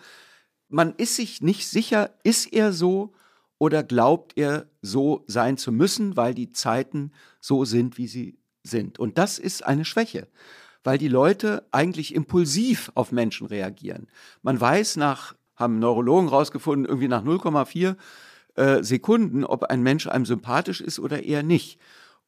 man 0.69 0.95
ist 0.97 1.15
sich 1.17 1.41
nicht 1.43 1.69
sicher, 1.69 2.11
ist 2.25 2.53
er 2.53 2.73
so 2.73 3.13
oder 3.59 3.85
glaubt 3.85 4.33
er, 4.37 4.67
so 4.81 5.23
sein 5.29 5.57
zu 5.57 5.71
müssen, 5.71 6.17
weil 6.17 6.35
die 6.35 6.51
Zeiten 6.51 7.13
so 7.41 7.65
sind, 7.65 7.99
wie 7.99 8.09
sie 8.09 8.37
sind? 8.65 8.99
Und 8.99 9.17
das 9.19 9.39
ist 9.39 9.65
eine 9.65 9.85
Schwäche, 9.85 10.27
weil 10.85 10.99
die 10.99 11.09
Leute 11.09 11.67
eigentlich 11.71 12.15
impulsiv 12.15 12.91
auf 12.95 13.13
Menschen 13.13 13.47
reagieren. 13.47 14.09
Man 14.43 14.61
weiß 14.61 14.97
nach, 14.97 15.35
haben 15.57 15.79
Neurologen 15.79 16.29
rausgefunden, 16.29 16.87
irgendwie 16.87 17.09
nach 17.09 17.25
0,4 17.25 17.97
äh, 18.55 18.83
Sekunden, 18.83 19.45
ob 19.45 19.65
ein 19.65 19.83
Mensch 19.83 20.07
einem 20.07 20.27
sympathisch 20.27 20.81
ist 20.81 20.99
oder 20.99 21.23
eher 21.23 21.43
nicht. 21.43 21.79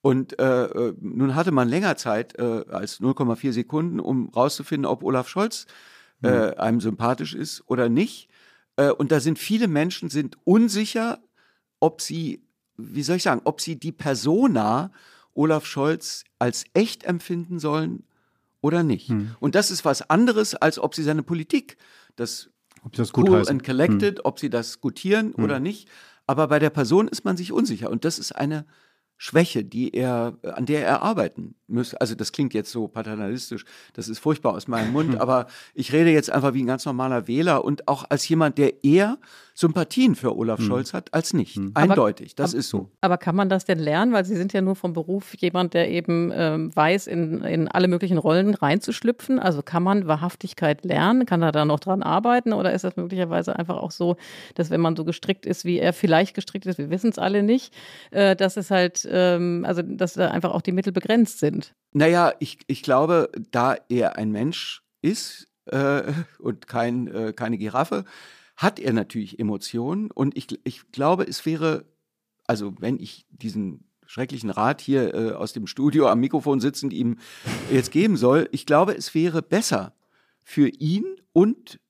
Und 0.00 0.38
äh, 0.38 0.64
äh 0.64 0.94
nun 1.00 1.34
hatte 1.34 1.50
man 1.50 1.68
länger 1.68 1.96
Zeit 1.96 2.38
äh, 2.38 2.64
als 2.68 3.00
0,4 3.00 3.52
Sekunden, 3.52 4.00
um 4.00 4.28
rauszufinden, 4.28 4.86
ob 4.86 5.02
Olaf 5.02 5.28
Scholz 5.28 5.66
äh, 6.22 6.28
mhm. 6.28 6.58
einem 6.58 6.80
sympathisch 6.80 7.34
ist 7.34 7.64
oder 7.66 7.88
nicht. 7.88 8.28
Äh, 8.76 8.90
und 8.90 9.10
da 9.12 9.20
sind 9.20 9.38
viele 9.38 9.68
Menschen 9.68 10.10
sind 10.10 10.36
unsicher, 10.44 11.18
ob 11.80 12.00
sie, 12.00 12.42
wie 12.76 13.02
soll 13.02 13.16
ich 13.16 13.22
sagen, 13.22 13.42
ob 13.44 13.60
sie 13.60 13.76
die 13.78 13.92
Persona 13.92 14.92
Olaf 15.32 15.66
Scholz 15.66 16.24
als 16.38 16.64
echt 16.74 17.04
empfinden 17.04 17.58
sollen 17.58 18.04
oder 18.64 18.82
nicht. 18.82 19.10
Hm. 19.10 19.36
Und 19.40 19.54
das 19.54 19.70
ist 19.70 19.84
was 19.84 20.08
anderes, 20.08 20.54
als 20.54 20.78
ob 20.78 20.94
sie 20.94 21.02
seine 21.02 21.22
Politik, 21.22 21.76
das, 22.16 22.48
das 22.92 23.12
gut 23.12 23.28
cool 23.28 23.40
heißen. 23.40 23.50
and 23.52 23.62
collected, 23.64 24.18
hm. 24.18 24.24
ob 24.24 24.38
sie 24.38 24.48
das 24.48 24.80
gutieren 24.80 25.34
hm. 25.34 25.44
oder 25.44 25.60
nicht. 25.60 25.88
Aber 26.26 26.48
bei 26.48 26.58
der 26.58 26.70
Person 26.70 27.06
ist 27.06 27.26
man 27.26 27.36
sich 27.36 27.52
unsicher. 27.52 27.90
Und 27.90 28.06
das 28.06 28.18
ist 28.18 28.32
eine 28.32 28.64
Schwäche, 29.18 29.64
die 29.64 29.92
er, 29.92 30.38
an 30.42 30.64
der 30.64 30.86
er 30.86 31.02
arbeiten 31.02 31.56
müsste. 31.66 32.00
Also 32.00 32.14
das 32.14 32.32
klingt 32.32 32.54
jetzt 32.54 32.70
so 32.70 32.88
paternalistisch, 32.88 33.64
das 33.94 34.08
ist 34.08 34.18
furchtbar 34.18 34.54
aus 34.54 34.68
meinem 34.68 34.92
Mund, 34.92 35.16
aber 35.20 35.46
ich 35.74 35.92
rede 35.92 36.10
jetzt 36.10 36.30
einfach 36.30 36.54
wie 36.54 36.62
ein 36.62 36.66
ganz 36.66 36.84
normaler 36.84 37.26
Wähler 37.26 37.64
und 37.64 37.88
auch 37.88 38.04
als 38.08 38.28
jemand, 38.28 38.58
der 38.58 38.84
eher 38.84 39.18
Sympathien 39.56 40.16
für 40.16 40.36
Olaf 40.36 40.58
hm. 40.58 40.66
Scholz 40.66 40.92
hat 40.92 41.14
als 41.14 41.32
nicht. 41.32 41.54
Hm. 41.54 41.70
Eindeutig, 41.74 42.34
das 42.34 42.50
aber, 42.50 42.58
ist 42.58 42.68
so. 42.70 42.90
Aber 43.00 43.18
kann 43.18 43.36
man 43.36 43.48
das 43.48 43.64
denn 43.64 43.78
lernen? 43.78 44.12
Weil 44.12 44.24
Sie 44.24 44.34
sind 44.34 44.52
ja 44.52 44.60
nur 44.60 44.74
vom 44.74 44.92
Beruf 44.92 45.34
jemand, 45.36 45.74
der 45.74 45.90
eben 45.90 46.32
ähm, 46.34 46.74
weiß, 46.74 47.06
in, 47.06 47.42
in 47.42 47.68
alle 47.68 47.86
möglichen 47.86 48.18
Rollen 48.18 48.54
reinzuschlüpfen. 48.54 49.38
Also 49.38 49.62
kann 49.62 49.84
man 49.84 50.08
Wahrhaftigkeit 50.08 50.84
lernen? 50.84 51.24
Kann 51.24 51.42
er 51.42 51.52
da 51.52 51.64
noch 51.64 51.78
dran 51.78 52.02
arbeiten? 52.02 52.52
Oder 52.52 52.72
ist 52.72 52.82
das 52.82 52.96
möglicherweise 52.96 53.56
einfach 53.56 53.76
auch 53.76 53.92
so, 53.92 54.16
dass 54.56 54.70
wenn 54.70 54.80
man 54.80 54.96
so 54.96 55.04
gestrickt 55.04 55.46
ist, 55.46 55.64
wie 55.64 55.78
er 55.78 55.92
vielleicht 55.92 56.34
gestrickt 56.34 56.66
ist, 56.66 56.78
wir 56.78 56.90
wissen 56.90 57.10
es 57.10 57.18
alle 57.18 57.44
nicht, 57.44 57.72
äh, 58.10 58.34
dass 58.34 58.56
es 58.56 58.72
halt, 58.72 59.06
ähm, 59.08 59.64
also 59.68 59.82
dass 59.82 60.14
da 60.14 60.32
einfach 60.32 60.50
auch 60.50 60.62
die 60.62 60.72
Mittel 60.72 60.92
begrenzt 60.92 61.38
sind? 61.38 61.63
Naja, 61.92 62.32
ich, 62.40 62.58
ich 62.66 62.82
glaube, 62.82 63.30
da 63.50 63.76
er 63.88 64.16
ein 64.16 64.32
Mensch 64.32 64.82
ist 65.00 65.46
äh, 65.66 66.12
und 66.38 66.66
kein, 66.66 67.06
äh, 67.08 67.32
keine 67.34 67.58
Giraffe, 67.58 68.04
hat 68.56 68.78
er 68.78 68.92
natürlich 68.92 69.38
Emotionen. 69.38 70.10
Und 70.10 70.36
ich, 70.36 70.48
ich 70.64 70.90
glaube, 70.92 71.24
es 71.24 71.46
wäre, 71.46 71.84
also 72.46 72.74
wenn 72.80 72.98
ich 72.98 73.26
diesen 73.30 73.90
schrecklichen 74.06 74.50
Rat 74.50 74.80
hier 74.80 75.14
äh, 75.14 75.32
aus 75.32 75.52
dem 75.52 75.66
Studio 75.66 76.08
am 76.08 76.20
Mikrofon 76.20 76.60
sitzend 76.60 76.92
ihm 76.92 77.18
jetzt 77.70 77.90
geben 77.90 78.16
soll, 78.16 78.48
ich 78.52 78.66
glaube, 78.66 78.94
es 78.96 79.14
wäre 79.14 79.42
besser 79.42 79.94
für 80.42 80.68
ihn 80.68 81.04
und 81.32 81.80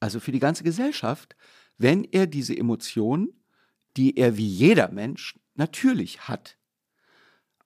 also 0.00 0.20
für 0.20 0.32
die 0.32 0.40
ganze 0.40 0.64
Gesellschaft, 0.64 1.36
wenn 1.78 2.04
er 2.04 2.26
diese 2.26 2.56
Emotionen, 2.56 3.28
die 3.96 4.16
er 4.16 4.36
wie 4.36 4.46
jeder 4.46 4.90
Mensch 4.90 5.38
natürlich 5.54 6.28
hat, 6.28 6.56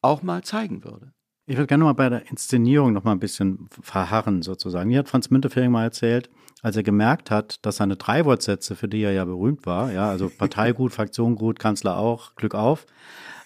auch 0.06 0.22
mal 0.22 0.42
zeigen 0.42 0.84
würde. 0.84 1.12
Ich 1.48 1.56
würde 1.56 1.68
gerne 1.68 1.84
mal 1.84 1.92
bei 1.92 2.08
der 2.08 2.28
Inszenierung 2.28 2.92
noch 2.92 3.04
mal 3.04 3.12
ein 3.12 3.20
bisschen 3.20 3.68
verharren 3.80 4.42
sozusagen. 4.42 4.88
Mir 4.88 4.98
hat 4.98 5.08
Franz 5.08 5.30
Müntefering 5.30 5.70
mal 5.70 5.84
erzählt, 5.84 6.28
als 6.62 6.76
er 6.76 6.82
gemerkt 6.82 7.30
hat, 7.30 7.64
dass 7.64 7.76
seine 7.76 7.96
drei 7.96 8.24
Wortsätze, 8.24 8.74
für 8.74 8.88
die 8.88 9.02
er 9.02 9.12
ja 9.12 9.24
berühmt 9.24 9.64
war, 9.64 9.92
ja, 9.92 10.08
also 10.08 10.28
Partei 10.38 10.72
gut, 10.72 10.92
Fraktion 10.92 11.36
gut, 11.36 11.60
Kanzler 11.60 11.98
auch, 11.98 12.34
Glück 12.34 12.56
auf, 12.56 12.86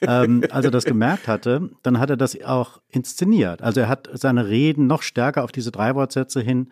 ähm, 0.00 0.42
als 0.50 0.64
er 0.64 0.70
das 0.70 0.86
gemerkt 0.86 1.28
hatte, 1.28 1.70
dann 1.82 1.98
hat 1.98 2.08
er 2.08 2.16
das 2.16 2.40
auch 2.42 2.80
inszeniert. 2.88 3.61
Also 3.61 3.80
er 3.80 3.88
hat 3.88 4.08
seine 4.14 4.48
Reden 4.48 4.86
noch 4.86 5.02
stärker 5.02 5.44
auf 5.44 5.52
diese 5.52 5.70
drei 5.70 5.94
Wortsätze 5.94 6.40
hin 6.40 6.70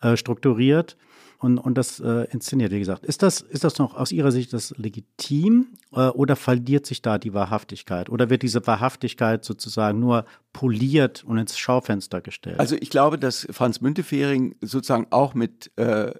äh, 0.00 0.16
strukturiert 0.16 0.96
und, 1.40 1.56
und 1.56 1.78
das 1.78 2.00
äh, 2.00 2.26
inszeniert, 2.30 2.70
wie 2.70 2.78
gesagt. 2.78 3.04
Ist 3.06 3.22
das, 3.22 3.40
ist 3.40 3.64
das 3.64 3.78
noch 3.78 3.94
aus 3.94 4.12
Ihrer 4.12 4.30
Sicht 4.30 4.52
das 4.52 4.74
legitim 4.76 5.68
äh, 5.92 6.08
oder 6.08 6.36
verliert 6.36 6.84
sich 6.84 7.00
da 7.00 7.16
die 7.16 7.32
Wahrhaftigkeit? 7.32 8.10
Oder 8.10 8.28
wird 8.28 8.42
diese 8.42 8.66
Wahrhaftigkeit 8.66 9.42
sozusagen 9.42 9.98
nur 9.98 10.26
poliert 10.52 11.24
und 11.24 11.38
ins 11.38 11.58
Schaufenster 11.58 12.20
gestellt? 12.20 12.60
Also 12.60 12.76
ich 12.78 12.90
glaube, 12.90 13.18
dass 13.18 13.48
Franz 13.50 13.80
Müntefering 13.80 14.54
sozusagen 14.60 15.06
auch 15.10 15.32
mit 15.32 15.72
äh, 15.76 16.12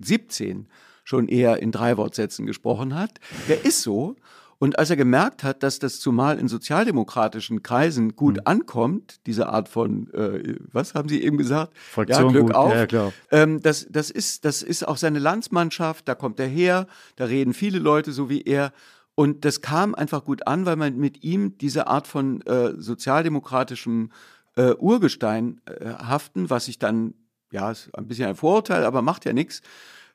17 0.00 0.68
schon 1.04 1.28
eher 1.28 1.62
in 1.62 1.70
drei 1.70 1.96
Wortsätzen 1.96 2.44
gesprochen 2.44 2.96
hat. 2.96 3.20
Der 3.48 3.64
ist 3.64 3.82
so. 3.82 4.16
Und 4.58 4.78
als 4.78 4.88
er 4.88 4.96
gemerkt 4.96 5.44
hat, 5.44 5.62
dass 5.62 5.78
das 5.78 6.00
zumal 6.00 6.38
in 6.38 6.48
sozialdemokratischen 6.48 7.62
Kreisen 7.62 8.16
gut 8.16 8.36
mhm. 8.36 8.42
ankommt, 8.44 9.20
diese 9.26 9.48
Art 9.48 9.68
von, 9.68 10.12
äh, 10.14 10.56
was 10.72 10.94
haben 10.94 11.08
Sie 11.08 11.22
eben 11.22 11.36
gesagt? 11.36 11.76
Fraktion 11.76 12.26
ja, 12.26 12.30
Glück 12.30 12.46
gut. 12.46 12.54
auf. 12.54 12.74
Ja, 12.74 12.86
klar. 12.86 13.12
Ähm, 13.30 13.60
das, 13.60 13.86
das, 13.90 14.10
ist, 14.10 14.44
das 14.44 14.62
ist 14.62 14.86
auch 14.86 14.96
seine 14.96 15.18
Landsmannschaft, 15.18 16.08
da 16.08 16.14
kommt 16.14 16.40
er 16.40 16.46
her, 16.46 16.86
da 17.16 17.26
reden 17.26 17.52
viele 17.52 17.78
Leute 17.78 18.12
so 18.12 18.30
wie 18.30 18.42
er. 18.42 18.72
Und 19.14 19.44
das 19.44 19.60
kam 19.60 19.94
einfach 19.94 20.24
gut 20.24 20.46
an, 20.46 20.66
weil 20.66 20.76
man 20.76 20.96
mit 20.96 21.22
ihm 21.22 21.56
diese 21.58 21.86
Art 21.86 22.06
von 22.06 22.42
äh, 22.42 22.74
sozialdemokratischem 22.76 24.10
äh, 24.56 24.72
Urgestein 24.72 25.60
äh, 25.66 25.90
haften, 25.90 26.50
was 26.50 26.66
sich 26.66 26.78
dann, 26.78 27.14
ja, 27.50 27.70
ist 27.70 27.90
ein 27.94 28.06
bisschen 28.06 28.28
ein 28.28 28.36
Vorurteil, 28.36 28.84
aber 28.84 29.02
macht 29.02 29.24
ja 29.24 29.32
nichts, 29.32 29.62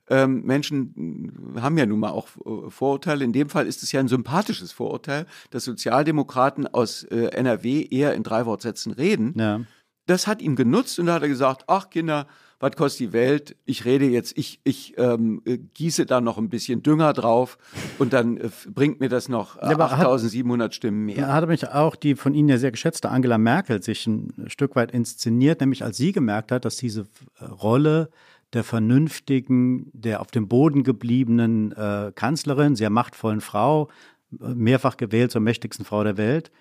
ähm, 0.10 0.43
Menschen 0.43 1.56
haben 1.60 1.78
ja 1.78 1.86
nun 1.86 1.99
mal 1.99 2.10
auch 2.10 2.28
äh, 2.45 2.70
Vorurteile. 2.70 3.24
In 3.24 3.34
dem 3.34 3.49
Fall 3.49 3.68
ist 3.68 3.84
es 3.84 3.91
ja 3.91 3.99
ein 3.99 4.08
sympathisches 4.08 4.72
Vorurteil, 4.72 5.26
dass 5.52 5.64
Sozialdemokraten 5.64 6.68
aus 6.68 7.04
äh, 7.04 7.28
NRW 7.28 7.88
eher 7.89 8.14
in 8.14 8.24
drei 8.24 8.45
Wortsätzen 8.45 8.91
reden. 8.91 9.34
Ja. 9.38 9.62
Das 10.08 10.28
hat 10.28 10.41
ihm 10.41 10.56
genutzt 10.56 10.99
und 10.99 11.06
da 11.06 11.14
hat 11.14 11.22
er 11.22 11.30
gesagt, 11.30 11.64
ach 11.68 11.89
Kinder, 11.89 12.28
was 12.62 12.76
kostet 12.76 12.99
die 12.99 13.14
Welt? 13.14 13.56
Ich 13.66 13.86
rede 13.86 14.06
jetzt, 14.06 14.38
ich, 14.38 14.60
ich 14.64 14.93
ähm, 14.97 15.41
äh, 15.45 15.58
gieße 15.58 16.06
da 16.06 16.22
noch 16.22 16.38
ein 16.38 16.49
bisschen 16.49 16.84
Dünger 16.84 17.14
drauf 17.14 17.58
und 17.97 18.14
dann 18.14 18.38
äh, 18.38 18.49
bringt 18.70 18.99
mir 18.99 19.10
das 19.10 19.30
noch 19.30 19.58
äh, 19.58 19.72
ja, 19.72 19.80
8700 19.80 20.74
Stimmen 20.74 21.06
mehr. 21.06 21.16
Da 21.16 21.34
hat 21.34 21.47
mich 21.47 21.68
auch 21.70 21.95
die 21.95 22.16
von 22.16 22.36
Ihnen 22.36 22.49
ja 22.49 22.58
sehr 22.58 22.72
geschätzte 22.72 23.10
Angela 23.10 23.38
Merkel 23.38 23.82
sich 23.82 24.06
ein 24.06 24.45
Stück 24.47 24.76
weit 24.76 24.91
inszeniert, 24.91 25.60
nämlich 25.60 25.84
als 25.84 25.97
sie 25.97 26.12
gemerkt 26.12 26.52
hat, 26.52 26.66
dass 26.66 26.78
diese 26.78 27.08
Rolle 27.41 28.12
der 28.54 28.64
vernünftigen, 28.64 29.89
der 29.93 30.22
auf 30.22 30.28
dem 30.28 30.47
Boden 30.47 30.84
gebliebenen 30.84 31.72
äh, 31.72 32.12
Kanzlerin, 32.14 32.76
sehr 32.76 32.89
machtvollen 32.89 33.41
Frau, 33.41 33.89
mehrfach 34.32 34.97
gewählt 34.97 35.32
zur 35.32 35.41
mächtigsten 35.41 35.86
Frau 35.86 36.04
der 36.04 36.18
Welt. 36.18 36.52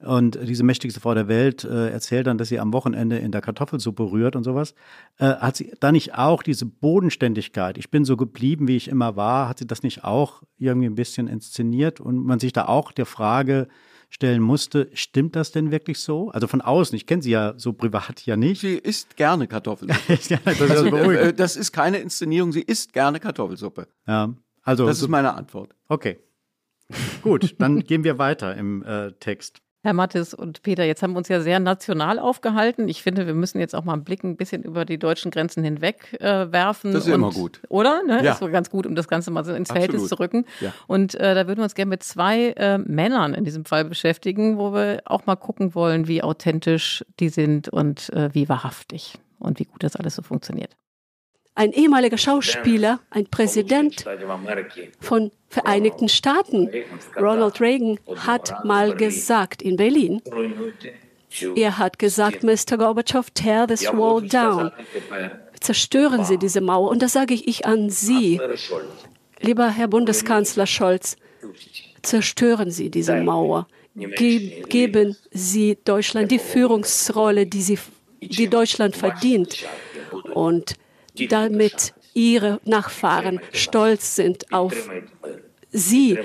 Und 0.00 0.38
diese 0.42 0.64
mächtigste 0.64 0.98
Frau 0.98 1.12
der 1.12 1.28
Welt 1.28 1.62
äh, 1.64 1.90
erzählt 1.90 2.26
dann, 2.26 2.38
dass 2.38 2.48
sie 2.48 2.58
am 2.58 2.72
Wochenende 2.72 3.18
in 3.18 3.32
der 3.32 3.42
Kartoffelsuppe 3.42 4.10
rührt 4.10 4.34
und 4.34 4.44
sowas. 4.44 4.74
Äh, 5.18 5.26
hat 5.26 5.56
sie 5.56 5.72
da 5.78 5.92
nicht 5.92 6.14
auch 6.14 6.42
diese 6.42 6.64
Bodenständigkeit, 6.64 7.76
ich 7.76 7.90
bin 7.90 8.06
so 8.06 8.16
geblieben, 8.16 8.66
wie 8.66 8.76
ich 8.76 8.88
immer 8.88 9.16
war, 9.16 9.48
hat 9.50 9.58
sie 9.58 9.66
das 9.66 9.82
nicht 9.82 10.02
auch 10.02 10.42
irgendwie 10.56 10.88
ein 10.88 10.94
bisschen 10.94 11.28
inszeniert 11.28 12.00
und 12.00 12.24
man 12.24 12.40
sich 12.40 12.54
da 12.54 12.66
auch 12.66 12.92
der 12.92 13.04
Frage 13.04 13.68
stellen 14.10 14.42
musste, 14.42 14.90
stimmt 14.92 15.36
das 15.36 15.52
denn 15.52 15.70
wirklich 15.70 16.00
so? 16.00 16.30
Also 16.30 16.46
von 16.46 16.60
außen, 16.60 16.94
ich 16.96 17.06
kenne 17.06 17.22
sie 17.22 17.30
ja 17.30 17.54
so 17.56 17.72
privat 17.72 18.26
ja 18.26 18.36
nicht. 18.36 18.60
Sie 18.60 18.74
isst 18.74 19.16
gerne 19.16 19.46
Kartoffelsuppe. 19.46 20.14
ja, 20.28 20.38
das, 20.44 20.60
ist 20.60 20.70
also, 20.70 21.10
äh, 21.10 21.32
das 21.32 21.56
ist 21.56 21.72
keine 21.72 21.98
Inszenierung, 21.98 22.52
sie 22.52 22.62
isst 22.62 22.92
gerne 22.92 23.20
Kartoffelsuppe. 23.20 23.86
Ja, 24.06 24.34
also. 24.62 24.86
Das 24.86 25.00
ist 25.00 25.08
meine 25.08 25.34
Antwort. 25.34 25.74
Okay. 25.88 26.18
Gut, 27.22 27.54
dann 27.58 27.80
gehen 27.80 28.02
wir 28.02 28.18
weiter 28.18 28.56
im 28.56 28.82
äh, 28.82 29.12
Text. 29.12 29.62
Herr 29.82 29.94
Mattes 29.94 30.34
und 30.34 30.62
Peter, 30.62 30.84
jetzt 30.84 31.02
haben 31.02 31.12
wir 31.14 31.18
uns 31.18 31.28
ja 31.28 31.40
sehr 31.40 31.58
national 31.58 32.18
aufgehalten. 32.18 32.86
Ich 32.88 33.02
finde, 33.02 33.26
wir 33.26 33.32
müssen 33.32 33.60
jetzt 33.60 33.74
auch 33.74 33.82
mal 33.82 33.94
einen 33.94 34.04
Blick 34.04 34.22
ein 34.22 34.36
bisschen 34.36 34.62
über 34.62 34.84
die 34.84 34.98
deutschen 34.98 35.30
Grenzen 35.30 35.64
hinweg 35.64 36.20
äh, 36.20 36.52
werfen. 36.52 36.92
Das 36.92 37.04
ist 37.04 37.08
und, 37.08 37.14
immer 37.14 37.30
gut. 37.30 37.62
Oder? 37.70 38.02
Ne? 38.02 38.16
Ja. 38.16 38.22
Das 38.22 38.42
war 38.42 38.50
ganz 38.50 38.68
gut, 38.68 38.86
um 38.86 38.94
das 38.94 39.08
Ganze 39.08 39.30
mal 39.30 39.42
so 39.42 39.52
ins 39.52 39.70
Absolut. 39.70 39.86
Verhältnis 39.86 40.08
zu 40.08 40.20
rücken. 40.20 40.44
Ja. 40.60 40.74
Und 40.86 41.14
äh, 41.14 41.34
da 41.34 41.46
würden 41.46 41.60
wir 41.60 41.64
uns 41.64 41.74
gerne 41.74 41.88
mit 41.88 42.02
zwei 42.02 42.50
äh, 42.50 42.76
Männern 42.76 43.32
in 43.32 43.44
diesem 43.44 43.64
Fall 43.64 43.86
beschäftigen, 43.86 44.58
wo 44.58 44.74
wir 44.74 45.00
auch 45.06 45.24
mal 45.24 45.36
gucken 45.36 45.74
wollen, 45.74 46.06
wie 46.08 46.22
authentisch 46.22 47.02
die 47.18 47.30
sind 47.30 47.70
und 47.70 48.10
äh, 48.10 48.28
wie 48.34 48.50
wahrhaftig 48.50 49.18
und 49.38 49.60
wie 49.60 49.64
gut 49.64 49.82
das 49.82 49.96
alles 49.96 50.14
so 50.14 50.22
funktioniert 50.22 50.76
ein 51.60 51.72
ehemaliger 51.72 52.16
Schauspieler, 52.16 53.00
ein 53.10 53.26
Präsident 53.26 54.06
von 54.98 55.30
Vereinigten 55.50 56.08
Staaten, 56.08 56.70
Ronald 57.18 57.60
Reagan, 57.60 57.98
hat 58.16 58.64
mal 58.64 58.94
gesagt 58.94 59.60
in 59.60 59.76
Berlin, 59.76 60.22
er 61.54 61.76
hat 61.76 61.98
gesagt, 61.98 62.44
Mr. 62.44 62.78
Gorbatschow, 62.78 63.28
tear 63.34 63.66
this 63.68 63.84
wall 63.92 64.22
down. 64.22 64.72
Zerstören 65.60 66.24
Sie 66.24 66.38
diese 66.38 66.62
Mauer. 66.62 66.88
Und 66.90 67.02
das 67.02 67.12
sage 67.12 67.34
ich 67.34 67.66
an 67.66 67.90
Sie, 67.90 68.40
lieber 69.40 69.68
Herr 69.68 69.88
Bundeskanzler 69.88 70.66
Scholz, 70.66 71.16
zerstören 72.00 72.70
Sie 72.70 72.90
diese 72.90 73.16
Mauer. 73.16 73.68
Ge 73.94 74.62
geben 74.62 75.14
Sie 75.30 75.76
Deutschland 75.84 76.30
die 76.30 76.38
Führungsrolle, 76.38 77.46
die, 77.46 77.60
sie, 77.60 77.78
die 78.22 78.48
Deutschland 78.48 78.96
verdient. 78.96 79.66
Und 80.32 80.76
damit 81.28 81.94
ihre 82.14 82.60
Nachfahren 82.64 83.40
stolz 83.52 84.16
sind 84.16 84.52
auf 84.52 84.88
sie. 85.70 86.18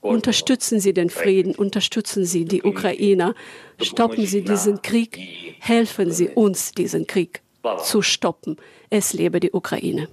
Unterstützen 0.00 0.78
Sie 0.78 0.94
den 0.94 1.10
Frieden, 1.10 1.54
unterstützen 1.54 2.24
Sie 2.24 2.44
die 2.44 2.62
Ukrainer, 2.62 3.34
stoppen 3.82 4.24
Sie 4.24 4.42
diesen 4.42 4.80
Krieg, 4.80 5.18
helfen 5.58 6.12
Sie 6.12 6.28
uns, 6.28 6.72
diesen 6.72 7.06
Krieg 7.06 7.42
zu 7.82 8.02
stoppen. 8.02 8.56
Es 8.88 9.12
lebe 9.12 9.40
die 9.40 9.50
Ukraine. 9.50 10.08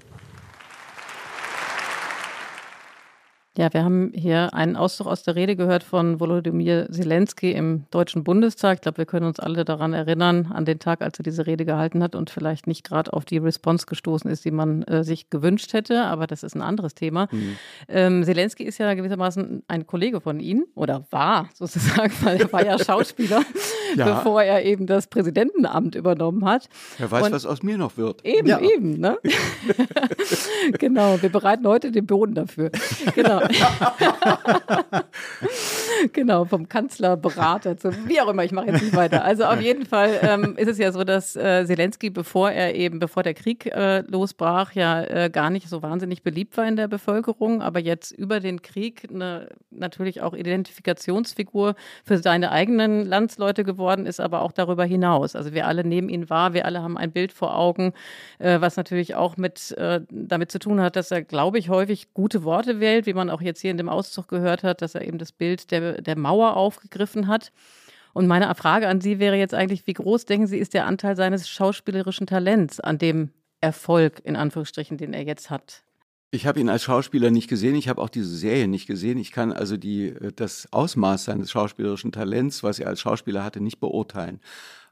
Ja, 3.55 3.71
wir 3.71 3.83
haben 3.83 4.11
hier 4.15 4.51
einen 4.55 4.75
Auszug 4.75 5.05
aus 5.05 5.21
der 5.21 5.35
Rede 5.35 5.55
gehört 5.55 5.83
von 5.83 6.19
Volodymyr 6.19 6.87
Zelensky 6.89 7.51
im 7.51 7.85
Deutschen 7.91 8.23
Bundestag. 8.23 8.77
Ich 8.77 8.81
glaube, 8.81 8.97
wir 8.97 9.05
können 9.05 9.27
uns 9.27 9.39
alle 9.39 9.63
daran 9.63 9.93
erinnern, 9.93 10.51
an 10.51 10.65
den 10.65 10.79
Tag, 10.79 11.03
als 11.03 11.19
er 11.19 11.23
diese 11.23 11.45
Rede 11.45 11.63
gehalten 11.63 12.01
hat 12.01 12.15
und 12.15 12.31
vielleicht 12.31 12.65
nicht 12.65 12.83
gerade 12.83 13.13
auf 13.13 13.25
die 13.25 13.37
Response 13.37 13.85
gestoßen 13.85 14.31
ist, 14.31 14.43
die 14.43 14.49
man 14.49 14.81
äh, 14.83 15.03
sich 15.03 15.29
gewünscht 15.29 15.71
hätte. 15.73 16.05
Aber 16.05 16.25
das 16.25 16.41
ist 16.41 16.55
ein 16.55 16.63
anderes 16.63 16.95
Thema. 16.95 17.27
Mhm. 17.31 17.57
Ähm, 17.89 18.23
Zelensky 18.23 18.63
ist 18.63 18.79
ja 18.79 18.91
gewissermaßen 18.95 19.61
ein 19.67 19.85
Kollege 19.85 20.19
von 20.19 20.39
Ihnen 20.39 20.65
oder 20.73 21.05
war 21.11 21.47
sozusagen, 21.53 22.11
weil 22.23 22.41
er 22.41 22.51
war 22.51 22.65
ja 22.65 22.79
Schauspieler, 22.79 23.43
ja. 23.95 24.13
bevor 24.13 24.43
er 24.43 24.63
eben 24.65 24.87
das 24.87 25.07
Präsidentenamt 25.07 25.95
übernommen 25.95 26.45
hat. 26.45 26.69
Wer 26.97 27.11
weiß, 27.11 27.25
und 27.25 27.31
was 27.31 27.45
aus 27.45 27.63
mir 27.63 27.77
noch 27.77 27.97
wird. 27.97 28.25
Eben, 28.25 28.47
ja. 28.47 28.59
eben. 28.59 28.99
Ne? 28.99 29.17
genau, 30.79 31.21
wir 31.21 31.29
bereiten 31.29 31.67
heute 31.67 31.91
den 31.91 32.05
Boden 32.05 32.35
dafür. 32.35 32.71
Genau. 33.15 33.41
Genau, 36.11 36.43
vom 36.45 36.67
Kanzlerberater 36.67 37.77
zu 37.77 37.91
wie 38.07 38.19
auch 38.19 38.27
immer, 38.27 38.43
ich 38.43 38.51
mache 38.51 38.67
jetzt 38.67 38.81
nicht 38.81 38.95
weiter. 38.95 39.23
Also 39.23 39.45
auf 39.45 39.61
jeden 39.61 39.85
Fall 39.85 40.19
ähm, 40.21 40.55
ist 40.57 40.67
es 40.67 40.77
ja 40.77 40.91
so, 40.91 41.03
dass 41.03 41.35
äh, 41.35 41.65
Zelensky, 41.65 42.09
bevor 42.09 42.51
er 42.51 42.75
eben, 42.75 42.99
bevor 42.99 43.23
der 43.23 43.33
Krieg 43.33 43.67
äh, 43.67 43.99
losbrach, 44.01 44.73
ja 44.73 45.03
äh, 45.03 45.29
gar 45.29 45.49
nicht 45.49 45.69
so 45.69 45.81
wahnsinnig 45.81 46.23
beliebt 46.23 46.57
war 46.57 46.67
in 46.67 46.75
der 46.75 46.87
Bevölkerung, 46.87 47.61
aber 47.61 47.79
jetzt 47.79 48.11
über 48.11 48.39
den 48.39 48.61
Krieg 48.61 49.07
eine, 49.09 49.47
natürlich 49.71 50.21
auch 50.21 50.33
Identifikationsfigur 50.33 51.75
für 52.03 52.17
seine 52.17 52.51
eigenen 52.51 53.05
Landsleute 53.05 53.63
geworden 53.63 53.82
ist, 54.05 54.19
aber 54.19 54.41
auch 54.41 54.51
darüber 54.51 54.85
hinaus. 54.85 55.35
Also 55.35 55.53
wir 55.53 55.67
alle 55.67 55.83
nehmen 55.83 56.09
ihn 56.09 56.29
wahr, 56.29 56.53
wir 56.53 56.65
alle 56.65 56.81
haben 56.81 56.97
ein 56.97 57.11
Bild 57.11 57.31
vor 57.31 57.57
Augen, 57.57 57.93
äh, 58.39 58.61
was 58.61 58.77
natürlich 58.77 59.15
auch 59.15 59.37
mit 59.37 59.71
äh, 59.77 60.01
damit 60.09 60.51
zu 60.51 60.59
tun 60.59 60.81
hat, 60.81 60.95
dass 60.95 61.11
er, 61.11 61.21
glaube 61.23 61.59
ich, 61.59 61.69
häufig 61.69 62.13
gute 62.13 62.43
Worte 62.43 62.79
wählt, 62.79 63.05
wie 63.05 63.13
man 63.13 63.29
auch 63.29 63.41
jetzt 63.41 63.61
hier 63.61 63.71
in 63.71 63.77
dem 63.77 63.89
Auszug 63.89 64.27
gehört 64.27 64.63
hat, 64.63 64.81
dass 64.81 64.95
er 64.95 65.07
eben 65.07 65.17
das 65.17 65.31
Bild 65.31 65.71
der, 65.71 66.01
der 66.01 66.17
Mauer 66.17 66.55
aufgegriffen 66.55 67.27
hat. 67.27 67.51
Und 68.13 68.27
meine 68.27 68.53
Frage 68.55 68.87
an 68.87 69.01
Sie 69.01 69.19
wäre 69.19 69.35
jetzt 69.35 69.53
eigentlich, 69.53 69.87
wie 69.87 69.93
groß 69.93 70.25
denken 70.25 70.47
Sie, 70.47 70.59
ist 70.59 70.73
der 70.73 70.85
Anteil 70.85 71.15
seines 71.15 71.49
schauspielerischen 71.49 72.27
Talents 72.27 72.79
an 72.79 72.99
dem 72.99 73.31
Erfolg, 73.59 74.21
in 74.23 74.35
Anführungsstrichen, 74.35 74.97
den 74.97 75.13
er 75.13 75.23
jetzt 75.23 75.49
hat? 75.49 75.83
Ich 76.33 76.47
habe 76.47 76.59
ihn 76.59 76.67
als 76.67 76.81
Schauspieler 76.81 77.29
nicht 77.29 77.47
gesehen, 77.47 77.75
ich 77.75 77.89
habe 77.89 78.01
auch 78.01 78.09
diese 78.09 78.35
Serie 78.35 78.67
nicht 78.67 78.87
gesehen. 78.87 79.19
Ich 79.19 79.31
kann 79.31 79.51
also 79.51 79.77
die, 79.77 80.07
äh, 80.07 80.31
das 80.35 80.67
Ausmaß 80.73 81.25
seines 81.25 81.51
schauspielerischen 81.51 82.11
Talents, 82.11 82.63
was 82.63 82.79
er 82.79 82.87
als 82.87 83.01
Schauspieler 83.01 83.43
hatte, 83.43 83.61
nicht 83.61 83.79
beurteilen. 83.79 84.39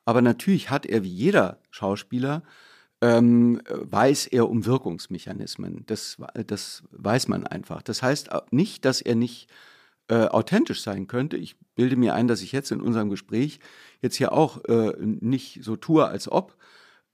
Aber 0.05 0.21
natürlich 0.21 0.69
hat 0.69 0.85
er 0.85 1.03
wie 1.03 1.09
jeder 1.09 1.57
Schauspieler 1.71 2.43
ähm, 3.01 3.59
weiß 3.67 4.27
er 4.27 4.51
um 4.51 4.67
Wirkungsmechanismen. 4.67 5.83
Das, 5.87 6.17
das 6.45 6.83
weiß 6.91 7.27
man 7.27 7.47
einfach. 7.47 7.81
Das 7.81 8.03
heißt 8.03 8.29
nicht, 8.51 8.85
dass 8.85 9.01
er 9.01 9.15
nicht 9.15 9.49
äh, 10.09 10.27
authentisch 10.27 10.83
sein 10.83 11.07
könnte. 11.07 11.37
Ich 11.37 11.57
bilde 11.73 11.95
mir 11.95 12.13
ein, 12.13 12.27
dass 12.27 12.43
ich 12.43 12.51
jetzt 12.51 12.71
in 12.71 12.81
unserem 12.81 13.09
Gespräch 13.09 13.59
jetzt 13.99 14.17
hier 14.17 14.31
auch 14.31 14.63
äh, 14.65 14.93
nicht 14.99 15.63
so 15.63 15.75
tue, 15.75 16.05
als 16.05 16.31
ob, 16.31 16.55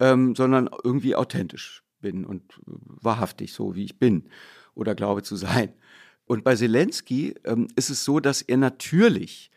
ähm, 0.02 0.36
sondern 0.36 0.70
irgendwie 0.84 1.16
authentisch 1.16 1.87
bin 2.00 2.26
und 2.26 2.44
wahrhaftig 2.64 3.54
so, 3.54 3.76
wie 3.76 3.86
ich 3.86 4.00
bin 4.00 4.30
oder 4.74 4.96
glaube 4.96 5.24
zu 5.24 5.36
sein. 5.36 5.74
Und 6.26 6.44
bei 6.44 6.56
Zelensky 6.56 7.36
ähm, 7.46 7.68
ist 7.76 7.90
es 7.90 8.04
so, 8.04 8.20
dass 8.20 8.42
er 8.42 8.58
natürlich 8.58 9.50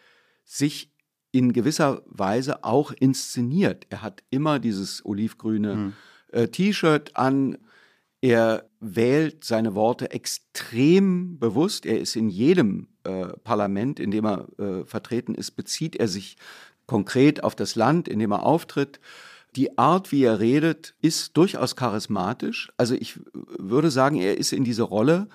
sich 0.45 0.93
in 1.32 1.53
gewisser 1.53 2.03
Weise 2.07 2.64
auch 2.64 2.93
inszeniert. 2.93 3.86
Er 3.91 4.03
hat 4.03 4.22
immer 4.30 4.59
dieses 4.59 5.05
olivgrüne 5.05 5.74
hm 5.74 5.93
äh, 6.32 6.49
T-Shirt 6.49 7.16
an. 7.16 7.59
Er 8.20 8.68
wählt 8.80 9.45
seine 9.45 9.74
Worte 9.74 10.11
extrem 10.11 11.38
bewusst. 11.38 11.86
Er 11.86 12.01
ist 12.01 12.16
in 12.16 12.28
jedem 12.28 12.88
äh, 13.05 13.26
Parlament, 13.45 13.99
in 13.99 14.11
dem 14.11 14.26
er 14.26 14.49
äh, 14.59 14.84
vertreten 14.84 15.34
ist, 15.34 15.53
bezieht 15.53 15.97
er 15.97 16.09
sich 16.09 16.36
konkret 16.86 17.43
auf 17.45 17.55
das 17.55 17.76
Land, 17.76 18.09
in 18.09 18.18
dem 18.18 18.32
er 18.32 18.45
auftritt. 18.45 19.01
Die 19.57 19.78
Art, 19.78 20.12
wie 20.12 20.22
er 20.22 20.40
redet, 20.40 20.94
ist 21.01 21.36
durchaus 21.36 21.76
charismatisch. 21.76 22.72
Also 22.76 22.94
ich 22.94 23.18
würde 23.32 23.90
sagen, 23.90 24.16
er 24.16 24.38
ist 24.38 24.53
in 24.53 24.64
diese 24.64 24.82
Rolle 24.82 25.28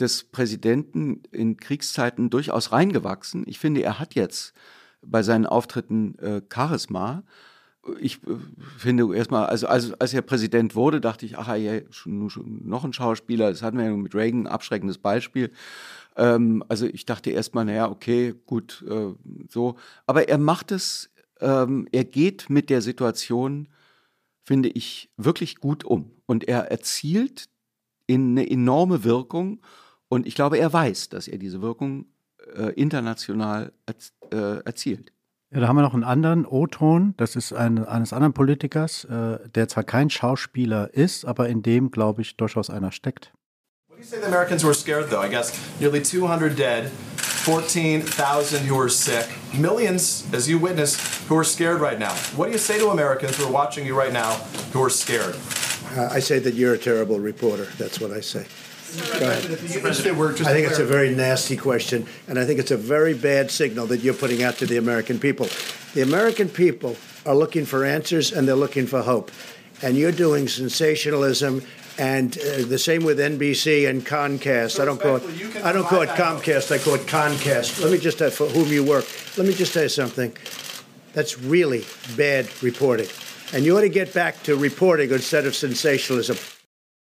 des 0.00 0.24
Präsidenten 0.24 1.22
in 1.30 1.56
Kriegszeiten 1.58 2.30
durchaus 2.30 2.72
reingewachsen. 2.72 3.44
Ich 3.46 3.58
finde, 3.58 3.82
er 3.82 3.98
hat 3.98 4.14
jetzt 4.14 4.54
bei 5.02 5.22
seinen 5.22 5.46
Auftritten 5.46 6.18
äh, 6.18 6.42
Charisma 6.52 7.24
ich 8.00 8.22
äh, 8.26 8.36
finde 8.78 9.14
erstmal, 9.14 9.46
also, 9.46 9.66
also 9.66 9.94
als 9.98 10.14
er 10.14 10.22
Präsident 10.22 10.74
wurde, 10.74 11.00
dachte 11.00 11.26
ich, 11.26 11.36
ach 11.38 11.54
ja, 11.56 11.80
schon, 11.90 12.30
schon 12.30 12.66
noch 12.66 12.84
ein 12.84 12.92
Schauspieler, 12.92 13.50
das 13.50 13.62
hatten 13.62 13.78
wir 13.78 13.86
ja 13.86 13.92
mit 13.92 14.14
Reagan, 14.14 14.42
ein 14.42 14.46
abschreckendes 14.46 14.98
Beispiel. 14.98 15.50
Ähm, 16.16 16.62
also 16.68 16.86
ich 16.86 17.06
dachte 17.06 17.30
erstmal, 17.30 17.64
naja, 17.64 17.90
okay, 17.90 18.34
gut, 18.46 18.84
äh, 18.88 19.14
so. 19.48 19.76
Aber 20.06 20.28
er 20.28 20.38
macht 20.38 20.70
es, 20.70 21.10
ähm, 21.42 21.88
er 21.92 22.04
geht 22.04 22.48
mit 22.48 22.70
der 22.70 22.80
Situation, 22.80 23.68
finde 24.44 24.68
ich, 24.68 25.10
wirklich 25.16 25.56
gut 25.56 25.84
um. 25.84 26.10
Und 26.26 26.48
er 26.48 26.70
erzielt 26.70 27.48
in 28.06 28.32
eine 28.32 28.48
enorme 28.48 29.04
Wirkung. 29.04 29.60
Und 30.08 30.26
ich 30.26 30.34
glaube, 30.34 30.58
er 30.58 30.72
weiß, 30.72 31.08
dass 31.10 31.28
er 31.28 31.38
diese 31.38 31.60
Wirkung 31.62 32.06
äh, 32.54 32.72
international 32.74 33.72
äh, 34.30 34.36
erzielt. 34.64 35.12
Ja, 35.50 35.60
da 35.60 35.68
haben 35.68 35.76
wir 35.76 35.82
noch 35.82 35.92
einen 35.92 36.04
anderen 36.04 36.46
O-Ton, 36.46 37.12
das 37.18 37.36
ist 37.36 37.52
ein, 37.52 37.84
eines 37.84 38.14
anderen 38.14 38.32
Politikers, 38.32 39.04
äh, 39.04 39.38
der 39.54 39.68
zwar 39.68 39.84
kein 39.84 40.08
Schauspieler 40.08 40.94
ist, 40.94 41.26
aber 41.26 41.50
in 41.50 41.62
dem, 41.62 41.90
glaube 41.90 42.22
ich, 42.22 42.38
durchaus 42.38 42.70
einer 42.70 42.90
steckt. 42.90 43.32
What 43.88 43.98
do 43.98 44.02
you 44.02 44.08
say 44.08 44.18
the 44.18 44.26
Americans 44.26 44.64
were 44.64 44.74
scared 44.74 45.10
though? 45.10 45.22
I 45.22 45.28
guess 45.28 45.52
nearly 45.78 46.02
200 46.02 46.58
dead, 46.58 46.90
14,000 47.42 48.64
who 48.66 48.78
are 48.78 48.88
sick, 48.88 49.28
millions, 49.52 50.32
as 50.32 50.48
you 50.48 50.60
witnessed, 50.60 51.00
who 51.26 51.36
are 51.36 51.42
scared 51.42 51.80
right 51.80 51.98
now. 51.98 52.12
What 52.36 52.46
do 52.46 52.52
you 52.52 52.58
say 52.58 52.78
to 52.78 52.90
Americans 52.90 53.36
who 53.36 53.44
are 53.44 53.50
watching 53.50 53.84
you 53.84 53.98
right 53.98 54.12
now 54.12 54.34
who 54.72 54.80
are 54.80 54.90
scared? 54.90 55.34
Uh, 55.96 56.08
I 56.08 56.20
say 56.20 56.38
that 56.38 56.54
you're 56.54 56.74
a 56.74 56.78
terrible 56.78 57.18
reporter. 57.18 57.64
That's 57.78 58.00
what 58.00 58.12
I 58.12 58.20
say. 58.20 58.46
I 58.94 59.34
think 59.40 60.66
it's 60.66 60.78
a 60.78 60.84
very 60.84 61.14
nasty 61.14 61.56
question, 61.56 62.06
and 62.28 62.38
I 62.38 62.44
think 62.44 62.60
it's 62.60 62.70
a 62.70 62.76
very 62.76 63.14
bad 63.14 63.50
signal 63.50 63.86
that 63.86 64.00
you're 64.00 64.14
putting 64.14 64.44
out 64.44 64.58
to 64.58 64.66
the 64.66 64.76
American 64.76 65.18
people. 65.18 65.48
The 65.94 66.02
American 66.02 66.48
people 66.48 66.96
are 67.26 67.34
looking 67.34 67.64
for 67.64 67.84
answers 67.84 68.32
and 68.32 68.46
they're 68.46 68.54
looking 68.54 68.86
for 68.86 69.02
hope. 69.02 69.30
And 69.82 69.96
you're 69.96 70.12
doing 70.12 70.46
sensationalism 70.46 71.62
and 71.98 72.38
uh, 72.38 72.64
the 72.66 72.78
same 72.78 73.04
with 73.04 73.18
NBC 73.18 73.88
and 73.88 74.04
Comcast. 74.04 74.80
I 74.80 74.84
don't 74.84 75.00
call 75.00 75.16
it. 75.16 75.64
I 75.64 75.72
don't 75.72 75.86
call 75.86 76.02
it 76.02 76.10
Comcast. 76.10 76.72
I 76.72 76.78
call 76.78 76.94
it 76.94 77.06
Comcast. 77.06 77.82
Let 77.82 77.92
me 77.92 77.98
just 77.98 78.18
for 78.34 78.46
whom 78.48 78.68
you 78.68 78.84
work. 78.84 79.06
Let 79.36 79.46
me 79.46 79.54
just 79.54 79.72
tell 79.72 79.82
you 79.82 79.88
something. 79.88 80.32
That's 81.12 81.38
really 81.38 81.84
bad 82.16 82.46
reporting, 82.62 83.08
and 83.52 83.64
you 83.64 83.76
ought 83.76 83.82
to 83.82 83.90
get 83.90 84.14
back 84.14 84.42
to 84.44 84.56
reporting 84.56 85.10
instead 85.10 85.46
of 85.46 85.54
sensationalism. 85.54 86.36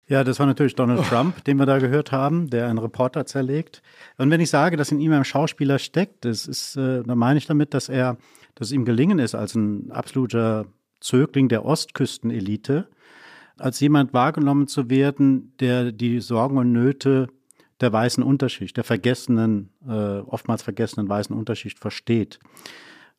Ja, 0.07 0.23
das 0.23 0.39
war 0.39 0.47
natürlich 0.47 0.75
Donald 0.75 1.01
oh. 1.01 1.03
Trump, 1.09 1.45
den 1.45 1.57
wir 1.57 1.67
da 1.67 1.79
gehört 1.79 2.13
haben, 2.13 2.51
der 2.51 2.69
einen 2.69 2.79
Reporter 2.79 3.25
zerlegt. 3.25 3.83
Und 4.19 4.31
wenn 4.31 4.41
ich 4.41 4.51
sage, 4.51 4.77
dass 4.77 4.93
in 4.93 5.01
ihm 5.01 5.13
ein 5.13 5.25
Schauspieler 5.25 5.79
steckt, 5.79 6.27
das 6.27 6.47
ist, 6.47 6.77
äh, 6.77 7.03
dann 7.03 7.19
meine 7.19 7.39
ich 7.39 7.47
damit, 7.47 7.73
dass 7.73 7.89
er, 7.89 8.19
dass 8.55 8.69
es 8.69 8.73
ihm 8.73 8.85
gelingen 8.85 9.19
ist, 9.19 9.35
als 9.35 9.55
ein 9.55 9.91
absoluter 9.91 10.67
Zögling 11.01 11.49
der 11.49 11.65
Ostküstenelite, 11.65 12.89
als 13.59 13.81
jemand 13.81 14.13
wahrgenommen 14.13 14.67
zu 14.67 14.91
werden, 14.91 15.53
der 15.61 15.93
die 15.93 16.21
Sorgen 16.21 16.59
und 16.59 16.73
Nöte 16.73 17.29
der 17.81 17.93
weißen 17.93 18.23
Unterschicht, 18.23 18.77
der 18.77 18.85
vergessenen, 18.85 19.71
äh, 19.87 20.21
oftmals 20.21 20.63
vergessenen 20.63 21.09
weißen 21.09 21.37
Unterschicht 21.37 21.79
versteht. 21.79 22.39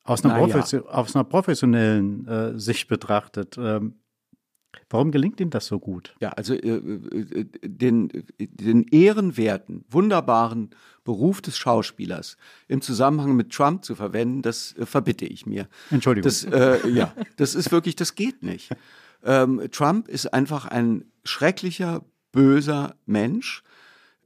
Aus 0.04 0.24
einer, 0.24 0.48
ja. 0.48 0.82
aus 0.86 1.16
einer 1.16 1.24
professionellen 1.24 2.28
äh, 2.28 2.60
Sicht 2.60 2.88
betrachtet, 2.88 3.58
ähm, 3.58 3.96
Warum 4.90 5.12
gelingt 5.12 5.40
ihm 5.40 5.50
das 5.50 5.66
so 5.68 5.80
gut? 5.80 6.16
Ja, 6.20 6.30
also 6.30 6.54
äh, 6.54 6.78
äh, 6.78 7.46
den, 7.64 8.10
den 8.40 8.84
ehrenwerten, 8.84 9.86
wunderbaren 9.90 10.72
Beruf 11.04 11.42
des 11.42 11.58
Schauspielers 11.58 12.38
im 12.68 12.82
Zusammenhang 12.82 13.36
mit 13.36 13.52
Trump 13.52 13.84
zu 13.84 13.96
verwenden, 13.96 14.42
das 14.42 14.76
äh, 14.78 14.86
verbitte 14.86 15.26
ich 15.26 15.46
mir. 15.46 15.68
Entschuldigung. 15.92 16.24
Das, 16.24 16.44
äh, 16.44 16.88
ja, 16.90 17.14
das 17.38 17.56
ist 17.56 17.72
wirklich, 17.72 17.96
das 17.96 18.16
geht 18.16 18.44
nicht. 18.44 18.70
Ähm, 19.26 19.68
Trump 19.72 20.08
ist 20.08 20.34
einfach 20.34 20.66
ein 20.66 21.06
schrecklicher, 21.24 22.06
böser 22.32 22.96
Mensch, 23.06 23.64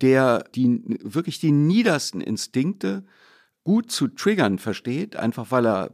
der 0.02 0.43
die, 0.56 1.00
wirklich 1.04 1.39
die 1.39 1.52
niedersten 1.52 2.22
Instinkte 2.22 3.06
gut 3.64 3.91
zu 3.91 4.08
triggern 4.08 4.60
versteht, 4.60 5.16
einfach 5.16 5.52
weil 5.52 5.66
er, 5.66 5.91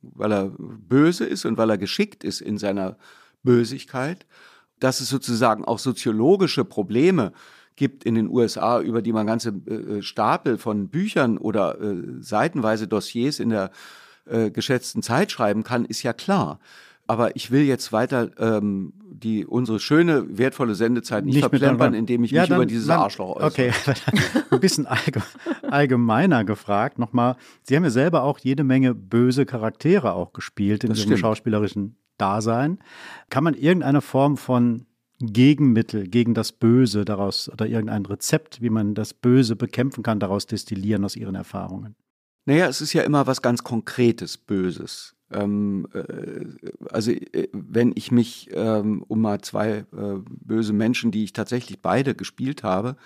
weil 0.00 0.32
er 0.32 0.52
böse 0.58 1.24
ist 1.24 1.44
und 1.44 1.58
weil 1.58 1.70
er 1.70 1.78
geschickt 1.78 2.24
ist 2.24 2.40
in 2.40 2.58
seiner 2.58 2.96
Bösigkeit, 3.42 4.26
dass 4.78 5.00
es 5.00 5.08
sozusagen 5.08 5.64
auch 5.64 5.78
soziologische 5.78 6.64
Probleme 6.64 7.32
gibt 7.76 8.04
in 8.04 8.14
den 8.14 8.28
USA, 8.28 8.80
über 8.80 9.02
die 9.02 9.12
man 9.12 9.26
ganze 9.26 9.50
äh, 9.50 10.02
Stapel 10.02 10.58
von 10.58 10.88
Büchern 10.88 11.38
oder 11.38 11.80
äh, 11.80 12.02
seitenweise 12.20 12.88
Dossiers 12.88 13.38
in 13.38 13.50
der 13.50 13.70
äh, 14.24 14.50
geschätzten 14.50 15.02
Zeit 15.02 15.30
schreiben 15.30 15.62
kann, 15.62 15.84
ist 15.84 16.02
ja 16.02 16.12
klar. 16.12 16.58
Aber 17.06 17.36
ich 17.36 17.50
will 17.50 17.62
jetzt 17.62 17.92
weiter 17.92 18.30
ähm, 18.38 18.92
die 19.22 19.46
unsere 19.46 19.80
schöne, 19.80 20.26
wertvolle 20.38 20.74
Sendezeit 20.74 21.24
nicht, 21.24 21.34
nicht 21.34 21.42
verplempern, 21.42 21.94
indem 21.94 22.24
ich 22.24 22.30
ja, 22.30 22.42
mich 22.42 22.48
dann, 22.48 22.58
über 22.58 22.66
dieses 22.66 22.86
dann, 22.86 23.00
Arschloch 23.00 23.36
äußere. 23.36 23.46
Okay, 23.46 23.72
ein 24.50 24.60
bisschen 24.60 24.86
allgemeiner 25.62 26.44
gefragt 26.44 26.98
nochmal. 26.98 27.36
Sie 27.62 27.76
haben 27.76 27.84
ja 27.84 27.90
selber 27.90 28.22
auch 28.22 28.38
jede 28.38 28.64
Menge 28.64 28.94
böse 28.94 29.46
Charaktere 29.46 30.12
auch 30.12 30.32
gespielt 30.32 30.84
in 30.84 30.94
Ihrem 30.94 31.16
schauspielerischen 31.16 31.96
Dasein. 32.18 32.78
Kann 33.30 33.44
man 33.44 33.54
irgendeine 33.54 34.00
Form 34.00 34.36
von 34.36 34.86
Gegenmittel 35.18 36.08
gegen 36.08 36.34
das 36.34 36.52
Böse 36.52 37.04
daraus 37.04 37.50
oder 37.50 37.66
irgendein 37.66 38.04
Rezept, 38.04 38.60
wie 38.60 38.70
man 38.70 38.94
das 38.94 39.14
Böse 39.14 39.56
bekämpfen 39.56 40.02
kann, 40.02 40.20
daraus 40.20 40.46
destillieren 40.46 41.04
aus 41.04 41.16
Ihren 41.16 41.34
Erfahrungen? 41.34 41.96
Naja, 42.44 42.66
es 42.68 42.80
ist 42.80 42.92
ja 42.92 43.02
immer 43.02 43.26
was 43.26 43.42
ganz 43.42 43.64
Konkretes 43.64 44.36
Böses. 44.36 45.15
Ähm, 45.30 45.88
äh, 45.92 46.46
also 46.90 47.10
äh, 47.10 47.48
wenn 47.52 47.92
ich 47.94 48.10
mich 48.12 48.50
ähm, 48.52 49.04
um 49.08 49.20
mal 49.20 49.40
zwei 49.40 49.70
äh, 49.70 49.84
böse 50.24 50.72
Menschen, 50.72 51.10
die 51.10 51.24
ich 51.24 51.32
tatsächlich 51.32 51.80
beide 51.80 52.14
gespielt 52.14 52.62
habe, 52.62 52.96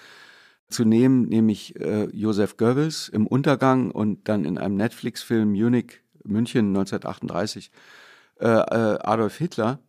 zu 0.68 0.84
nehmen, 0.84 1.28
nämlich 1.28 1.78
äh, 1.80 2.04
Josef 2.12 2.56
Goebbels 2.56 3.08
im 3.08 3.26
Untergang 3.26 3.90
und 3.90 4.28
dann 4.28 4.44
in 4.44 4.58
einem 4.58 4.76
Netflix-Film 4.76 5.50
Munich, 5.50 6.00
München 6.24 6.68
1938 6.68 7.70
äh, 8.40 8.46
äh, 8.46 8.98
Adolf 9.02 9.36
Hitler, 9.36 9.80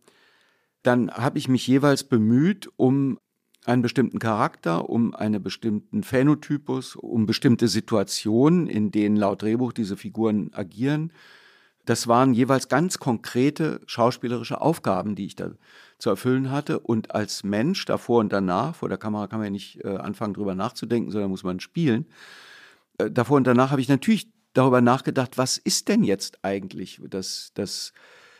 dann 0.82 1.10
habe 1.12 1.38
ich 1.38 1.48
mich 1.48 1.66
jeweils 1.66 2.04
bemüht, 2.04 2.68
um 2.76 3.18
einen 3.64 3.82
bestimmten 3.82 4.18
Charakter, 4.18 4.90
um 4.90 5.14
einen 5.14 5.40
bestimmten 5.40 6.02
Phänotypus, 6.02 6.96
um 6.96 7.26
bestimmte 7.26 7.68
Situationen, 7.68 8.66
in 8.66 8.90
denen 8.90 9.16
laut 9.16 9.42
Drehbuch 9.42 9.72
diese 9.72 9.96
Figuren 9.96 10.50
agieren. 10.52 11.12
Das 11.84 12.06
waren 12.06 12.32
jeweils 12.32 12.68
ganz 12.68 12.98
konkrete 12.98 13.80
schauspielerische 13.86 14.60
Aufgaben, 14.60 15.16
die 15.16 15.26
ich 15.26 15.36
da 15.36 15.50
zu 15.98 16.10
erfüllen 16.10 16.50
hatte. 16.50 16.78
Und 16.78 17.14
als 17.14 17.42
Mensch 17.44 17.84
davor 17.84 18.20
und 18.20 18.32
danach, 18.32 18.76
vor 18.76 18.88
der 18.88 18.98
Kamera 18.98 19.26
kann 19.26 19.40
man 19.40 19.46
ja 19.46 19.50
nicht 19.50 19.84
äh, 19.84 19.96
anfangen, 19.96 20.34
drüber 20.34 20.54
nachzudenken, 20.54 21.10
sondern 21.10 21.30
muss 21.30 21.44
man 21.44 21.60
spielen. 21.60 22.06
Äh, 22.98 23.10
davor 23.10 23.36
und 23.36 23.46
danach 23.46 23.70
habe 23.70 23.80
ich 23.80 23.88
natürlich 23.88 24.30
darüber 24.52 24.80
nachgedacht, 24.80 25.38
was 25.38 25.58
ist 25.58 25.88
denn 25.88 26.04
jetzt 26.04 26.44
eigentlich 26.44 27.00
das, 27.08 27.52
das 27.54 27.92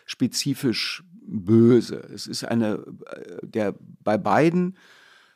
spezifisch 0.06 1.02
Böse? 1.24 1.96
Es 2.14 2.26
ist 2.26 2.44
eine, 2.44 2.84
äh, 3.06 3.46
der 3.46 3.74
bei 4.02 4.18
beiden 4.18 4.76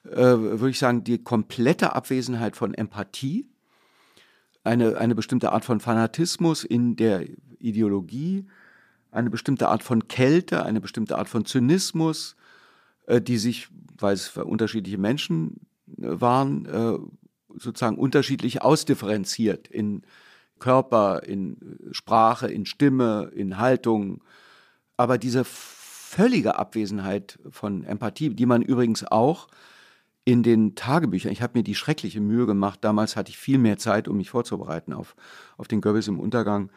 äh, 0.04 0.16
würde 0.16 0.70
ich 0.70 0.78
sagen, 0.78 1.04
die 1.04 1.22
komplette 1.22 1.94
Abwesenheit 1.94 2.56
von 2.56 2.74
Empathie, 2.74 3.48
eine, 4.66 4.98
eine 4.98 5.14
bestimmte 5.14 5.52
Art 5.52 5.64
von 5.64 5.80
Fanatismus 5.80 6.64
in 6.64 6.96
der 6.96 7.24
Ideologie, 7.58 8.46
eine 9.12 9.30
bestimmte 9.30 9.68
Art 9.68 9.82
von 9.82 10.08
Kälte, 10.08 10.64
eine 10.64 10.80
bestimmte 10.80 11.16
Art 11.16 11.28
von 11.28 11.46
Zynismus, 11.46 12.36
äh, 13.06 13.20
die 13.20 13.38
sich, 13.38 13.68
weil 13.98 14.14
es 14.14 14.36
unterschiedliche 14.36 14.98
Menschen 14.98 15.60
äh, 15.96 16.20
waren, 16.20 16.66
äh, 16.66 16.98
sozusagen 17.58 17.96
unterschiedlich 17.96 18.62
ausdifferenziert 18.62 19.68
in 19.68 20.02
Körper, 20.58 21.22
in 21.22 21.78
Sprache, 21.92 22.48
in 22.48 22.66
Stimme, 22.66 23.30
in 23.34 23.58
Haltung. 23.58 24.22
Aber 24.96 25.16
diese 25.16 25.44
völlige 25.44 26.58
Abwesenheit 26.58 27.38
von 27.50 27.84
Empathie, 27.84 28.30
die 28.30 28.46
man 28.46 28.62
übrigens 28.62 29.04
auch 29.04 29.48
in 30.26 30.42
den 30.42 30.74
Tagebüchern, 30.74 31.30
ich 31.30 31.40
habe 31.40 31.56
mir 31.56 31.62
die 31.62 31.76
schreckliche 31.76 32.20
Mühe 32.20 32.46
gemacht, 32.46 32.80
damals 32.82 33.14
hatte 33.14 33.30
ich 33.30 33.38
viel 33.38 33.58
mehr 33.58 33.78
Zeit, 33.78 34.08
um 34.08 34.16
mich 34.16 34.28
vorzubereiten 34.28 34.92
auf, 34.92 35.14
auf 35.56 35.68
den 35.68 35.80
Goebbels 35.80 36.08
im 36.08 36.18
Untergang. 36.18 36.72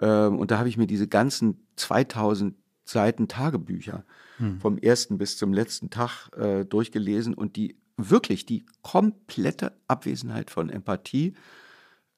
Ähm, 0.00 0.38
und 0.38 0.52
da 0.52 0.58
habe 0.58 0.68
ich 0.68 0.76
mir 0.76 0.86
diese 0.86 1.08
ganzen 1.08 1.66
2000 1.74 2.54
Seiten 2.84 3.26
Tagebücher 3.26 4.04
hm. 4.38 4.60
vom 4.60 4.78
ersten 4.78 5.18
bis 5.18 5.36
zum 5.36 5.52
letzten 5.52 5.90
Tag 5.90 6.30
äh, 6.36 6.64
durchgelesen 6.64 7.34
und 7.34 7.56
die 7.56 7.76
wirklich 7.96 8.46
die 8.46 8.64
komplette 8.82 9.72
Abwesenheit 9.88 10.50
von 10.50 10.70
Empathie 10.70 11.34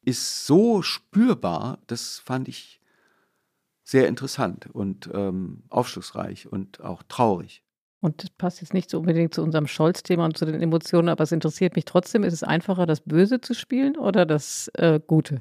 ist 0.02 0.46
so 0.46 0.82
spürbar, 0.82 1.78
das 1.86 2.18
fand 2.18 2.46
ich 2.46 2.82
sehr 3.84 4.06
interessant 4.06 4.68
und 4.70 5.08
ähm, 5.14 5.62
aufschlussreich 5.70 6.46
und 6.46 6.82
auch 6.82 7.02
traurig. 7.04 7.63
Und 8.04 8.22
das 8.22 8.28
passt 8.28 8.60
jetzt 8.60 8.74
nicht 8.74 8.90
so 8.90 8.98
unbedingt 8.98 9.32
zu 9.32 9.42
unserem 9.42 9.66
Scholz-Thema 9.66 10.26
und 10.26 10.36
zu 10.36 10.44
den 10.44 10.60
Emotionen, 10.60 11.08
aber 11.08 11.24
es 11.24 11.32
interessiert 11.32 11.74
mich 11.74 11.86
trotzdem. 11.86 12.22
Ist 12.22 12.34
es 12.34 12.42
einfacher, 12.42 12.84
das 12.84 13.00
Böse 13.00 13.40
zu 13.40 13.54
spielen 13.54 13.96
oder 13.96 14.26
das 14.26 14.70
äh, 14.74 15.00
Gute? 15.06 15.40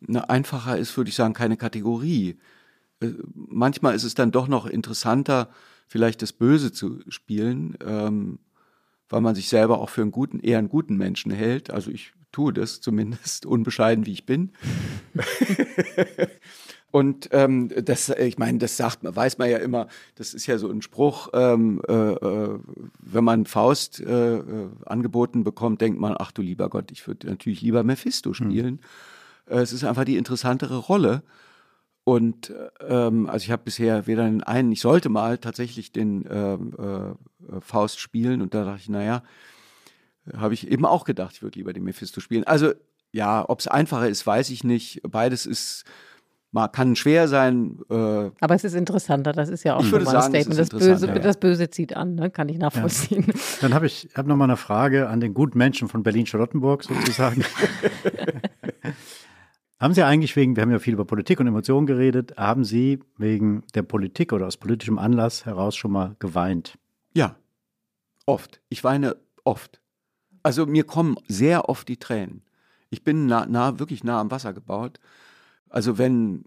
Na, 0.00 0.22
einfacher 0.22 0.78
ist, 0.78 0.96
würde 0.96 1.10
ich 1.10 1.14
sagen, 1.14 1.34
keine 1.34 1.58
Kategorie. 1.58 2.38
Äh, 3.02 3.10
manchmal 3.34 3.94
ist 3.94 4.04
es 4.04 4.14
dann 4.14 4.30
doch 4.30 4.48
noch 4.48 4.64
interessanter, 4.64 5.50
vielleicht 5.88 6.22
das 6.22 6.32
Böse 6.32 6.72
zu 6.72 7.00
spielen, 7.08 7.76
ähm, 7.86 8.38
weil 9.10 9.20
man 9.20 9.34
sich 9.34 9.50
selber 9.50 9.78
auch 9.78 9.90
für 9.90 10.00
einen 10.00 10.10
guten, 10.10 10.40
eher 10.40 10.56
einen 10.56 10.70
guten 10.70 10.96
Menschen 10.96 11.30
hält. 11.30 11.70
Also 11.70 11.90
ich 11.90 12.14
tue 12.32 12.54
das 12.54 12.80
zumindest, 12.80 13.44
unbescheiden 13.44 14.06
wie 14.06 14.12
ich 14.12 14.24
bin. 14.24 14.52
Und 16.90 17.28
ähm, 17.32 17.70
das, 17.84 18.08
ich 18.08 18.38
meine, 18.38 18.58
das 18.58 18.76
sagt 18.76 19.02
man, 19.02 19.14
weiß 19.14 19.38
man 19.38 19.48
ja 19.48 19.58
immer, 19.58 19.86
das 20.16 20.34
ist 20.34 20.46
ja 20.46 20.58
so 20.58 20.68
ein 20.68 20.82
Spruch, 20.82 21.28
ähm, 21.32 21.80
äh, 21.88 21.92
äh, 21.92 22.58
wenn 22.98 23.24
man 23.24 23.46
Faust 23.46 24.00
äh, 24.00 24.38
äh, 24.38 24.68
angeboten 24.86 25.44
bekommt, 25.44 25.80
denkt 25.80 26.00
man, 26.00 26.16
ach 26.18 26.32
du 26.32 26.42
lieber 26.42 26.68
Gott, 26.68 26.90
ich 26.90 27.06
würde 27.06 27.28
natürlich 27.28 27.60
lieber 27.60 27.84
Mephisto 27.84 28.30
hm. 28.30 28.34
spielen. 28.34 28.80
Hm. 29.46 29.58
Äh, 29.58 29.60
es 29.60 29.72
ist 29.72 29.84
einfach 29.84 30.04
die 30.04 30.16
interessantere 30.16 30.76
Rolle. 30.76 31.22
Und 32.02 32.52
ähm, 32.80 33.28
also 33.28 33.44
ich 33.44 33.50
habe 33.52 33.62
bisher 33.64 34.06
weder 34.08 34.24
den 34.24 34.42
einen, 34.42 34.72
ich 34.72 34.80
sollte 34.80 35.10
mal 35.10 35.38
tatsächlich 35.38 35.92
den 35.92 36.24
ähm, 36.28 36.72
äh, 36.76 37.60
Faust 37.60 38.00
spielen 38.00 38.42
und 38.42 38.54
da 38.54 38.64
dachte 38.64 38.80
ich, 38.80 38.88
naja, 38.88 39.22
habe 40.36 40.54
ich 40.54 40.68
eben 40.68 40.86
auch 40.86 41.04
gedacht, 41.04 41.34
ich 41.34 41.42
würde 41.42 41.58
lieber 41.58 41.72
den 41.72 41.84
Mephisto 41.84 42.20
spielen. 42.20 42.44
Also 42.44 42.72
ja, 43.12 43.48
ob 43.48 43.60
es 43.60 43.68
einfacher 43.68 44.08
ist, 44.08 44.26
weiß 44.26 44.50
ich 44.50 44.64
nicht. 44.64 45.02
Beides 45.08 45.46
ist 45.46 45.84
Mal 46.52 46.66
kann 46.68 46.96
schwer 46.96 47.28
sein. 47.28 47.78
Äh, 47.88 47.94
Aber 47.94 48.54
es 48.54 48.64
ist 48.64 48.74
interessanter, 48.74 49.32
das 49.32 49.48
ist 49.48 49.62
ja 49.62 49.76
auch 49.76 49.84
ich 49.84 49.92
würde 49.92 50.04
sagen, 50.04 50.34
Statement. 50.34 50.58
Das 50.58 50.68
Böse, 50.70 51.06
ja. 51.06 51.18
das 51.18 51.36
Böse 51.38 51.70
zieht 51.70 51.96
an, 51.96 52.16
ne? 52.16 52.30
kann 52.30 52.48
ich 52.48 52.58
nachvollziehen. 52.58 53.24
Ja. 53.26 53.34
Dann 53.60 53.74
habe 53.74 53.86
ich 53.86 54.08
hab 54.14 54.26
noch 54.26 54.36
mal 54.36 54.44
eine 54.44 54.56
Frage 54.56 55.08
an 55.08 55.20
den 55.20 55.32
guten 55.32 55.58
Menschen 55.58 55.88
von 55.88 56.02
Berlin-Charlottenburg 56.02 56.82
sozusagen. 56.82 57.44
haben 59.78 59.94
Sie 59.94 60.02
eigentlich 60.02 60.34
wegen, 60.34 60.56
wir 60.56 60.62
haben 60.62 60.72
ja 60.72 60.80
viel 60.80 60.94
über 60.94 61.04
Politik 61.04 61.38
und 61.38 61.46
Emotionen 61.46 61.86
geredet, 61.86 62.36
haben 62.36 62.64
Sie 62.64 62.98
wegen 63.16 63.62
der 63.76 63.82
Politik 63.82 64.32
oder 64.32 64.48
aus 64.48 64.56
politischem 64.56 64.98
Anlass 64.98 65.46
heraus 65.46 65.76
schon 65.76 65.92
mal 65.92 66.16
geweint? 66.18 66.78
Ja, 67.14 67.36
oft. 68.26 68.60
Ich 68.68 68.82
weine 68.82 69.16
oft. 69.44 69.80
Also 70.42 70.66
mir 70.66 70.82
kommen 70.82 71.16
sehr 71.28 71.68
oft 71.68 71.86
die 71.86 71.98
Tränen. 71.98 72.42
Ich 72.88 73.04
bin 73.04 73.26
nah, 73.26 73.46
nah 73.46 73.78
wirklich 73.78 74.02
nah 74.02 74.20
am 74.20 74.32
Wasser 74.32 74.52
gebaut. 74.52 74.98
Also 75.70 75.96
wenn 75.98 76.44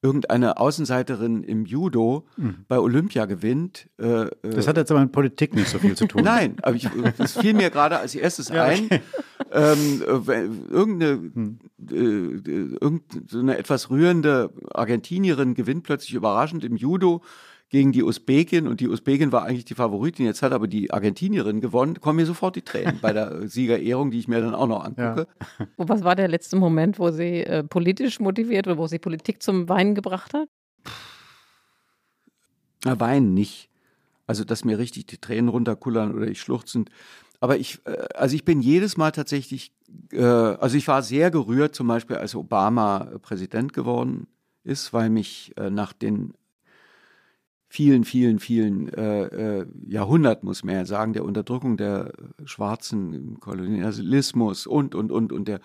irgendeine 0.00 0.58
Außenseiterin 0.58 1.42
im 1.42 1.64
Judo 1.64 2.26
mhm. 2.36 2.64
bei 2.68 2.78
Olympia 2.78 3.24
gewinnt. 3.24 3.88
Äh, 3.98 4.26
äh, 4.26 4.30
das 4.42 4.68
hat 4.68 4.76
jetzt 4.76 4.90
aber 4.92 5.00
mit 5.00 5.12
Politik 5.12 5.54
nicht 5.54 5.68
so 5.68 5.78
viel 5.78 5.96
zu 5.96 6.06
tun. 6.06 6.22
Nein, 6.24 6.56
aber 6.62 6.76
ich, 6.76 6.88
das 7.16 7.36
fiel 7.36 7.54
mir 7.54 7.70
gerade 7.70 7.98
als 7.98 8.14
erstes 8.14 8.48
ja, 8.50 8.64
ein. 8.64 8.88
Ähm, 9.50 10.02
äh, 10.28 10.44
irgendeine, 10.70 11.12
hm. 11.34 11.58
äh, 11.90 11.94
irgendeine 11.94 13.58
etwas 13.58 13.90
rührende 13.90 14.50
Argentinierin 14.72 15.54
gewinnt 15.54 15.82
plötzlich 15.82 16.14
überraschend 16.14 16.64
im 16.64 16.76
Judo 16.76 17.22
gegen 17.70 17.92
die 17.92 18.02
Usbekin 18.02 18.66
und 18.66 18.80
die 18.80 18.88
Usbekin 18.88 19.30
war 19.30 19.44
eigentlich 19.44 19.66
die 19.66 19.74
Favoritin. 19.74 20.24
Jetzt 20.24 20.42
hat 20.42 20.52
aber 20.52 20.68
die 20.68 20.90
Argentinierin 20.90 21.60
gewonnen. 21.60 22.00
Kommen 22.00 22.16
mir 22.16 22.26
sofort 22.26 22.56
die 22.56 22.62
Tränen 22.62 22.98
bei 23.00 23.12
der 23.12 23.46
Siegerehrung, 23.48 24.10
die 24.10 24.18
ich 24.18 24.28
mir 24.28 24.40
dann 24.40 24.54
auch 24.54 24.66
noch 24.66 24.84
angucke. 24.84 25.26
Ja. 25.50 25.56
Was 25.76 26.02
war 26.02 26.16
der 26.16 26.28
letzte 26.28 26.56
Moment, 26.56 26.98
wo 26.98 27.10
sie 27.10 27.44
äh, 27.44 27.62
politisch 27.62 28.20
motiviert 28.20 28.66
oder 28.66 28.78
wo 28.78 28.86
sie 28.86 28.98
Politik 28.98 29.42
zum 29.42 29.68
Weinen 29.68 29.94
gebracht 29.94 30.32
hat? 30.32 30.48
Na, 32.84 32.98
Weinen 32.98 33.34
nicht. 33.34 33.68
Also, 34.26 34.44
dass 34.44 34.64
mir 34.64 34.78
richtig 34.78 35.06
die 35.06 35.18
Tränen 35.18 35.48
runterkullern 35.48 36.14
oder 36.14 36.26
ich 36.26 36.40
schluchzend. 36.40 36.90
Aber 37.40 37.58
ich, 37.58 37.80
äh, 37.84 37.96
also 38.14 38.34
ich 38.34 38.44
bin 38.44 38.62
jedes 38.62 38.96
Mal 38.96 39.10
tatsächlich, 39.10 39.72
äh, 40.12 40.22
also 40.22 40.76
ich 40.76 40.88
war 40.88 41.02
sehr 41.02 41.30
gerührt, 41.30 41.74
zum 41.74 41.86
Beispiel 41.86 42.16
als 42.16 42.34
Obama 42.34 43.10
Präsident 43.20 43.74
geworden 43.74 44.26
ist, 44.64 44.92
weil 44.92 45.10
mich 45.10 45.52
äh, 45.56 45.70
nach 45.70 45.92
den 45.92 46.34
vielen, 47.68 48.04
vielen, 48.04 48.38
vielen 48.38 48.88
äh, 48.94 49.24
äh, 49.60 49.66
Jahrhunderten, 49.86 50.46
muss 50.46 50.64
man 50.64 50.74
ja 50.74 50.86
sagen, 50.86 51.12
der 51.12 51.24
Unterdrückung 51.24 51.76
der 51.76 52.12
Schwarzen 52.44 53.38
Kolonialismus 53.40 54.66
und, 54.66 54.94
und, 54.94 55.12
und, 55.12 55.32
und 55.32 55.48
der 55.48 55.60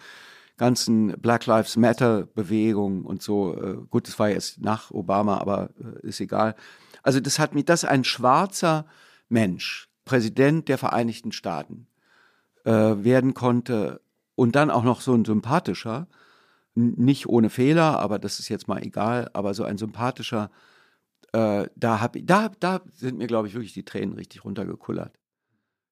ganzen 0.57 1.19
Black 1.19 1.45
Lives 1.45 1.77
Matter 1.77 2.25
Bewegung 2.25 3.05
und 3.05 3.21
so. 3.21 3.55
Äh, 3.55 3.77
gut, 3.89 4.07
das 4.07 4.19
war 4.19 4.29
jetzt 4.29 4.61
nach 4.61 4.91
Obama, 4.91 5.37
aber 5.37 5.69
äh, 5.79 6.07
ist 6.07 6.19
egal. 6.19 6.55
Also 7.01 7.19
das 7.19 7.39
hat 7.39 7.55
mich, 7.55 7.65
das 7.65 7.85
ein 7.85 8.03
schwarzer 8.03 8.85
Mensch, 9.29 9.89
Präsident 10.05 10.67
der 10.67 10.77
Vereinigten 10.77 11.31
Staaten, 11.31 11.87
äh, 12.65 12.71
werden 12.71 13.33
konnte 13.33 14.01
und 14.35 14.55
dann 14.55 14.69
auch 14.69 14.83
noch 14.83 15.01
so 15.01 15.13
ein 15.13 15.25
sympathischer, 15.25 16.07
nicht 16.75 17.27
ohne 17.27 17.49
Fehler, 17.49 17.99
aber 17.99 18.19
das 18.19 18.39
ist 18.39 18.49
jetzt 18.49 18.67
mal 18.67 18.81
egal, 18.83 19.29
aber 19.33 19.53
so 19.53 19.63
ein 19.63 19.77
sympathischer 19.77 20.49
äh, 21.33 21.67
da, 21.75 21.99
hab, 21.99 22.15
da, 22.21 22.49
da 22.59 22.81
sind 22.91 23.17
mir, 23.17 23.27
glaube 23.27 23.47
ich, 23.47 23.53
wirklich 23.53 23.73
die 23.73 23.85
Tränen 23.85 24.13
richtig 24.13 24.45
runtergekullert. 24.45 25.19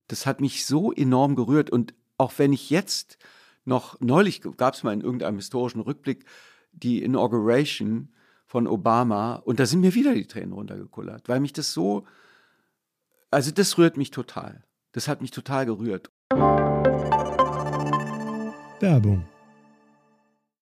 Das 0.08 0.26
hat 0.26 0.40
mich 0.40 0.66
so 0.66 0.94
enorm 0.94 1.36
gerührt. 1.36 1.70
Und 1.70 1.94
auch 2.18 2.34
wenn 2.38 2.54
ich 2.54 2.70
jetzt 2.70 3.18
noch, 3.66 4.00
neulich 4.00 4.42
gab 4.58 4.76
es 4.76 4.84
mal 4.84 4.94
in 4.94 5.02
irgendeinem 5.02 5.38
historischen 5.38 5.82
Rückblick 5.82 6.26
die 6.72 7.04
Inauguration 7.04 8.14
von 8.46 8.68
Obama 8.68 9.36
und 9.36 9.60
da 9.60 9.66
sind 9.66 9.82
mir 9.82 9.94
wieder 9.96 10.14
die 10.14 10.28
Tränen 10.28 10.54
runtergekullert, 10.54 11.28
weil 11.28 11.40
mich 11.40 11.54
das 11.54 11.74
so, 11.74 12.06
also 13.30 13.52
das 13.52 13.78
rührt 13.78 13.98
mich 13.98 14.12
total. 14.12 14.64
Das 14.92 15.08
hat 15.08 15.22
mich 15.22 15.32
total 15.32 15.66
gerührt. 15.66 16.12
Werbung 18.80 19.26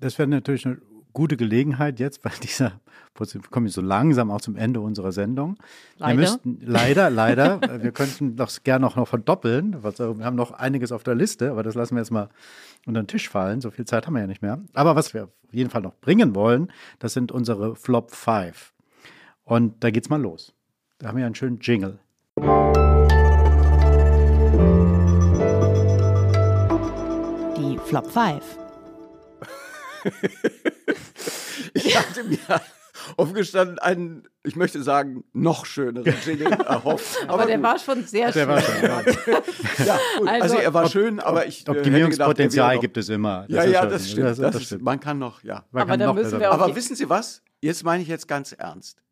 Das 0.00 0.18
wäre 0.18 0.28
natürlich 0.28 0.66
eine 0.66 0.78
gute 1.12 1.36
Gelegenheit 1.36 2.00
jetzt 2.00 2.22
bei 2.22 2.30
dieser, 2.42 2.80
wir 3.14 3.42
kommen 3.50 3.68
so 3.68 3.80
langsam 3.80 4.30
auch 4.30 4.40
zum 4.40 4.56
Ende 4.56 4.80
unserer 4.80 5.12
Sendung. 5.12 5.56
Leider. 5.98 6.12
Wir 6.12 6.20
müssten, 6.20 6.58
leider, 6.60 7.10
leider, 7.10 7.82
wir 7.82 7.92
könnten 7.92 8.34
das 8.36 8.64
gerne 8.64 8.86
auch 8.86 8.96
noch 8.96 9.06
verdoppeln. 9.06 9.82
Wir 9.82 10.24
haben 10.24 10.36
noch 10.36 10.52
einiges 10.52 10.90
auf 10.90 11.02
der 11.02 11.14
Liste, 11.14 11.50
aber 11.50 11.62
das 11.62 11.74
lassen 11.74 11.94
wir 11.94 12.00
jetzt 12.00 12.10
mal 12.10 12.30
unter 12.86 13.02
den 13.02 13.06
Tisch 13.06 13.28
fallen. 13.28 13.60
So 13.60 13.70
viel 13.70 13.84
Zeit 13.84 14.06
haben 14.06 14.14
wir 14.14 14.20
ja 14.20 14.26
nicht 14.26 14.42
mehr. 14.42 14.60
Aber 14.72 14.96
was 14.96 15.14
wir 15.14 15.24
auf 15.24 15.30
jeden 15.52 15.70
Fall 15.70 15.82
noch 15.82 15.94
bringen 16.00 16.34
wollen, 16.34 16.72
das 16.98 17.12
sind 17.12 17.30
unsere 17.30 17.76
Flop 17.76 18.10
5. 18.10 18.72
Und 19.44 19.84
da 19.84 19.90
geht's 19.90 20.08
mal 20.08 20.20
los. 20.20 20.54
Da 20.98 21.08
haben 21.08 21.18
wir 21.18 21.26
einen 21.26 21.34
schönen 21.34 21.60
Jingle. 21.60 21.98
Flop 27.92 28.10
5. 28.10 28.42
ich 31.74 31.98
hatte 31.98 32.24
mir 32.24 32.38
aufgestanden 33.18 33.78
einen, 33.80 34.26
ich 34.44 34.56
möchte 34.56 34.82
sagen, 34.82 35.24
noch 35.34 35.66
schöneren 35.66 36.14
Jingle 36.24 36.52
erhofft. 36.66 37.18
Aber, 37.24 37.34
aber 37.34 37.46
der 37.46 37.56
gut. 37.56 37.64
war 37.66 37.78
schon 37.78 38.04
sehr 38.06 38.32
der 38.32 38.46
schön. 38.46 38.48
War 38.48 38.62
schön, 38.62 38.82
ja. 38.82 39.02
ja, 39.84 39.98
also, 40.20 40.26
also, 40.26 40.56
er 40.56 40.72
war 40.72 40.88
schön, 40.88 41.20
aber 41.20 41.44
ich 41.44 41.68
Optimierungspotenzial 41.68 42.78
gibt 42.78 42.96
es 42.96 43.10
immer. 43.10 43.44
Das 43.46 43.66
ja, 43.66 43.70
ja, 43.70 43.84
das 43.84 44.10
stimmt. 44.10 44.26
Das, 44.26 44.38
das, 44.38 44.54
das 44.54 44.62
stimmt. 44.62 44.84
Man 44.84 44.98
kann 44.98 45.18
noch, 45.18 45.42
ja. 45.42 45.66
Man 45.70 45.82
aber, 45.82 45.98
noch 45.98 46.14
müssen 46.14 46.40
wir 46.40 46.50
aber 46.50 46.74
wissen 46.74 46.96
Sie 46.96 47.10
was? 47.10 47.42
Jetzt 47.60 47.84
meine 47.84 48.02
ich 48.02 48.08
jetzt 48.08 48.26
ganz 48.26 48.52
ernst. 48.52 49.02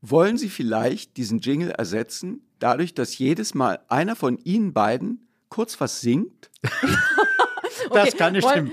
Wollen 0.00 0.38
Sie 0.38 0.48
vielleicht 0.48 1.16
diesen 1.16 1.38
Jingle 1.38 1.70
ersetzen, 1.70 2.50
dadurch, 2.58 2.94
dass 2.94 3.16
jedes 3.16 3.54
Mal 3.54 3.78
einer 3.86 4.16
von 4.16 4.38
Ihnen 4.38 4.72
beiden 4.72 5.28
kurz 5.48 5.80
was 5.80 6.00
singt? 6.00 6.50
Das 7.94 8.16
kann 8.16 8.34
ich 8.34 8.44
dem 8.44 8.70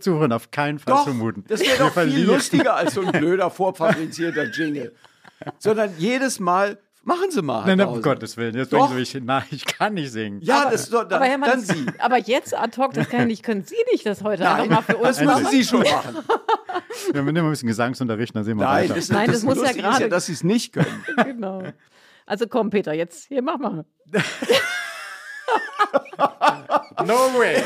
Zuhören 0.00 0.32
auf 0.32 0.50
keinen 0.50 0.78
Fall 0.78 0.94
doch, 0.94 1.04
zumuten. 1.04 1.44
Das 1.48 1.60
wäre 1.60 1.78
doch 1.78 1.92
viel 1.92 2.24
lustiger 2.24 2.76
als 2.76 2.94
so 2.94 3.02
ein 3.02 3.12
blöder, 3.12 3.50
vorfabrizierter 3.50 4.44
Jingle. 4.44 4.94
Sondern 5.58 5.92
jedes 5.98 6.38
Mal, 6.38 6.78
machen 7.02 7.30
Sie 7.30 7.42
mal. 7.42 7.66
Nein, 7.66 7.78
nein, 7.78 7.88
um 7.88 8.02
Gottes 8.02 8.36
Willen. 8.36 8.54
Jetzt 8.54 8.72
doch. 8.72 8.94
ich, 8.96 9.14
nein, 9.14 9.42
ich 9.50 9.64
kann 9.64 9.94
nicht 9.94 10.12
singen. 10.12 10.40
Ja, 10.42 10.62
aber, 10.62 10.70
das 10.70 10.82
ist 10.82 10.92
doch, 10.92 11.04
dann, 11.04 11.14
aber 11.14 11.24
Herr 11.24 11.38
Mann, 11.38 11.50
dann 11.50 11.60
Sie. 11.60 11.86
Aber 11.98 12.18
jetzt 12.18 12.56
ad 12.56 12.76
hoc, 12.80 12.92
das 12.92 13.08
kann 13.08 13.22
ich 13.22 13.26
nicht, 13.26 13.42
können 13.42 13.64
Sie 13.64 13.76
nicht 13.90 14.06
das 14.06 14.22
heute 14.22 14.42
nein, 14.42 14.62
einfach 14.62 14.76
mal 14.76 14.82
für 14.82 14.96
uns 14.98 15.16
das 15.16 15.26
machen? 15.26 15.42
müssen 15.42 15.52
Sie 15.52 15.64
schon 15.64 15.82
machen. 15.82 16.16
Wir 17.12 17.22
nehmen 17.22 17.38
ein 17.38 17.50
bisschen 17.50 17.68
Gesangsunterricht, 17.68 18.34
dann 18.34 18.44
sehen 18.44 18.58
wir 18.58 18.66
nein, 18.66 18.84
weiter. 18.84 18.94
Das, 18.94 19.08
nein, 19.08 19.26
das, 19.26 19.36
das 19.36 19.44
muss 19.44 19.62
ja 19.62 19.72
gerade. 19.72 20.02
Ja, 20.02 20.08
dass 20.08 20.26
Sie 20.26 20.32
es 20.32 20.44
nicht 20.44 20.72
können. 20.72 21.04
genau. 21.24 21.62
Also 22.26 22.46
komm, 22.46 22.70
Peter, 22.70 22.92
jetzt 22.92 23.26
hier 23.26 23.42
mach 23.42 23.58
mal. 23.58 23.84
No 27.06 27.14
way. 27.38 27.62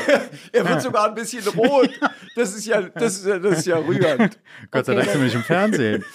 er 0.51 0.67
wird 0.67 0.81
sogar 0.81 1.09
ein 1.09 1.15
bisschen 1.15 1.45
rot. 1.49 1.89
Das 2.35 2.53
ist 2.55 2.65
ja, 2.65 2.81
das 2.81 3.17
ist 3.17 3.25
ja, 3.25 3.39
das 3.39 3.59
ist 3.59 3.65
ja 3.65 3.77
rührend. 3.77 4.39
Gott 4.71 4.85
sei 4.85 4.93
Okay, 4.93 5.01
Dank 5.01 5.09
sind 5.09 5.19
wir 5.21 5.25
nicht 5.25 5.35
im 5.35 5.43
Fernsehen. 5.43 6.05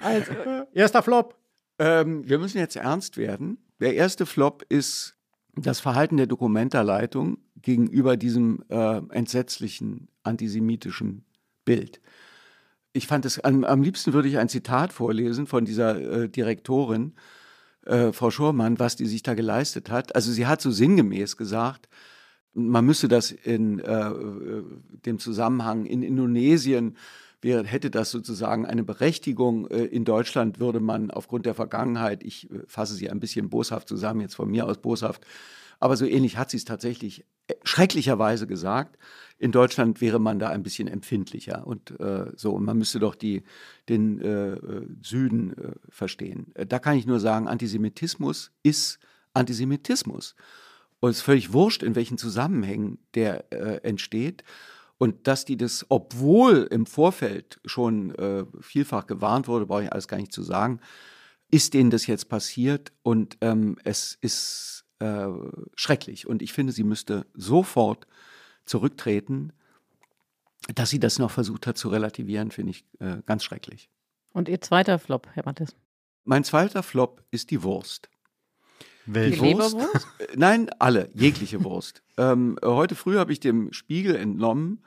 Also, 0.00 0.32
Erster 0.72 1.02
Flop. 1.02 1.36
Ähm, 1.78 2.28
wir 2.28 2.38
müssen 2.38 2.58
jetzt 2.58 2.76
ernst 2.76 3.16
werden. 3.16 3.58
Der 3.80 3.94
erste 3.94 4.26
Flop 4.26 4.64
ist 4.68 5.16
das 5.56 5.80
Verhalten 5.80 6.16
der 6.16 6.26
Dokumentarleitung 6.26 7.38
gegenüber 7.60 8.16
diesem 8.16 8.64
äh, 8.68 9.00
entsetzlichen 9.10 10.08
antisemitischen 10.22 11.24
Bild. 11.64 12.00
Ich 12.92 13.06
fand 13.06 13.24
es, 13.24 13.40
am, 13.40 13.64
am 13.64 13.82
liebsten 13.82 14.12
würde 14.12 14.28
ich 14.28 14.38
ein 14.38 14.48
Zitat 14.48 14.92
vorlesen 14.92 15.46
von 15.46 15.64
dieser 15.64 15.96
äh, 16.24 16.28
Direktorin, 16.28 17.14
äh, 17.86 18.12
Frau 18.12 18.30
Schormann, 18.30 18.78
was 18.78 18.96
die 18.96 19.06
sich 19.06 19.22
da 19.22 19.34
geleistet 19.34 19.90
hat. 19.90 20.14
Also 20.14 20.32
sie 20.32 20.46
hat 20.46 20.60
so 20.60 20.70
sinngemäß 20.70 21.36
gesagt, 21.36 21.88
man 22.52 22.84
müsse 22.84 23.08
das 23.08 23.32
in 23.32 23.80
äh, 23.80 24.10
dem 25.04 25.18
Zusammenhang 25.18 25.86
in 25.86 26.02
Indonesien 26.02 26.96
hätte 27.44 27.90
das 27.90 28.10
sozusagen 28.10 28.64
eine 28.66 28.84
Berechtigung. 28.84 29.68
Äh, 29.68 29.84
in 29.84 30.04
Deutschland 30.04 30.60
würde 30.60 30.80
man 30.80 31.10
aufgrund 31.10 31.46
der 31.46 31.54
Vergangenheit, 31.54 32.22
ich 32.22 32.50
äh, 32.50 32.60
fasse 32.66 32.94
sie 32.94 33.10
ein 33.10 33.20
bisschen 33.20 33.50
boshaft 33.50 33.88
zusammen, 33.88 34.20
jetzt 34.22 34.34
von 34.34 34.50
mir 34.50 34.66
aus 34.66 34.78
boshaft, 34.78 35.26
aber 35.84 35.98
so 35.98 36.06
ähnlich 36.06 36.38
hat 36.38 36.48
sie 36.48 36.56
es 36.56 36.64
tatsächlich 36.64 37.26
äh, 37.46 37.52
schrecklicherweise 37.62 38.46
gesagt. 38.46 38.96
In 39.36 39.52
Deutschland 39.52 40.00
wäre 40.00 40.18
man 40.18 40.38
da 40.38 40.48
ein 40.48 40.62
bisschen 40.62 40.88
empfindlicher 40.88 41.66
und 41.66 42.00
äh, 42.00 42.32
so. 42.36 42.52
Und 42.54 42.64
man 42.64 42.78
müsste 42.78 43.00
doch 43.00 43.14
die, 43.14 43.42
den 43.90 44.18
äh, 44.22 44.56
Süden 45.02 45.52
äh, 45.52 45.72
verstehen. 45.90 46.54
Da 46.54 46.78
kann 46.78 46.96
ich 46.96 47.04
nur 47.04 47.20
sagen, 47.20 47.48
Antisemitismus 47.48 48.50
ist 48.62 48.98
Antisemitismus. 49.34 50.36
Und 51.00 51.10
es 51.10 51.18
ist 51.18 51.22
völlig 51.22 51.52
wurscht, 51.52 51.82
in 51.82 51.96
welchen 51.96 52.16
Zusammenhängen 52.16 52.96
der 53.14 53.52
äh, 53.52 53.86
entsteht. 53.86 54.42
Und 54.96 55.26
dass 55.26 55.44
die 55.44 55.58
das, 55.58 55.84
obwohl 55.90 56.66
im 56.70 56.86
Vorfeld 56.86 57.60
schon 57.66 58.14
äh, 58.14 58.46
vielfach 58.58 59.06
gewarnt 59.06 59.48
wurde, 59.48 59.66
brauche 59.66 59.82
ich 59.82 59.92
alles 59.92 60.08
gar 60.08 60.16
nicht 60.16 60.32
zu 60.32 60.42
sagen, 60.42 60.80
ist 61.50 61.74
denen 61.74 61.90
das 61.90 62.06
jetzt 62.06 62.30
passiert 62.30 62.90
und 63.02 63.36
ähm, 63.42 63.76
es 63.84 64.16
ist 64.22 64.83
äh, 64.98 65.28
schrecklich. 65.74 66.26
Und 66.26 66.42
ich 66.42 66.52
finde, 66.52 66.72
sie 66.72 66.84
müsste 66.84 67.26
sofort 67.34 68.06
zurücktreten. 68.64 69.52
Dass 70.74 70.88
sie 70.88 70.98
das 70.98 71.18
noch 71.18 71.30
versucht 71.30 71.66
hat 71.66 71.76
zu 71.76 71.90
relativieren, 71.90 72.50
finde 72.50 72.70
ich 72.70 72.86
äh, 72.98 73.18
ganz 73.26 73.44
schrecklich. 73.44 73.90
Und 74.32 74.48
Ihr 74.48 74.62
zweiter 74.62 74.98
Flop, 74.98 75.28
Herr 75.34 75.44
Mattes? 75.44 75.76
Mein 76.24 76.42
zweiter 76.42 76.82
Flop 76.82 77.22
ist 77.30 77.50
die 77.50 77.62
Wurst. 77.62 78.08
Die 79.06 79.12
Leberwurst? 79.12 80.06
Nein, 80.34 80.70
alle, 80.78 81.10
jegliche 81.12 81.62
Wurst. 81.62 82.02
ähm, 82.16 82.58
heute 82.64 82.94
früh 82.94 83.18
habe 83.18 83.32
ich 83.32 83.40
dem 83.40 83.72
Spiegel 83.72 84.16
entnommen, 84.16 84.82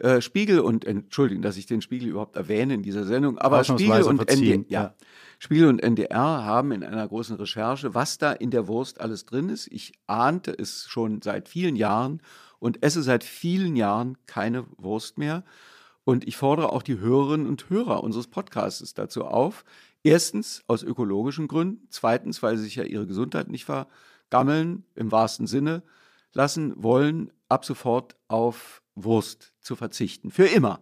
äh, 0.00 0.20
Spiegel 0.20 0.60
und, 0.60 0.84
Entschuldigung, 0.84 1.42
dass 1.42 1.56
ich 1.56 1.66
den 1.66 1.82
Spiegel 1.82 2.08
überhaupt 2.08 2.36
erwähne 2.36 2.74
in 2.74 2.82
dieser 2.82 3.04
Sendung, 3.04 3.38
aber 3.38 3.64
Spiegel 3.64 4.02
und, 4.02 4.20
ND, 4.20 4.70
ja, 4.70 4.94
Spiegel 5.38 5.68
und 5.68 5.82
NDR 5.82 6.44
haben 6.44 6.72
in 6.72 6.82
einer 6.82 7.06
großen 7.06 7.36
Recherche, 7.36 7.94
was 7.94 8.18
da 8.18 8.32
in 8.32 8.50
der 8.50 8.68
Wurst 8.68 9.00
alles 9.00 9.24
drin 9.24 9.48
ist. 9.48 9.68
Ich 9.70 9.92
ahnte 10.06 10.52
es 10.52 10.86
schon 10.88 11.22
seit 11.22 11.48
vielen 11.48 11.76
Jahren 11.76 12.20
und 12.58 12.82
esse 12.82 13.02
seit 13.02 13.24
vielen 13.24 13.76
Jahren 13.76 14.18
keine 14.26 14.66
Wurst 14.76 15.18
mehr. 15.18 15.44
Und 16.04 16.26
ich 16.26 16.36
fordere 16.36 16.72
auch 16.72 16.82
die 16.82 16.98
Hörerinnen 16.98 17.46
und 17.46 17.70
Hörer 17.70 18.02
unseres 18.02 18.26
Podcasts 18.26 18.94
dazu 18.94 19.24
auf, 19.24 19.64
Erstens 20.02 20.64
aus 20.66 20.82
ökologischen 20.82 21.46
Gründen, 21.46 21.86
zweitens, 21.90 22.42
weil 22.42 22.56
sie 22.56 22.64
sich 22.64 22.76
ja 22.76 22.84
ihre 22.84 23.06
Gesundheit 23.06 23.48
nicht 23.48 23.66
vergammeln, 23.66 24.84
im 24.94 25.12
wahrsten 25.12 25.46
Sinne 25.46 25.82
lassen 26.32 26.72
wollen, 26.82 27.32
ab 27.48 27.64
sofort 27.64 28.16
auf 28.28 28.79
Wurst 28.94 29.52
zu 29.60 29.76
verzichten. 29.76 30.30
Für 30.30 30.46
immer. 30.46 30.80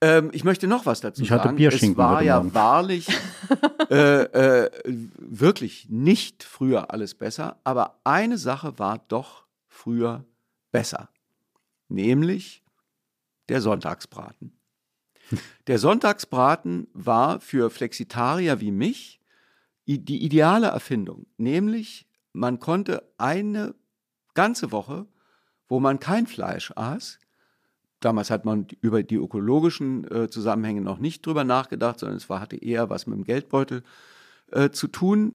Ähm, 0.00 0.30
ich 0.32 0.44
möchte 0.44 0.66
noch 0.66 0.86
was 0.86 1.00
dazu 1.00 1.22
ich 1.22 1.30
hatte 1.30 1.44
sagen. 1.44 1.56
Bierschinken 1.56 1.92
es 1.92 1.96
war 1.96 2.22
ja 2.22 2.36
Morgen. 2.36 2.54
wahrlich 2.54 3.08
äh, 3.90 4.22
äh, 4.22 4.70
wirklich 4.84 5.88
nicht 5.88 6.42
früher 6.42 6.90
alles 6.90 7.14
besser, 7.14 7.58
aber 7.64 8.00
eine 8.04 8.36
Sache 8.36 8.78
war 8.78 8.98
doch 9.08 9.46
früher 9.66 10.24
besser, 10.72 11.08
nämlich 11.88 12.62
der 13.48 13.60
Sonntagsbraten. 13.60 14.52
Der 15.68 15.78
Sonntagsbraten 15.78 16.88
war 16.92 17.40
für 17.40 17.70
Flexitarier 17.70 18.60
wie 18.60 18.70
mich 18.70 19.20
die 19.86 20.22
ideale 20.22 20.66
Erfindung, 20.66 21.26
nämlich 21.38 22.06
man 22.34 22.60
konnte 22.60 23.10
eine 23.16 23.74
ganze 24.34 24.70
Woche, 24.70 25.06
wo 25.68 25.80
man 25.80 25.98
kein 25.98 26.26
Fleisch 26.26 26.72
aß, 26.76 27.18
damals 28.00 28.30
hat 28.30 28.44
man 28.44 28.66
über 28.80 29.02
die 29.02 29.16
ökologischen 29.16 30.10
äh, 30.10 30.28
Zusammenhänge 30.28 30.80
noch 30.80 30.98
nicht 30.98 31.24
drüber 31.24 31.44
nachgedacht, 31.44 31.98
sondern 31.98 32.16
es 32.16 32.28
war, 32.28 32.40
hatte 32.40 32.56
eher 32.56 32.90
was 32.90 33.06
mit 33.06 33.16
dem 33.16 33.24
Geldbeutel 33.24 33.82
äh, 34.52 34.70
zu 34.70 34.88
tun. 34.88 35.32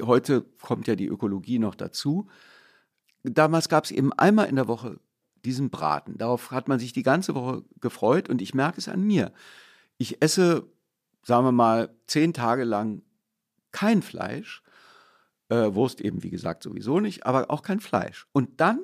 Heute 0.00 0.44
kommt 0.60 0.86
ja 0.86 0.94
die 0.94 1.08
Ökologie 1.08 1.58
noch 1.58 1.74
dazu. 1.74 2.28
Damals 3.24 3.68
gab 3.68 3.84
es 3.84 3.90
eben 3.90 4.12
einmal 4.12 4.48
in 4.48 4.56
der 4.56 4.68
Woche 4.68 4.98
diesen 5.44 5.70
Braten. 5.70 6.16
Darauf 6.18 6.50
hat 6.50 6.68
man 6.68 6.78
sich 6.78 6.92
die 6.92 7.02
ganze 7.02 7.34
Woche 7.34 7.64
gefreut 7.80 8.28
und 8.28 8.40
ich 8.40 8.54
merke 8.54 8.78
es 8.78 8.88
an 8.88 9.02
mir. 9.02 9.32
Ich 9.98 10.22
esse, 10.22 10.68
sagen 11.24 11.44
wir 11.44 11.52
mal, 11.52 11.94
zehn 12.06 12.32
Tage 12.32 12.64
lang 12.64 13.02
kein 13.72 14.02
Fleisch, 14.02 14.62
äh, 15.48 15.74
Wurst 15.74 16.00
eben 16.00 16.22
wie 16.22 16.30
gesagt 16.30 16.62
sowieso 16.62 17.00
nicht, 17.00 17.26
aber 17.26 17.50
auch 17.50 17.62
kein 17.62 17.80
Fleisch. 17.80 18.26
Und 18.32 18.60
dann 18.60 18.80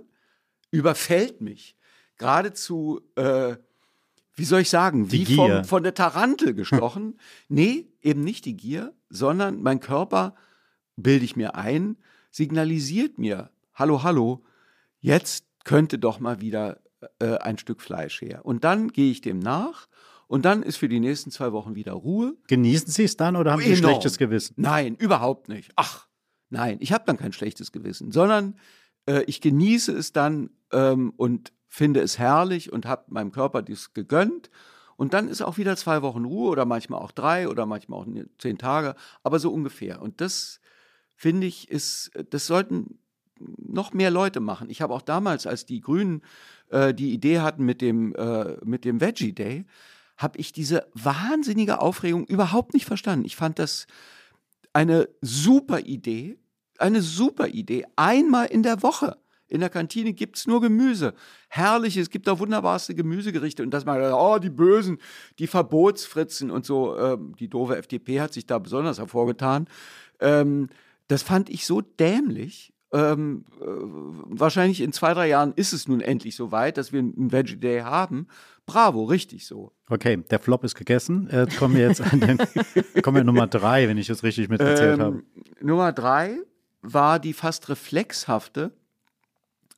überfällt 0.71 1.41
mich 1.41 1.77
geradezu 2.17 3.01
äh, 3.15 3.57
wie 4.39 4.45
soll 4.45 4.61
ich 4.61 4.71
sagen, 4.71 5.09
Die 5.09 5.27
wie 5.27 5.35
vom, 5.35 5.65
von 5.65 5.83
der 5.83 5.95
Tarantel 5.95 6.55
gestochen. 6.55 7.19
nee, 7.49 7.89
eben 8.01 8.23
nicht 8.23 8.45
die 8.45 8.57
Gier, 8.57 8.95
sondern 9.11 9.61
mein 9.63 9.81
Körper, 9.81 10.35
bilde 10.97 11.25
ich 11.25 11.37
mir 11.37 11.57
ein, 11.57 11.97
signalisiert 12.31 13.19
mir, 13.19 13.51
hallo, 13.75 14.03
hallo, 14.03 14.45
jetzt 15.01 15.45
könnte 15.65 15.99
doch 15.99 16.21
mal 16.21 16.41
wieder 16.41 16.81
äh, 17.19 17.37
ein 17.39 17.59
Stück 17.59 17.81
Fleisch 17.81 18.21
her. 18.21 18.45
Und 18.45 18.65
dann 18.65 18.89
gehe 18.89 19.11
ich 19.11 19.21
dem 19.21 19.39
nach 19.41 19.89
und 20.29 20.45
dann 20.45 20.63
ist 20.63 20.77
für 20.77 20.89
die 20.89 21.01
nächsten 21.01 21.31
zwei 21.31 21.53
Wochen 21.53 21.75
wieder 21.75 21.93
Ruhe. 21.93 22.37
Genießen 22.47 22.91
Sie 22.91 23.05
es 23.05 23.17
dann 23.17 23.37
oder 23.37 23.53
haben 23.53 23.63
Sie 23.63 23.71
ein 23.73 23.77
schlechtes 23.77 24.19
Gewissen? 24.19 24.55
Nein, 24.57 24.95
überhaupt 24.97 25.49
nicht. 25.49 25.73
Ach, 25.75 26.07
nein, 26.49 26.79
ich 26.81 26.93
habe 26.93 27.05
dann 27.07 27.17
kein 27.17 27.33
schlechtes 27.33 27.73
Gewissen, 27.73 28.13
sondern 28.13 28.57
äh, 29.09 29.25
ich 29.27 29.41
genieße 29.41 29.93
es 29.93 30.13
dann 30.13 30.51
ähm, 30.73 31.13
und 31.17 31.53
finde 31.67 32.01
es 32.01 32.19
herrlich 32.19 32.73
und 32.73 32.87
habe 32.87 33.05
meinem 33.09 33.33
Körper 33.33 33.63
dies 33.63 33.95
gegönnt. 33.95 34.51
Und 34.97 35.15
dann 35.15 35.29
ist 35.29 35.43
auch 35.43 35.59
wieder 35.59 35.77
zwei 35.77 36.03
Wochen 36.03 36.25
Ruhe 36.25 36.51
oder 36.51 36.65
manchmal 36.65 37.01
auch 37.01 37.13
drei 37.13 37.49
oder 37.49 37.67
manchmal 37.67 38.01
auch 38.01 38.07
zehn 38.39 38.59
Tage, 38.59 38.97
aber 39.23 39.39
so 39.39 39.53
ungefähr. 39.53 40.03
Und 40.03 40.21
das 40.21 40.61
finde 41.15 41.47
ich 41.47 41.71
ist, 41.71 42.11
das 42.31 42.47
sollten 42.47 42.99
noch 43.39 43.93
mehr 43.93 44.11
Leute 44.11 44.41
machen. 44.41 44.71
Ich 44.71 44.83
habe 44.83 44.93
auch 44.95 45.03
damals, 45.03 45.47
als 45.47 45.65
die 45.67 45.81
Grünen 45.81 46.23
äh, 46.71 46.93
die 46.93 47.13
Idee 47.13 47.41
hatten 47.41 47.65
mit 47.65 47.81
dem, 47.81 48.15
äh, 48.17 48.57
mit 48.65 48.85
dem 48.85 49.01
Veggie 49.01 49.33
Day, 49.33 49.65
habe 50.17 50.39
ich 50.39 50.53
diese 50.53 50.89
wahnsinnige 50.95 51.81
Aufregung 51.81 52.27
überhaupt 52.27 52.75
nicht 52.75 52.87
verstanden. 52.87 53.25
Ich 53.25 53.37
fand 53.37 53.61
das 53.61 53.87
eine 54.73 55.09
super 55.21 55.81
Idee, 55.81 56.39
eine 56.79 57.03
super 57.03 57.49
Idee. 57.49 57.85
Einmal 57.97 58.47
in 58.47 58.63
der 58.63 58.83
Woche. 58.83 59.17
In 59.49 59.61
der 59.61 59.71
Kantine 59.71 60.13
gibt 60.13 60.37
es 60.37 60.47
nur 60.47 60.61
Gemüse. 60.61 61.15
Herrlich, 61.49 61.97
es 61.97 62.11
gibt 62.11 62.27
da 62.27 62.39
wunderbarste 62.39 62.95
Gemüsegerichte. 62.95 63.63
Und 63.63 63.71
dass 63.71 63.87
man, 63.87 64.13
oh, 64.13 64.39
die 64.39 64.51
Bösen, 64.51 64.99
die 65.39 65.47
Verbotsfritzen 65.47 66.51
und 66.51 66.67
so. 66.67 66.99
Ähm, 66.99 67.35
die 67.39 67.49
doofe 67.49 67.77
FDP 67.77 68.21
hat 68.21 68.35
sich 68.35 68.47
da 68.47 68.59
besonders 68.59 68.99
hervorgetan. 68.99 69.67
Ähm, 70.21 70.69
das 71.09 71.23
fand 71.23 71.49
ich 71.49 71.65
so 71.65 71.81
dämlich. 71.81 72.75
Ähm, 72.93 73.45
äh, 73.61 73.65
wahrscheinlich 73.65 74.81
in 74.83 74.93
zwei, 74.93 75.15
drei 75.15 75.29
Jahren 75.29 75.53
ist 75.57 75.73
es 75.73 75.89
nun 75.89 76.01
endlich 76.01 76.37
so 76.37 76.53
weit, 76.53 76.77
dass 76.77 76.93
wir 76.93 77.01
einen 77.01 77.33
Veggie 77.33 77.57
Day 77.57 77.81
haben. 77.81 78.29
Bravo, 78.67 79.05
richtig 79.05 79.47
so. 79.47 79.73
Okay, 79.89 80.19
der 80.31 80.39
Flop 80.39 80.65
ist 80.65 80.75
gegessen. 80.75 81.29
Äh, 81.31 81.41
Jetzt 81.41 81.59
kommen 81.59 81.75
wir 81.75 81.87
jetzt 81.87 82.03
an 82.03 82.21
den, 82.21 82.39
kommen 83.03 83.17
wir 83.17 83.25
Nummer 83.25 83.47
drei, 83.47 83.89
wenn 83.89 83.97
ich 83.97 84.07
das 84.07 84.23
richtig 84.23 84.51
mitgezählt 84.51 85.01
habe. 85.01 85.17
Ähm, 85.17 85.25
Nummer 85.67 85.93
drei 85.93 86.39
war 86.83 87.19
die 87.19 87.33
fast 87.33 87.69
reflexhafte, 87.69 88.73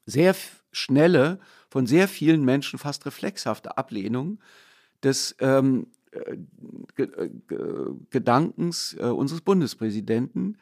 sehr 0.07 0.35
schnelle, 0.73 1.39
von 1.69 1.87
sehr 1.87 2.09
vielen 2.09 2.45
Menschen 2.45 2.79
fast 2.79 3.07
reflexhafte 3.07 3.79
Ablehnung 3.79 4.41
des 5.03 5.37
ähm, 5.41 5.87
äh, 6.13 6.37
Ge 6.97 7.07
äh, 7.07 7.31
Ge 7.47 7.95
Gedankens 8.11 8.97
äh, 8.99 9.05
unseres 9.05 9.41
Bundespräsidenten, 9.41 10.59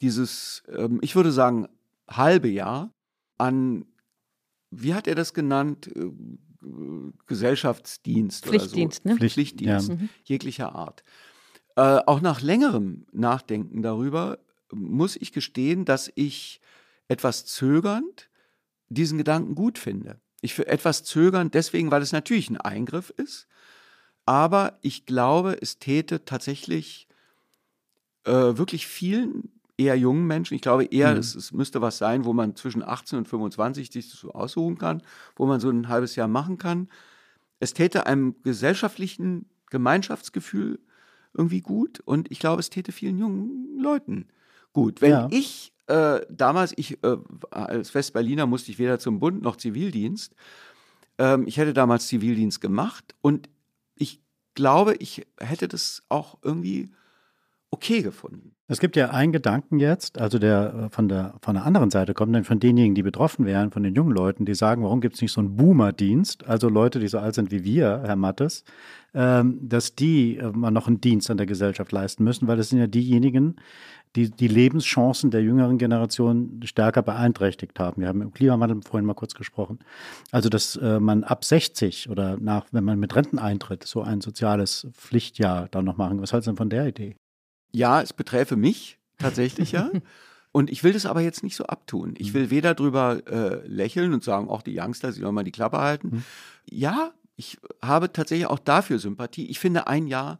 dieses, 0.00 0.64
ähm, 0.68 0.98
ich 1.02 1.14
würde 1.14 1.32
sagen, 1.32 1.68
halbe 2.08 2.48
Jahr 2.48 2.92
an, 3.38 3.86
wie 4.70 4.94
hat 4.94 5.06
er 5.06 5.14
das 5.14 5.34
genannt, 5.34 5.88
äh, 5.94 6.10
Gesellschaftsdienst 7.26 8.46
Pflichtdienst, 8.46 9.04
oder 9.04 9.14
so. 9.14 9.22
ne? 9.22 9.30
Pflichtdienst 9.30 9.88
Ja. 9.88 9.94
Mhm. 9.94 10.08
jeglicher 10.24 10.74
Art. 10.74 11.04
Äh, 11.76 12.00
auch 12.06 12.20
nach 12.20 12.40
längerem 12.40 13.06
Nachdenken 13.12 13.82
darüber 13.82 14.38
muss 14.74 15.16
ich 15.16 15.32
gestehen, 15.32 15.84
dass 15.84 16.10
ich 16.14 16.60
etwas 17.08 17.46
zögernd 17.46 18.30
diesen 18.88 19.18
Gedanken 19.18 19.54
gut 19.54 19.78
finde. 19.78 20.20
Ich 20.42 20.54
für 20.54 20.66
etwas 20.66 21.04
zögernd 21.04 21.54
deswegen, 21.54 21.90
weil 21.90 22.02
es 22.02 22.12
natürlich 22.12 22.50
ein 22.50 22.58
Eingriff 22.60 23.10
ist, 23.10 23.48
aber 24.26 24.78
ich 24.82 25.06
glaube, 25.06 25.58
es 25.60 25.78
täte 25.78 26.24
tatsächlich 26.24 27.08
äh, 28.24 28.30
wirklich 28.32 28.86
vielen 28.86 29.50
eher 29.76 29.96
jungen 29.96 30.26
Menschen, 30.26 30.54
ich 30.54 30.60
glaube 30.62 30.84
eher, 30.84 31.12
Mhm. 31.12 31.18
es, 31.18 31.34
es 31.34 31.52
müsste 31.52 31.80
was 31.80 31.98
sein, 31.98 32.24
wo 32.24 32.32
man 32.32 32.54
zwischen 32.54 32.82
18 32.82 33.18
und 33.18 33.28
25 33.28 33.90
sich 33.90 34.08
so 34.08 34.32
aussuchen 34.32 34.78
kann, 34.78 35.02
wo 35.36 35.46
man 35.46 35.58
so 35.60 35.68
ein 35.68 35.88
halbes 35.88 36.14
Jahr 36.16 36.28
machen 36.28 36.58
kann. 36.58 36.88
Es 37.60 37.74
täte 37.74 38.06
einem 38.06 38.36
gesellschaftlichen 38.42 39.46
Gemeinschaftsgefühl 39.70 40.80
irgendwie 41.34 41.60
gut 41.62 42.00
und 42.00 42.30
ich 42.30 42.38
glaube, 42.40 42.60
es 42.60 42.70
täte 42.70 42.92
vielen 42.92 43.18
jungen 43.18 43.78
Leuten 43.80 44.28
gut. 44.74 45.00
Wenn 45.00 45.10
Ja. 45.10 45.28
ich 45.30 45.72
äh, 45.86 46.20
damals, 46.30 46.72
ich 46.76 47.02
äh, 47.02 47.16
als 47.50 47.94
Westberliner 47.94 48.46
musste 48.46 48.70
ich 48.70 48.78
weder 48.78 48.98
zum 48.98 49.20
Bund 49.20 49.42
noch 49.42 49.56
Zivildienst. 49.56 50.34
Ähm, 51.18 51.46
ich 51.46 51.56
hätte 51.56 51.72
damals 51.72 52.06
Zivildienst 52.08 52.60
gemacht 52.60 53.14
und 53.22 53.48
ich 53.96 54.20
glaube, 54.54 54.94
ich 54.96 55.26
hätte 55.38 55.68
das 55.68 56.02
auch 56.08 56.38
irgendwie 56.42 56.90
okay 57.70 58.02
gefunden. 58.02 58.52
Es 58.66 58.80
gibt 58.80 58.96
ja 58.96 59.10
einen 59.10 59.32
Gedanken 59.32 59.78
jetzt, 59.78 60.18
also 60.18 60.38
der 60.38 60.86
äh, 60.86 60.88
von 60.90 61.08
der, 61.08 61.34
von 61.42 61.54
der 61.54 61.66
anderen 61.66 61.90
Seite 61.90 62.14
kommt, 62.14 62.34
denn 62.34 62.44
von 62.44 62.60
denjenigen, 62.60 62.94
die 62.94 63.02
betroffen 63.02 63.44
wären, 63.44 63.70
von 63.70 63.82
den 63.82 63.94
jungen 63.94 64.12
Leuten, 64.12 64.46
die 64.46 64.54
sagen, 64.54 64.82
warum 64.82 65.02
gibt 65.02 65.16
es 65.16 65.20
nicht 65.22 65.32
so 65.32 65.40
einen 65.40 65.56
Boomer-Dienst, 65.56 66.46
also 66.46 66.68
Leute, 66.70 66.98
die 66.98 67.08
so 67.08 67.18
alt 67.18 67.34
sind 67.34 67.50
wie 67.50 67.62
wir, 67.64 68.02
Herr 68.06 68.16
Mattes, 68.16 68.64
ähm, 69.12 69.58
dass 69.60 69.94
die 69.94 70.38
äh, 70.38 70.50
mal 70.50 70.70
noch 70.70 70.86
einen 70.86 71.00
Dienst 71.00 71.30
an 71.30 71.36
der 71.36 71.46
Gesellschaft 71.46 71.92
leisten 71.92 72.24
müssen, 72.24 72.48
weil 72.48 72.56
das 72.56 72.70
sind 72.70 72.78
ja 72.78 72.86
diejenigen, 72.86 73.56
die 74.16 74.30
die 74.30 74.48
Lebenschancen 74.48 75.30
der 75.30 75.42
jüngeren 75.42 75.78
Generation 75.78 76.60
stärker 76.64 77.02
beeinträchtigt 77.02 77.78
haben. 77.80 78.00
Wir 78.00 78.08
haben 78.08 78.22
im 78.22 78.32
Klimawandel 78.32 78.80
vorhin 78.82 79.06
mal 79.06 79.14
kurz 79.14 79.34
gesprochen. 79.34 79.80
Also, 80.30 80.48
dass 80.48 80.76
äh, 80.76 81.00
man 81.00 81.24
ab 81.24 81.44
60 81.44 82.10
oder 82.10 82.36
nach, 82.38 82.66
wenn 82.72 82.84
man 82.84 82.98
mit 82.98 83.14
Renten 83.16 83.38
eintritt, 83.38 83.84
so 83.84 84.02
ein 84.02 84.20
soziales 84.20 84.86
Pflichtjahr 84.92 85.68
dann 85.70 85.84
noch 85.84 85.96
machen. 85.96 86.20
Was 86.22 86.32
halten 86.32 86.44
Sie 86.44 86.50
denn 86.50 86.56
von 86.56 86.70
der 86.70 86.86
Idee? 86.86 87.16
Ja, 87.72 88.00
es 88.00 88.12
beträfe 88.12 88.56
mich 88.56 88.98
tatsächlich 89.18 89.72
ja. 89.72 89.90
Und 90.52 90.70
ich 90.70 90.84
will 90.84 90.92
das 90.92 91.04
aber 91.04 91.20
jetzt 91.20 91.42
nicht 91.42 91.56
so 91.56 91.64
abtun. 91.64 92.14
Ich 92.16 92.32
will 92.32 92.48
weder 92.48 92.74
drüber 92.76 93.22
äh, 93.26 93.66
lächeln 93.66 94.14
und 94.14 94.22
sagen, 94.22 94.48
auch 94.48 94.62
die 94.62 94.78
Youngster, 94.78 95.10
sie 95.10 95.20
sollen 95.20 95.34
mal 95.34 95.42
die 95.42 95.50
Klappe 95.50 95.78
halten. 95.78 96.24
Ja, 96.70 97.10
ich 97.34 97.58
habe 97.82 98.12
tatsächlich 98.12 98.46
auch 98.46 98.60
dafür 98.60 99.00
Sympathie. 99.00 99.46
Ich 99.46 99.58
finde 99.58 99.88
ein 99.88 100.06
Jahr 100.06 100.38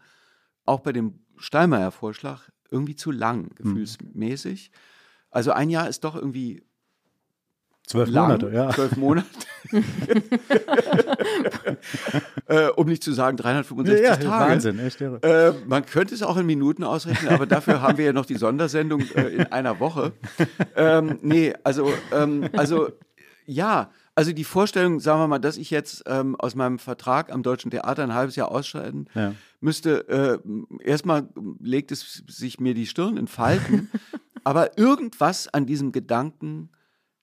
auch 0.66 0.80
bei 0.80 0.92
dem 0.92 1.18
Steinmeier-Vorschlag 1.36 2.48
irgendwie 2.70 2.96
zu 2.96 3.10
lang, 3.10 3.50
gefühlsmäßig. 3.56 4.70
Also 5.30 5.52
ein 5.52 5.70
Jahr 5.70 5.88
ist 5.88 6.04
doch 6.04 6.14
irgendwie 6.14 6.62
Zwölf 7.86 8.10
Monate, 8.10 8.50
ja. 8.50 8.70
Zwölf 8.70 8.96
Monate. 8.96 9.26
äh, 12.46 12.68
um 12.68 12.86
nicht 12.86 13.02
zu 13.02 13.12
sagen 13.12 13.36
365 13.36 14.02
Ja, 14.02 14.12
ja, 14.12 14.16
Tage. 14.16 14.52
Wahnsinn, 14.52 14.78
echt 14.78 15.00
irre. 15.02 15.22
Äh, 15.22 15.52
man 15.66 15.84
könnte 15.84 16.14
es 16.14 16.22
auch 16.22 16.38
in 16.38 16.46
Minuten 16.46 16.82
ausrechnen, 16.82 17.32
aber 17.32 17.44
dafür 17.46 17.82
haben 17.82 17.98
wir 17.98 18.06
ja 18.06 18.12
noch 18.14 18.24
die 18.24 18.36
Sondersendung 18.36 19.02
äh, 19.14 19.28
in 19.28 19.52
einer 19.52 19.80
Woche. 19.80 20.12
Ähm, 20.76 21.18
nee, 21.20 21.52
also, 21.62 21.92
ähm, 22.12 22.48
also 22.54 22.88
ja, 23.44 23.90
also 24.14 24.32
die 24.32 24.44
Vorstellung, 24.44 25.00
sagen 25.00 25.20
wir 25.20 25.28
mal, 25.28 25.38
dass 25.38 25.56
ich 25.56 25.70
jetzt 25.70 26.04
ähm, 26.06 26.36
aus 26.36 26.54
meinem 26.54 26.78
Vertrag 26.78 27.32
am 27.32 27.42
Deutschen 27.42 27.70
Theater 27.70 28.02
ein 28.02 28.14
halbes 28.14 28.36
Jahr 28.36 28.50
ausscheiden 28.50 29.08
Ja. 29.14 29.34
müsste, 29.60 30.08
äh, 30.08 30.38
erstmal 30.82 31.28
legt 31.58 31.90
es 31.92 32.22
sich 32.28 32.60
mir 32.60 32.74
die 32.74 32.86
Stirn 32.86 33.16
in 33.16 33.26
Falten, 33.26 33.90
aber 34.44 34.78
irgendwas 34.78 35.48
an 35.48 35.66
diesem 35.66 35.92
Gedanken 35.92 36.70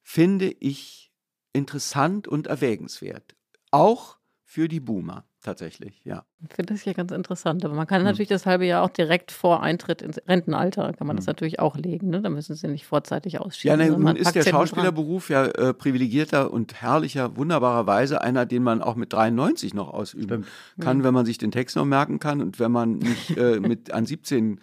finde 0.02 0.54
ich 0.60 1.12
interessant 1.54 2.28
und 2.28 2.48
erwägenswert. 2.48 3.36
Auch 3.72 4.18
für 4.44 4.68
die 4.68 4.80
Boomer 4.80 5.26
tatsächlich, 5.42 6.02
ja. 6.04 6.24
Ich 6.48 6.56
finde 6.56 6.74
das 6.74 6.86
ja 6.86 6.94
ganz 6.94 7.12
interessant. 7.12 7.66
Aber 7.66 7.74
man 7.74 7.88
kann 7.88 8.04
natürlich 8.04 8.30
das 8.30 8.46
halbe 8.46 8.66
Jahr 8.66 8.84
auch 8.84 8.90
direkt 8.90 9.32
vor 9.32 9.62
Eintritt 9.62 10.02
ins 10.02 10.20
Rentenalter, 10.28 10.94
kann 10.94 11.08
man 11.08 11.16
das 11.16 11.26
natürlich 11.26 11.60
auch 11.60 11.76
legen. 11.76 12.10
Ne? 12.10 12.22
Da 12.22 12.30
müssen 12.30 12.56
sie 12.56 12.68
nicht 12.68 12.86
vorzeitig 12.86 13.34
Ja, 13.34 13.40
ausschieben. 13.42 13.78
sondern 13.78 13.94
nun 13.94 14.04
man 14.04 14.16
ist 14.16 14.34
der. 14.36 14.44
Schauspielerberuf 14.44 15.30
ja 15.30 15.46
äh, 15.46 15.74
privilegierter 15.74 16.52
und 16.52 16.82
herrlicher, 16.82 17.36
wunderbarerweise 17.38 18.22
einer, 18.22 18.46
den 18.46 18.64
man 18.64 18.82
auch 18.82 18.96
mit 18.96 19.14
93 19.14 19.74
noch 19.74 19.90
ausüben 19.94 20.46
kann, 20.80 21.04
wenn 21.04 21.14
man 21.14 21.26
sich 21.26 21.38
den 21.38 21.52
Text 21.52 21.76
noch 21.76 21.86
merken 21.86 22.20
kann 22.20 22.42
und 22.42 22.60
wenn 22.60 22.72
man 22.72 22.98
nicht 23.00 23.38
äh, 23.38 23.60
mit 23.60 23.92
an 23.92 24.06
17 24.06 24.60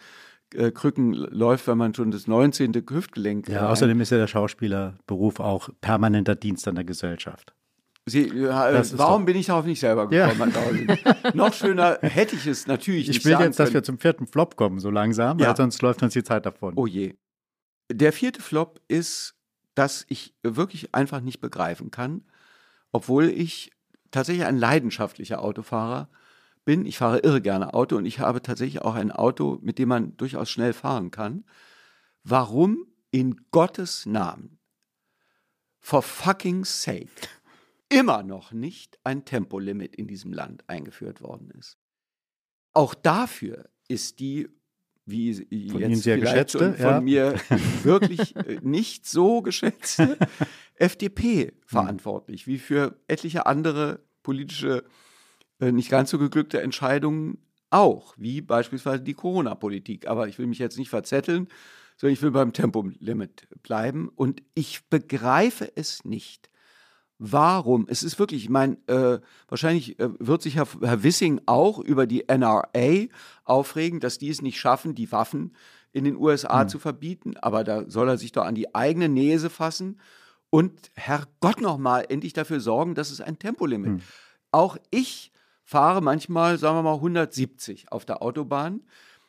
äh, 0.54 0.70
Krücken 0.70 1.12
läuft, 1.12 1.66
wenn 1.66 1.78
man 1.78 1.94
schon 1.94 2.10
das 2.10 2.26
19. 2.26 2.72
Hüftgelenk 2.88 3.48
Ja, 3.48 3.64
äh, 3.64 3.66
außerdem 3.68 4.00
ist 4.00 4.10
ja 4.10 4.18
der 4.18 4.26
Schauspielerberuf 4.26 5.40
auch 5.40 5.68
permanenter 5.80 6.34
Dienst 6.34 6.66
an 6.68 6.74
der 6.74 6.84
Gesellschaft. 6.84 7.54
Sie, 8.08 8.28
ja, 8.34 8.70
äh, 8.70 8.84
warum 8.98 9.24
bin 9.24 9.36
ich 9.36 9.46
darauf 9.46 9.64
nicht 9.64 9.80
selber 9.80 10.08
Ja. 10.12 10.28
gekommen? 10.28 10.52
Klausen? 10.52 10.98
Noch 11.34 11.52
schöner 11.52 11.98
hätte 12.02 12.36
ich 12.36 12.46
es 12.46 12.66
natürlich 12.66 13.08
Ich 13.08 13.16
nicht 13.16 13.24
will 13.24 13.32
sagen 13.32 13.44
jetzt, 13.44 13.58
dass 13.58 13.68
wir 13.68 13.74
können. 13.74 13.84
zum 13.84 13.98
vierten 13.98 14.26
Flop 14.26 14.56
kommen, 14.56 14.78
so 14.80 14.90
langsam, 14.90 15.38
Ja. 15.38 15.48
weil 15.48 15.56
sonst 15.56 15.80
läuft 15.82 16.02
uns 16.02 16.12
die 16.12 16.22
Zeit 16.24 16.46
davon. 16.46 16.74
Oh 16.76 16.86
je. 16.86 17.14
Der 17.90 18.12
vierte 18.12 18.42
Flop 18.42 18.80
ist, 18.88 19.34
dass 19.74 20.04
ich 20.08 20.34
wirklich 20.42 20.94
einfach 20.94 21.20
nicht 21.20 21.40
begreifen 21.40 21.90
kann, 21.90 22.22
obwohl 22.92 23.24
ich 23.28 23.72
tatsächlich 24.10 24.46
ein 24.46 24.56
leidenschaftlicher 24.58 25.42
Autofahrer 25.42 26.08
bin. 26.64 26.84
Ich 26.84 26.98
fahre 26.98 27.20
irre 27.20 27.40
gerne 27.40 27.74
Auto 27.74 27.96
und 27.96 28.04
ich 28.06 28.18
habe 28.20 28.42
tatsächlich 28.42 28.82
auch 28.82 28.94
ein 28.94 29.12
Auto, 29.12 29.58
mit 29.62 29.78
dem 29.78 29.88
man 29.88 30.16
durchaus 30.16 30.50
schnell 30.50 30.72
fahren 30.72 31.10
kann. 31.10 31.44
Warum 32.24 32.86
in 33.10 33.40
Gottes 33.52 34.04
Namen, 34.04 34.58
for 35.80 36.02
fucking 36.02 36.64
sake, 36.64 37.08
immer 37.88 38.22
noch 38.22 38.52
nicht 38.52 38.98
ein 39.04 39.24
Tempolimit 39.24 39.96
in 39.96 40.06
diesem 40.06 40.32
Land 40.32 40.64
eingeführt 40.68 41.20
worden 41.20 41.50
ist. 41.58 41.78
Auch 42.74 42.94
dafür 42.94 43.68
ist 43.88 44.20
die, 44.20 44.48
wie 45.06 45.34
Von 45.34 45.80
jetzt 45.80 45.90
Ihnen 45.90 45.96
sehr 45.96 46.18
geschätzte, 46.18 46.74
von 46.74 46.86
ja. 46.86 47.00
mir 47.00 47.34
wirklich 47.82 48.36
äh, 48.36 48.60
nicht 48.62 49.06
so 49.06 49.42
geschätzte 49.42 50.18
FDP 50.74 51.54
verantwortlich, 51.64 52.46
wie 52.46 52.58
für 52.58 53.00
etliche 53.08 53.46
andere 53.46 54.00
politische, 54.22 54.84
äh, 55.60 55.72
nicht 55.72 55.90
ganz 55.90 56.10
so 56.10 56.18
geglückte 56.18 56.60
Entscheidungen 56.60 57.38
auch, 57.70 58.14
wie 58.16 58.40
beispielsweise 58.40 59.02
die 59.02 59.14
Corona-Politik. 59.14 60.06
Aber 60.06 60.28
ich 60.28 60.38
will 60.38 60.46
mich 60.46 60.58
jetzt 60.58 60.78
nicht 60.78 60.90
verzetteln, 60.90 61.48
sondern 61.96 62.12
ich 62.12 62.22
will 62.22 62.30
beim 62.30 62.52
Tempolimit 62.52 63.48
bleiben. 63.62 64.10
Und 64.14 64.42
ich 64.54 64.88
begreife 64.88 65.70
es 65.74 66.04
nicht. 66.04 66.50
Warum? 67.18 67.86
Es 67.88 68.02
ist 68.02 68.18
wirklich, 68.18 68.44
ich 68.44 68.50
meine, 68.50 68.76
äh, 68.86 69.18
wahrscheinlich 69.48 69.98
äh, 69.98 70.08
wird 70.18 70.42
sich 70.42 70.54
Herr, 70.56 70.68
Herr 70.80 71.02
Wissing 71.02 71.40
auch 71.46 71.80
über 71.80 72.06
die 72.06 72.24
NRA 72.28 73.06
aufregen, 73.44 73.98
dass 73.98 74.18
die 74.18 74.28
es 74.28 74.40
nicht 74.40 74.58
schaffen, 74.60 74.94
die 74.94 75.10
Waffen 75.10 75.52
in 75.92 76.04
den 76.04 76.16
USA 76.16 76.60
zu 76.68 76.78
verbieten. 76.78 77.36
Aber 77.38 77.64
da 77.64 77.88
soll 77.90 78.08
er 78.08 78.18
sich 78.18 78.32
doch 78.32 78.44
an 78.44 78.54
die 78.54 78.74
eigene 78.74 79.08
Nese 79.08 79.50
fassen 79.50 79.98
und 80.50 80.90
Herrgott 80.94 81.60
nochmal 81.60 82.06
endlich 82.08 82.32
dafür 82.32 82.60
sorgen, 82.60 82.94
dass 82.94 83.10
es 83.10 83.20
ein 83.20 83.38
Tempolimit. 83.38 84.00
Auch 84.52 84.76
ich 84.90 85.32
fahre 85.64 86.00
manchmal, 86.00 86.56
sagen 86.58 86.76
wir 86.78 86.82
mal, 86.82 86.94
170 86.94 87.92
auf 87.92 88.04
der 88.04 88.22
Autobahn. 88.22 88.80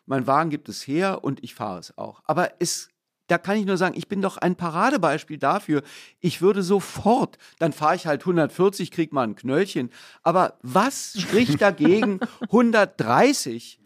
Mein 0.05 0.27
Wagen 0.27 0.49
gibt 0.49 0.69
es 0.69 0.87
her 0.87 1.23
und 1.23 1.43
ich 1.43 1.55
fahre 1.55 1.79
es 1.79 1.97
auch. 1.97 2.21
Aber 2.25 2.51
es, 2.59 2.89
da 3.29 3.37
kann 3.37 3.57
ich 3.57 3.65
nur 3.65 3.77
sagen, 3.77 3.95
ich 3.95 4.07
bin 4.07 4.21
doch 4.21 4.37
ein 4.37 4.55
Paradebeispiel 4.55 5.37
dafür. 5.37 5.83
Ich 6.19 6.41
würde 6.41 6.63
sofort, 6.63 7.37
dann 7.59 7.73
fahre 7.73 7.95
ich 7.95 8.07
halt 8.07 8.21
140, 8.21 8.91
krieg 8.91 9.13
mal 9.13 9.23
ein 9.23 9.35
Knöllchen. 9.35 9.91
Aber 10.23 10.57
was 10.61 11.13
spricht 11.17 11.61
dagegen, 11.61 12.19
130 12.41 13.79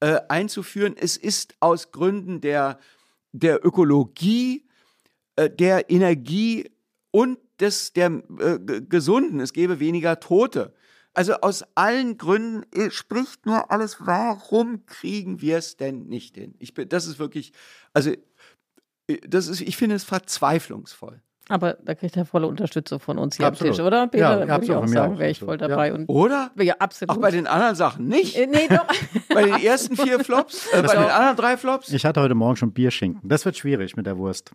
äh, 0.00 0.20
einzuführen? 0.28 0.94
Es 0.96 1.16
ist 1.16 1.54
aus 1.60 1.92
Gründen 1.92 2.40
der, 2.40 2.78
der 3.32 3.64
Ökologie, 3.64 4.66
äh, 5.36 5.48
der 5.48 5.90
Energie 5.90 6.70
und 7.10 7.38
des, 7.58 7.94
der 7.94 8.22
äh, 8.38 8.58
Gesunden. 8.58 9.40
Es 9.40 9.52
gäbe 9.54 9.80
weniger 9.80 10.20
Tote. 10.20 10.74
Also 11.12 11.34
aus 11.34 11.64
allen 11.74 12.18
Gründen 12.18 12.64
äh, 12.72 12.90
spricht 12.90 13.44
nur 13.44 13.70
alles, 13.70 13.96
warum 14.00 14.86
kriegen 14.86 15.40
wir 15.40 15.58
es 15.58 15.76
denn 15.76 16.06
nicht 16.06 16.36
hin? 16.36 16.54
Ich 16.58 16.74
bin, 16.74 16.88
das 16.88 17.06
ist 17.06 17.18
wirklich, 17.18 17.52
also 17.92 18.12
das 19.26 19.46
ist, 19.48 19.60
ich 19.60 19.76
finde 19.76 19.96
es 19.96 20.04
verzweiflungsvoll. 20.04 21.20
Aber 21.48 21.76
da 21.84 21.96
kriegt 21.96 22.16
er 22.16 22.24
volle 22.24 22.46
Unterstützung 22.46 23.00
von 23.00 23.18
uns 23.18 23.36
hier 23.36 23.46
Absolut. 23.46 23.72
am 23.72 23.76
Tisch, 23.76 23.84
oder? 23.84 24.06
Peter, 24.06 24.38
Ja, 24.40 24.46
da 24.46 24.54
würde 24.54 24.64
ich 24.66 24.72
auch 24.72 24.86
sagen, 24.86 25.14
auch. 25.14 25.18
wäre 25.18 25.30
ich 25.30 25.40
voll 25.40 25.58
dabei. 25.58 25.88
Ja. 25.88 25.94
Und 25.94 26.06
Oder? 26.08 26.52
Ja, 26.56 26.74
absolut. 26.78 27.16
Auch 27.16 27.20
bei 27.20 27.32
den 27.32 27.48
anderen 27.48 27.74
Sachen 27.74 28.06
nicht? 28.06 28.36
Äh, 28.36 28.46
nee, 28.46 28.68
doch. 28.68 28.86
bei 29.34 29.42
den 29.42 29.54
ersten 29.56 29.96
vier 29.96 30.20
Flops, 30.20 30.68
äh, 30.72 30.80
bei 30.82 30.94
den 30.94 31.10
anderen 31.10 31.36
drei 31.36 31.56
Flops? 31.56 31.92
Ich 31.92 32.04
hatte 32.04 32.20
heute 32.20 32.36
Morgen 32.36 32.54
schon 32.54 32.72
Bierschinken. 32.72 33.28
Das 33.28 33.44
wird 33.44 33.56
schwierig 33.56 33.96
mit 33.96 34.06
der 34.06 34.16
Wurst. 34.16 34.52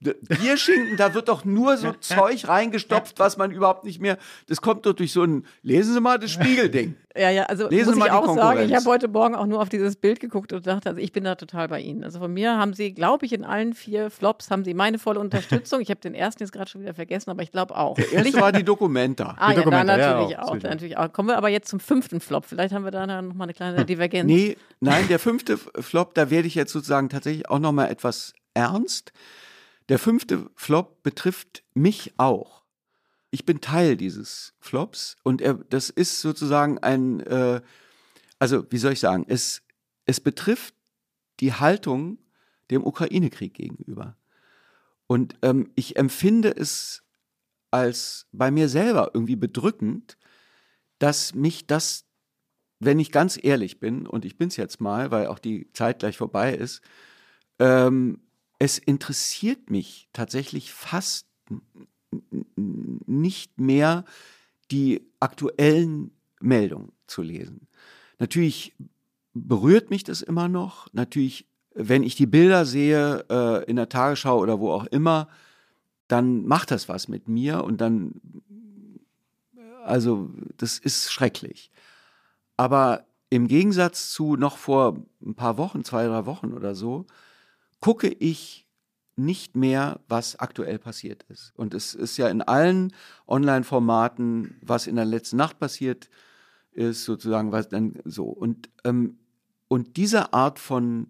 Bierschinken, 0.00 0.96
da 0.98 1.14
wird 1.14 1.28
doch 1.28 1.44
nur 1.44 1.76
so 1.78 1.92
Zeug 2.00 2.46
reingestopft, 2.46 3.18
was 3.18 3.38
man 3.38 3.50
überhaupt 3.50 3.84
nicht 3.84 4.00
mehr. 4.00 4.18
Das 4.46 4.60
kommt 4.60 4.84
doch 4.84 4.92
durch 4.92 5.12
so 5.12 5.22
ein, 5.22 5.46
lesen 5.62 5.94
Sie 5.94 6.00
mal 6.00 6.18
das 6.18 6.30
Spiegelding. 6.32 6.96
Ja, 7.18 7.30
ja, 7.30 7.44
also 7.44 7.70
Lesen 7.70 7.86
muss 7.86 7.94
Sie 7.94 8.00
mal 8.00 8.06
ich 8.08 8.12
auch 8.12 8.34
sagen, 8.34 8.60
ich 8.60 8.74
habe 8.74 8.84
heute 8.84 9.08
Morgen 9.08 9.34
auch 9.34 9.46
nur 9.46 9.62
auf 9.62 9.70
dieses 9.70 9.96
Bild 9.96 10.20
geguckt 10.20 10.52
und 10.52 10.66
dachte, 10.66 10.90
also 10.90 11.00
ich 11.00 11.12
bin 11.12 11.24
da 11.24 11.34
total 11.34 11.66
bei 11.68 11.80
Ihnen. 11.80 12.04
Also 12.04 12.18
von 12.18 12.30
mir 12.30 12.58
haben 12.58 12.74
Sie, 12.74 12.92
glaube 12.92 13.24
ich, 13.24 13.32
in 13.32 13.42
allen 13.42 13.72
vier 13.72 14.10
Flops 14.10 14.50
haben 14.50 14.64
Sie 14.64 14.74
meine 14.74 14.98
volle 14.98 15.18
Unterstützung. 15.20 15.80
Ich 15.80 15.88
habe 15.88 15.98
den 15.98 16.14
ersten 16.14 16.42
jetzt 16.42 16.52
gerade 16.52 16.70
schon 16.70 16.82
wieder 16.82 16.92
vergessen, 16.92 17.30
aber 17.30 17.42
ich 17.42 17.50
glaube 17.50 17.74
auch. 17.74 17.94
Der 17.94 18.12
erste 18.12 18.38
war 18.38 18.52
die 18.52 18.64
Dokumenta. 18.64 19.34
Ah, 19.38 19.48
Die 19.48 19.56
ja, 19.56 19.64
da 19.64 19.64
Documenta, 19.64 19.98
ja, 19.98 20.10
natürlich 20.10 20.38
auch, 20.38 20.42
auch, 20.48 20.54
sicher. 20.56 20.68
natürlich 20.68 20.98
auch. 20.98 21.10
Kommen 21.10 21.30
wir 21.30 21.38
aber 21.38 21.48
jetzt 21.48 21.68
zum 21.68 21.80
fünften 21.80 22.20
Flop. 22.20 22.44
Vielleicht 22.44 22.74
haben 22.74 22.84
wir 22.84 22.90
da 22.90 23.06
noch 23.06 23.34
mal 23.34 23.44
eine 23.44 23.54
kleine 23.54 23.86
Divergenz. 23.86 24.26
Nee, 24.26 24.58
nein, 24.80 25.08
der 25.08 25.18
fünfte 25.18 25.56
Flop, 25.56 26.12
da 26.12 26.28
werde 26.28 26.48
ich 26.48 26.54
jetzt 26.54 26.72
sozusagen 26.72 27.08
tatsächlich 27.08 27.48
auch 27.48 27.60
noch 27.60 27.72
mal 27.72 27.86
etwas 27.86 28.34
ernst. 28.52 29.12
Der 29.88 29.98
fünfte 29.98 30.50
Flop 30.56 31.02
betrifft 31.02 31.62
mich 31.74 32.14
auch. 32.16 32.64
Ich 33.30 33.44
bin 33.44 33.60
Teil 33.60 33.96
dieses 33.96 34.54
Flops 34.58 35.16
und 35.22 35.40
er, 35.40 35.54
das 35.54 35.90
ist 35.90 36.20
sozusagen 36.20 36.78
ein, 36.78 37.20
äh, 37.20 37.60
also 38.38 38.64
wie 38.70 38.78
soll 38.78 38.92
ich 38.92 39.00
sagen, 39.00 39.26
es, 39.28 39.62
es 40.06 40.20
betrifft 40.20 40.74
die 41.40 41.52
Haltung 41.52 42.18
dem 42.70 42.84
Ukraine-Krieg 42.84 43.54
gegenüber. 43.54 44.16
Und 45.06 45.36
ähm, 45.42 45.70
ich 45.76 45.96
empfinde 45.96 46.56
es 46.56 47.04
als 47.70 48.26
bei 48.32 48.50
mir 48.50 48.68
selber 48.68 49.10
irgendwie 49.14 49.36
bedrückend, 49.36 50.16
dass 50.98 51.34
mich 51.34 51.66
das 51.66 52.06
wenn 52.78 52.98
ich 52.98 53.12
ganz 53.12 53.38
ehrlich 53.42 53.80
bin, 53.80 54.06
und 54.06 54.24
ich 54.24 54.36
bin 54.36 54.48
es 54.48 54.56
jetzt 54.56 54.80
mal, 54.80 55.10
weil 55.10 55.28
auch 55.28 55.38
die 55.38 55.72
Zeit 55.72 56.00
gleich 56.00 56.16
vorbei 56.16 56.54
ist, 56.54 56.82
ähm, 57.58 58.20
es 58.58 58.78
interessiert 58.78 59.70
mich 59.70 60.08
tatsächlich 60.12 60.72
fast 60.72 61.26
nicht 62.56 63.58
mehr, 63.60 64.04
die 64.70 65.02
aktuellen 65.20 66.10
Meldungen 66.40 66.92
zu 67.06 67.22
lesen. 67.22 67.68
Natürlich 68.18 68.74
berührt 69.34 69.90
mich 69.90 70.04
das 70.04 70.22
immer 70.22 70.48
noch. 70.48 70.88
Natürlich, 70.92 71.46
wenn 71.74 72.02
ich 72.02 72.16
die 72.16 72.26
Bilder 72.26 72.64
sehe 72.64 73.24
äh, 73.30 73.64
in 73.64 73.76
der 73.76 73.88
Tagesschau 73.88 74.38
oder 74.38 74.58
wo 74.58 74.72
auch 74.72 74.86
immer, 74.86 75.28
dann 76.08 76.46
macht 76.46 76.70
das 76.70 76.88
was 76.88 77.08
mit 77.08 77.28
mir 77.28 77.64
und 77.64 77.80
dann, 77.80 78.20
also 79.84 80.30
das 80.56 80.78
ist 80.78 81.12
schrecklich. 81.12 81.70
Aber 82.56 83.04
im 83.28 83.48
Gegensatz 83.48 84.12
zu 84.12 84.36
noch 84.36 84.56
vor 84.56 84.96
ein 85.20 85.34
paar 85.34 85.58
Wochen, 85.58 85.84
zwei, 85.84 86.06
drei 86.06 86.26
Wochen 86.26 86.52
oder 86.52 86.74
so, 86.74 87.06
gucke 87.80 88.08
ich 88.08 88.66
nicht 89.16 89.56
mehr, 89.56 90.00
was 90.08 90.36
aktuell 90.36 90.78
passiert 90.78 91.24
ist. 91.28 91.52
Und 91.56 91.72
es 91.72 91.94
ist 91.94 92.18
ja 92.18 92.28
in 92.28 92.42
allen 92.42 92.92
Online-Formaten, 93.26 94.58
was 94.60 94.86
in 94.86 94.96
der 94.96 95.06
letzten 95.06 95.36
Nacht 95.36 95.58
passiert 95.58 96.10
ist, 96.72 97.04
sozusagen, 97.04 97.50
was 97.50 97.68
dann 97.68 97.94
so. 98.04 98.24
Und, 98.24 98.68
ähm, 98.84 99.18
und 99.68 99.96
diese 99.96 100.34
Art 100.34 100.58
von 100.58 101.08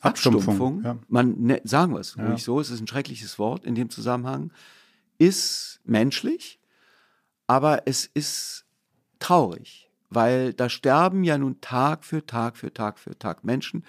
Abstumpfung, 0.00 0.54
Abstumpfung, 0.54 0.84
ja. 0.84 0.98
man 1.08 1.40
ne, 1.40 1.60
sagen 1.64 1.94
wir 1.94 2.00
es 2.00 2.14
Ja. 2.14 2.26
ruhig 2.26 2.44
so, 2.44 2.60
es 2.60 2.70
ist 2.70 2.80
ein 2.80 2.86
schreckliches 2.86 3.38
Wort 3.38 3.64
in 3.64 3.74
dem 3.74 3.90
Zusammenhang, 3.90 4.52
ist 5.18 5.80
menschlich, 5.84 6.60
aber 7.46 7.82
es 7.86 8.06
ist 8.06 8.66
traurig, 9.18 9.90
weil 10.10 10.52
da 10.52 10.68
sterben 10.68 11.24
ja 11.24 11.38
nun 11.38 11.60
Tag 11.60 12.04
für 12.04 12.24
Tag 12.24 12.56
für 12.56 12.72
Tag 12.72 12.98
für 12.98 13.18
Tag 13.18 13.44
Menschen, 13.44 13.84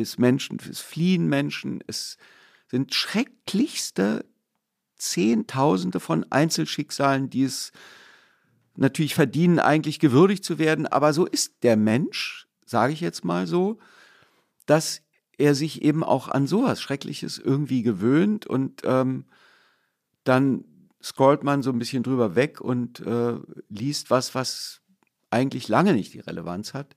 es 0.00 0.18
Menschen, 0.18 0.58
es 0.70 0.80
fliehen 0.80 1.28
Menschen, 1.28 1.82
es 1.86 2.18
sind 2.66 2.94
schrecklichste 2.94 4.24
Zehntausende 4.96 6.00
von 6.00 6.26
Einzelschicksalen, 6.30 7.30
die 7.30 7.44
es 7.44 7.72
natürlich 8.76 9.14
verdienen, 9.14 9.58
eigentlich 9.58 9.98
gewürdigt 9.98 10.44
zu 10.44 10.58
werden. 10.58 10.86
Aber 10.86 11.12
so 11.12 11.26
ist 11.26 11.62
der 11.62 11.76
Mensch, 11.76 12.46
sage 12.64 12.92
ich 12.92 13.00
jetzt 13.00 13.24
mal 13.24 13.46
so, 13.46 13.78
dass 14.66 15.02
er 15.36 15.54
sich 15.54 15.82
eben 15.82 16.02
auch 16.02 16.28
an 16.28 16.46
sowas 16.46 16.80
Schreckliches 16.80 17.38
irgendwie 17.38 17.82
gewöhnt 17.82 18.46
und 18.46 18.82
ähm, 18.84 19.24
dann 20.24 20.64
scrollt 21.02 21.44
man 21.44 21.62
so 21.62 21.70
ein 21.70 21.78
bisschen 21.78 22.02
drüber 22.02 22.34
weg 22.34 22.60
und 22.60 23.00
äh, 23.00 23.36
liest 23.68 24.10
was, 24.10 24.34
was 24.34 24.80
eigentlich 25.30 25.68
lange 25.68 25.94
nicht 25.94 26.12
die 26.12 26.20
Relevanz 26.20 26.74
hat. 26.74 26.96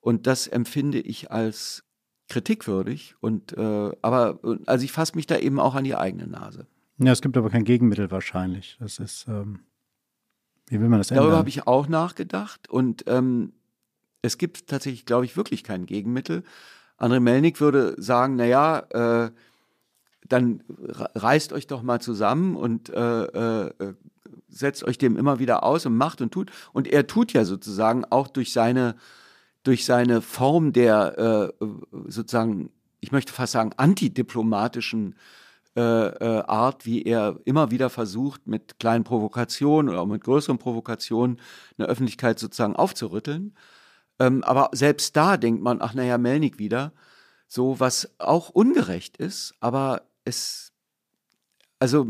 Und 0.00 0.26
das 0.26 0.46
empfinde 0.46 1.00
ich 1.00 1.30
als 1.30 1.84
kritikwürdig. 2.28 3.14
Und 3.20 3.56
äh, 3.56 3.90
aber 4.02 4.38
also 4.66 4.84
ich 4.84 4.92
fasse 4.92 5.14
mich 5.16 5.26
da 5.26 5.36
eben 5.38 5.58
auch 5.58 5.74
an 5.74 5.84
die 5.84 5.96
eigene 5.96 6.26
Nase. 6.26 6.66
Ja, 6.98 7.12
es 7.12 7.22
gibt 7.22 7.36
aber 7.36 7.50
kein 7.50 7.64
Gegenmittel 7.64 8.10
wahrscheinlich. 8.10 8.76
Das 8.80 8.98
ist, 8.98 9.26
ähm, 9.28 9.60
wie 10.66 10.80
will 10.80 10.88
man 10.88 10.98
das 10.98 11.10
ändern? 11.10 11.24
Darüber 11.24 11.38
habe 11.38 11.48
ich 11.48 11.66
auch 11.66 11.88
nachgedacht 11.88 12.68
und 12.68 13.04
ähm, 13.06 13.52
es 14.20 14.36
gibt 14.36 14.66
tatsächlich, 14.66 15.06
glaube 15.06 15.24
ich, 15.24 15.36
wirklich 15.36 15.62
kein 15.62 15.86
Gegenmittel. 15.86 16.42
André 16.98 17.20
Melnik 17.20 17.60
würde 17.60 17.94
sagen, 17.98 18.34
naja, 18.34 18.80
äh, 18.90 19.30
dann 20.28 20.64
re- 20.68 21.10
reißt 21.14 21.52
euch 21.52 21.68
doch 21.68 21.82
mal 21.82 22.00
zusammen 22.00 22.56
und 22.56 22.90
äh, 22.90 23.22
äh, 23.66 23.94
setzt 24.48 24.82
euch 24.82 24.98
dem 24.98 25.16
immer 25.16 25.38
wieder 25.38 25.62
aus 25.62 25.86
und 25.86 25.96
macht 25.96 26.20
und 26.20 26.32
tut. 26.32 26.50
Und 26.72 26.88
er 26.88 27.06
tut 27.06 27.32
ja 27.32 27.44
sozusagen 27.44 28.04
auch 28.04 28.26
durch 28.26 28.52
seine, 28.52 28.96
durch 29.68 29.84
seine 29.84 30.22
Form 30.22 30.72
der 30.72 31.52
äh, 31.60 31.66
sozusagen, 32.06 32.70
ich 33.00 33.12
möchte 33.12 33.34
fast 33.34 33.52
sagen, 33.52 33.74
antidiplomatischen 33.76 35.14
äh, 35.76 35.80
äh, 35.80 36.42
Art, 36.46 36.86
wie 36.86 37.02
er 37.02 37.38
immer 37.44 37.70
wieder 37.70 37.90
versucht, 37.90 38.46
mit 38.46 38.78
kleinen 38.78 39.04
Provokationen 39.04 39.90
oder 39.90 40.00
auch 40.00 40.06
mit 40.06 40.24
größeren 40.24 40.56
Provokationen 40.56 41.38
eine 41.76 41.86
Öffentlichkeit 41.86 42.38
sozusagen 42.38 42.76
aufzurütteln. 42.76 43.54
Ähm, 44.18 44.42
aber 44.42 44.70
selbst 44.72 45.14
da 45.16 45.36
denkt 45.36 45.62
man, 45.62 45.82
ach 45.82 45.92
naja, 45.92 46.16
Melnik 46.16 46.58
wieder, 46.58 46.94
so 47.46 47.78
was 47.78 48.14
auch 48.16 48.48
ungerecht 48.48 49.18
ist, 49.18 49.52
aber 49.60 50.00
es, 50.24 50.72
also 51.78 52.06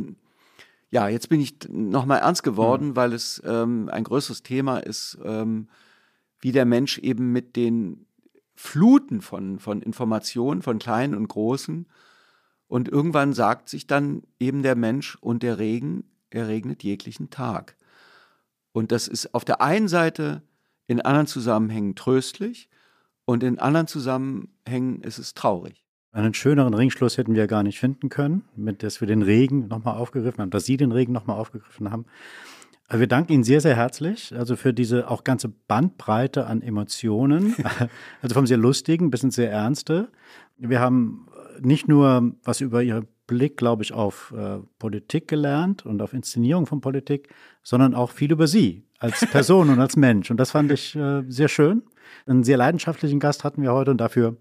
ja, 0.90 1.08
jetzt 1.08 1.28
bin 1.28 1.40
ich 1.40 1.56
nochmal 1.68 2.20
ernst 2.20 2.44
geworden, 2.44 2.90
mhm. 2.90 2.96
weil 2.96 3.12
es 3.14 3.42
ähm, 3.44 3.88
ein 3.92 4.04
größeres 4.04 4.44
Thema 4.44 4.78
ist, 4.78 5.18
ähm, 5.24 5.66
wie 6.40 6.52
der 6.52 6.64
Mensch 6.64 6.98
eben 6.98 7.32
mit 7.32 7.56
den 7.56 8.06
Fluten 8.54 9.20
von, 9.20 9.58
von 9.58 9.82
Informationen, 9.82 10.62
von 10.62 10.78
kleinen 10.78 11.14
und 11.14 11.28
großen, 11.28 11.86
und 12.68 12.88
irgendwann 12.88 13.32
sagt 13.32 13.70
sich 13.70 13.86
dann 13.86 14.22
eben 14.38 14.62
der 14.62 14.76
Mensch 14.76 15.16
und 15.20 15.42
der 15.42 15.58
Regen, 15.58 16.04
er 16.30 16.48
regnet 16.48 16.84
jeglichen 16.84 17.30
Tag. 17.30 17.76
Und 18.72 18.92
das 18.92 19.08
ist 19.08 19.34
auf 19.34 19.44
der 19.44 19.62
einen 19.62 19.88
Seite 19.88 20.42
in 20.86 21.00
anderen 21.00 21.26
Zusammenhängen 21.26 21.94
tröstlich 21.94 22.68
und 23.24 23.42
in 23.42 23.58
anderen 23.58 23.86
Zusammenhängen 23.86 25.00
ist 25.00 25.18
es 25.18 25.34
traurig. 25.34 25.84
Einen 26.12 26.34
schöneren 26.34 26.74
Ringschluss 26.74 27.18
hätten 27.18 27.34
wir 27.34 27.46
gar 27.46 27.62
nicht 27.62 27.78
finden 27.78 28.08
können, 28.08 28.44
mit 28.56 28.82
dass 28.82 29.00
wir 29.00 29.08
den 29.08 29.22
Regen 29.22 29.68
nochmal 29.68 29.96
aufgegriffen 29.96 30.40
haben, 30.40 30.50
dass 30.50 30.64
Sie 30.64 30.76
den 30.76 30.92
Regen 30.92 31.12
nochmal 31.12 31.38
aufgegriffen 31.38 31.90
haben. 31.90 32.06
Also 32.88 33.00
wir 33.00 33.06
danken 33.06 33.32
Ihnen 33.32 33.44
sehr, 33.44 33.60
sehr 33.60 33.76
herzlich, 33.76 34.34
also 34.34 34.56
für 34.56 34.72
diese 34.72 35.10
auch 35.10 35.22
ganze 35.22 35.48
Bandbreite 35.48 36.46
an 36.46 36.62
Emotionen, 36.62 37.54
also 38.22 38.34
vom 38.34 38.46
sehr 38.46 38.56
lustigen 38.56 39.10
bis 39.10 39.22
ins 39.22 39.34
sehr 39.34 39.50
ernste. 39.50 40.08
Wir 40.56 40.80
haben 40.80 41.28
nicht 41.60 41.86
nur 41.86 42.32
was 42.42 42.62
über 42.62 42.82
Ihren 42.82 43.06
Blick, 43.26 43.58
glaube 43.58 43.82
ich, 43.82 43.92
auf 43.92 44.32
äh, 44.34 44.58
Politik 44.78 45.28
gelernt 45.28 45.84
und 45.84 46.00
auf 46.00 46.14
Inszenierung 46.14 46.64
von 46.64 46.80
Politik, 46.80 47.28
sondern 47.62 47.94
auch 47.94 48.10
viel 48.10 48.32
über 48.32 48.46
Sie 48.46 48.86
als 48.98 49.26
Person 49.30 49.68
und 49.68 49.78
als 49.80 49.96
Mensch. 49.96 50.30
Und 50.30 50.38
das 50.38 50.52
fand 50.52 50.72
ich 50.72 50.96
äh, 50.96 51.22
sehr 51.28 51.48
schön. 51.48 51.82
Einen 52.26 52.42
sehr 52.42 52.56
leidenschaftlichen 52.56 53.20
Gast 53.20 53.44
hatten 53.44 53.60
wir 53.60 53.72
heute 53.74 53.90
und 53.90 54.00
dafür 54.00 54.38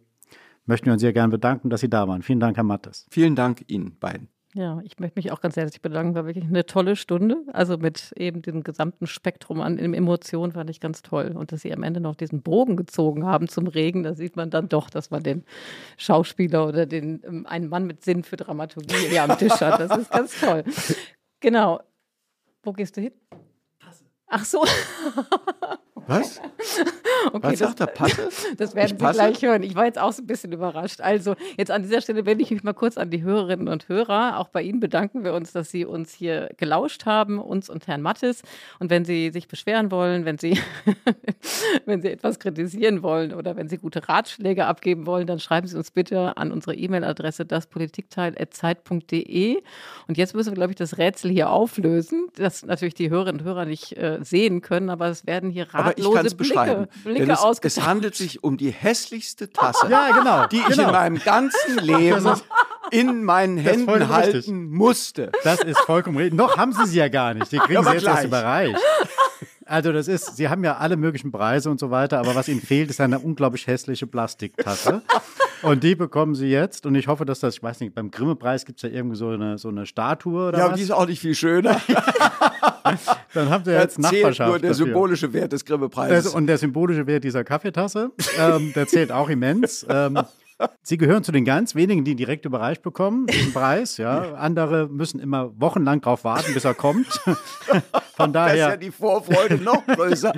möchten 0.66 0.86
wir 0.86 0.94
uns 0.94 1.02
sehr 1.02 1.14
gerne 1.14 1.32
bedanken, 1.32 1.70
dass 1.70 1.82
Sie 1.82 1.90
da 1.90 2.08
waren. 2.08 2.22
Vielen 2.22 2.40
Dank, 2.40 2.56
Herr 2.56 2.64
Mattes. 2.64 3.08
Vielen 3.12 3.36
Dank 3.36 3.66
Ihnen 3.68 4.00
beiden. 4.00 4.30
Ja, 4.58 4.82
ich 4.84 4.98
möchte 4.98 5.20
mich 5.20 5.32
auch 5.32 5.40
ganz 5.40 5.56
herzlich 5.56 5.84
bedanken. 5.84 6.16
War 6.16 6.26
wirklich 6.26 6.46
eine 6.46 6.66
tolle 6.66 6.96
Stunde. 6.96 7.44
Also 7.54 7.78
mit 7.78 8.12
eben 8.18 8.42
diesem 8.42 8.64
gesamten 8.64 9.06
Spektrum 9.06 9.62
an 9.62 9.78
Emotionen 9.78 10.52
fand 10.52 10.72
ich 10.72 10.80
ganz 10.80 11.04
toll. 11.04 11.36
Und 11.38 11.52
dass 11.52 11.62
Sie 11.62 11.72
am 11.72 11.84
Ende 11.84 12.00
noch 12.00 12.16
diesen 12.16 12.42
Bogen 12.42 12.76
gezogen 12.76 13.24
haben 13.24 13.50
zum 13.50 13.68
Regen, 13.68 14.02
da 14.02 14.16
sieht 14.16 14.36
man 14.36 14.50
dann 14.50 14.68
doch, 14.68 14.90
dass 14.90 15.12
man 15.12 15.22
den 15.22 15.44
Schauspieler 15.98 16.68
oder 16.68 16.88
den 16.88 17.22
ähm, 17.24 17.46
einen 17.46 17.70
Mann 17.70 17.86
mit 17.86 18.04
Sinn 18.04 18.24
für 18.24 18.36
Dramaturgie 18.36 19.10
hier 19.10 19.26
am 19.26 19.38
Tisch 19.38 19.62
hat. 19.62 19.80
Das 19.80 19.96
ist 19.96 20.10
ganz 20.10 20.40
toll. 20.40 20.64
Genau. 21.40 21.80
Wo 22.64 22.74
gehst 22.74 22.98
du 22.98 23.02
hin? 23.02 23.14
Ach 24.26 24.44
so. 24.44 24.66
Was? 26.08 26.42
Okay, 27.34 27.52
Was 27.52 27.60
sagt 27.60 27.80
der 27.80 27.86
Passe? 27.88 28.30
Das 28.58 28.76
werden 28.76 28.98
Sie 28.98 29.06
gleich 29.06 29.42
hören. 29.42 29.64
Ich 29.64 29.76
war 29.76 29.86
jetzt 29.86 30.00
auch 30.00 30.14
so 30.14 30.22
ein 30.22 30.28
bisschen 30.28 30.52
überrascht. 30.52 31.02
Also, 31.02 31.36
jetzt 31.58 31.72
an 31.72 31.84
dieser 31.84 32.02
Stelle 32.02 32.26
wende 32.26 32.44
ich 32.44 32.52
mich 32.52 32.64
mal 32.64 32.74
kurz 32.74 32.98
an 32.98 33.10
die 33.10 33.24
Hörerinnen 33.24 33.68
und 33.68 33.90
Hörer. 33.90 34.40
Auch 34.40 34.50
bei 34.50 34.62
Ihnen 34.62 34.80
bedanken 34.80 35.24
wir 35.24 35.34
uns, 35.34 35.52
dass 35.52 35.70
Sie 35.70 35.86
uns 35.86 36.14
hier 36.14 36.50
gelauscht 36.58 37.06
haben, 37.06 37.40
uns 37.40 37.70
und 37.70 37.88
Herrn 37.88 38.02
Mattes. 38.02 38.42
Und 38.80 38.90
wenn 38.90 39.06
Sie 39.06 39.32
sich 39.32 39.48
beschweren 39.48 39.92
wollen, 39.92 40.26
wenn 40.26 40.38
Sie, 40.38 40.60
wenn 41.86 42.02
Sie 42.02 42.10
etwas 42.10 42.40
kritisieren 42.40 43.04
wollen 43.04 43.34
oder 43.34 43.56
wenn 43.56 43.68
Sie 43.68 43.78
gute 43.78 44.08
Ratschläge 44.08 44.66
abgeben 44.66 45.06
wollen, 45.06 45.28
dann 45.28 45.40
schreiben 45.40 45.68
Sie 45.68 45.78
uns 45.78 45.92
bitte 45.92 46.38
an 46.38 46.52
unsere 46.52 46.76
E-Mail-Adresse 46.76 47.46
daspolitikteil.zeit.de. 47.46 49.62
Und 50.08 50.18
jetzt 50.18 50.36
müssen 50.36 50.52
wir, 50.52 50.56
glaube 50.56 50.72
ich, 50.72 50.78
das 50.78 50.98
Rätsel 50.98 51.32
hier 51.32 51.50
auflösen, 51.50 52.28
das 52.36 52.66
natürlich 52.66 52.96
die 52.96 53.10
Hörerinnen 53.10 53.42
und 53.42 53.48
Hörer 53.48 53.66
nicht 53.66 53.98
äh, 53.98 54.20
sehen 54.22 54.62
können, 54.62 54.90
aber 54.90 55.08
es 55.08 55.28
werden 55.28 55.50
hier 55.50 55.68
ratlose 56.06 56.36
Blicke, 56.36 56.88
Blicke 57.04 57.32
es, 57.32 57.60
es, 57.78 57.86
handelt 57.86 58.16
sich 58.16 58.44
um 58.44 58.58
die 58.58 58.72
hässlichste 58.72 59.52
Tasse, 59.52 59.88
ja, 59.90 60.12
genau, 60.12 60.48
die 60.48 60.58
genau. 60.58 60.70
ich 60.70 60.78
in 60.78 60.92
meinem 60.92 61.20
ganzen 61.20 61.78
Leben 61.82 62.32
in 62.92 63.24
meinen 63.24 63.58
Händen 63.58 64.10
halten 64.10 64.38
richtig. 64.38 64.54
musste. 64.54 65.32
Das 65.44 65.62
ist 65.62 65.80
vollkommen 65.80 66.18
richtig. 66.18 66.38
Noch 66.38 66.58
haben 66.58 66.72
Sie 66.72 66.86
sie 66.86 67.00
ja 67.00 67.10
gar 67.10 67.34
nicht. 67.34 67.52
Die 67.52 67.58
kriegen 67.58 67.84
Sie 67.84 67.92
jetzt 67.92 68.02
gleich. 68.02 68.16
erst 68.16 68.26
überreicht. 68.26 68.80
Also 69.66 69.92
das 69.92 70.08
ist, 70.08 70.38
Sie 70.38 70.48
haben 70.48 70.64
ja 70.64 70.78
alle 70.78 70.96
möglichen 70.96 71.32
Preise 71.32 71.70
und 71.70 71.80
so 71.80 71.92
weiter, 71.92 72.20
aber 72.20 72.36
was 72.36 72.48
Ihnen 72.48 72.62
fehlt, 72.62 72.90
ist 72.90 73.02
eine 73.02 73.20
unglaublich 73.20 73.68
hässliche 73.68 74.08
Plastiktasse. 74.08 75.02
Und 75.62 75.84
die 75.84 75.96
bekommen 75.96 76.36
Sie 76.36 76.48
jetzt. 76.48 76.86
Und 76.86 76.96
ich 76.96 77.08
hoffe, 77.08 77.26
dass 77.26 77.40
das, 77.40 77.56
ich 77.56 77.64
weiß 77.64 77.80
nicht, 77.80 77.96
beim 77.96 78.12
Grimme-Preis 78.12 78.66
gibt 78.66 78.80
es 78.80 78.84
ja 78.84 78.96
irgendwie 78.96 79.16
so 79.16 79.30
eine, 79.30 79.58
so 79.58 79.70
eine 79.70 79.86
Statue 79.86 80.50
oder 80.50 80.58
ja, 80.58 80.64
was? 80.66 80.72
Ja, 80.72 80.76
die 80.78 80.84
ist 80.84 80.92
auch 80.92 81.08
nicht 81.08 81.20
viel 81.20 81.36
schöner. 81.36 81.82
Dann 83.34 83.50
habt 83.50 83.68
ihr 83.68 83.74
jetzt 83.74 84.00
Nachbarschaft. 84.00 84.50
nur 84.50 84.60
der 84.60 84.72
dafür. 84.72 84.86
symbolische 84.86 85.34
Wert 85.34 85.52
des 85.52 85.66
Grimme-Preises. 85.66 86.34
Und 86.34 86.48
der 86.48 86.58
symbolische 86.58 87.06
Wert 87.08 87.24
dieser 87.24 87.44
Kaffeetasse, 87.44 88.12
ähm, 88.40 88.72
der 88.74 88.88
zählt 88.88 89.12
auch 89.12 89.30
immens. 89.30 89.86
Ähm, 89.90 90.20
Sie 90.82 90.98
gehören 90.98 91.24
zu 91.24 91.32
den 91.32 91.46
ganz 91.46 91.76
wenigen, 91.76 92.04
die 92.04 92.16
direkt 92.16 92.46
überreicht 92.46 92.82
bekommen, 92.82 93.28
diesen 93.28 93.54
Preis. 93.54 93.98
Ja. 93.98 94.34
Andere 94.34 94.88
müssen 94.88 95.20
immer 95.20 95.52
wochenlang 95.60 96.02
darauf 96.02 96.24
warten, 96.24 96.54
bis 96.54 96.66
er 96.66 96.74
kommt. 96.74 97.08
Von 98.16 98.34
daher. 98.34 98.56
Das 98.56 98.56
ist 98.56 98.72
ja 98.72 98.78
die 98.78 98.92
Vorfreude 98.92 99.58
noch 99.58 99.86
größer. 99.86 100.34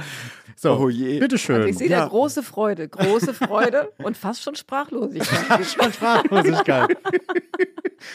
So, 0.61 0.77
oh 0.77 0.89
je. 0.89 1.19
Bitteschön. 1.19 1.55
Also 1.55 1.69
ich 1.69 1.77
sehe 1.77 1.89
ja. 1.89 2.01
da 2.01 2.07
große 2.09 2.43
Freude, 2.43 2.89
große 2.89 3.33
Freude 3.33 3.93
und 4.03 4.17
fast 4.17 4.43
schon 4.43 4.55
Sprachlosigkeit. 4.55 5.45
Fast 5.45 5.75
schon 5.75 5.93
Sprachlosigkeit. 5.93 6.97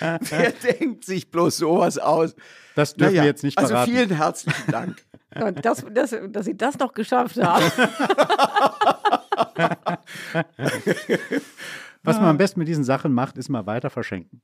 Wer 0.20 0.52
denkt 0.52 1.06
sich 1.06 1.30
bloß 1.30 1.56
sowas 1.56 1.96
aus? 1.96 2.34
Das 2.74 2.92
dürfen 2.96 3.14
naja, 3.14 3.22
wir 3.22 3.30
jetzt 3.30 3.44
nicht 3.44 3.58
verraten. 3.58 3.76
Also 3.76 3.90
vielen 3.90 4.10
herzlichen 4.10 4.70
Dank. 4.70 4.96
Das, 5.62 5.84
das, 5.92 6.14
dass 6.28 6.44
Sie 6.44 6.56
das 6.56 6.78
noch 6.78 6.92
geschafft 6.92 7.42
haben. 7.42 7.64
Was 12.04 12.20
man 12.20 12.26
am 12.26 12.36
besten 12.36 12.60
mit 12.60 12.68
diesen 12.68 12.84
Sachen 12.84 13.12
macht, 13.12 13.36
ist 13.36 13.48
mal 13.48 13.66
weiter 13.66 13.90
verschenken. 13.90 14.42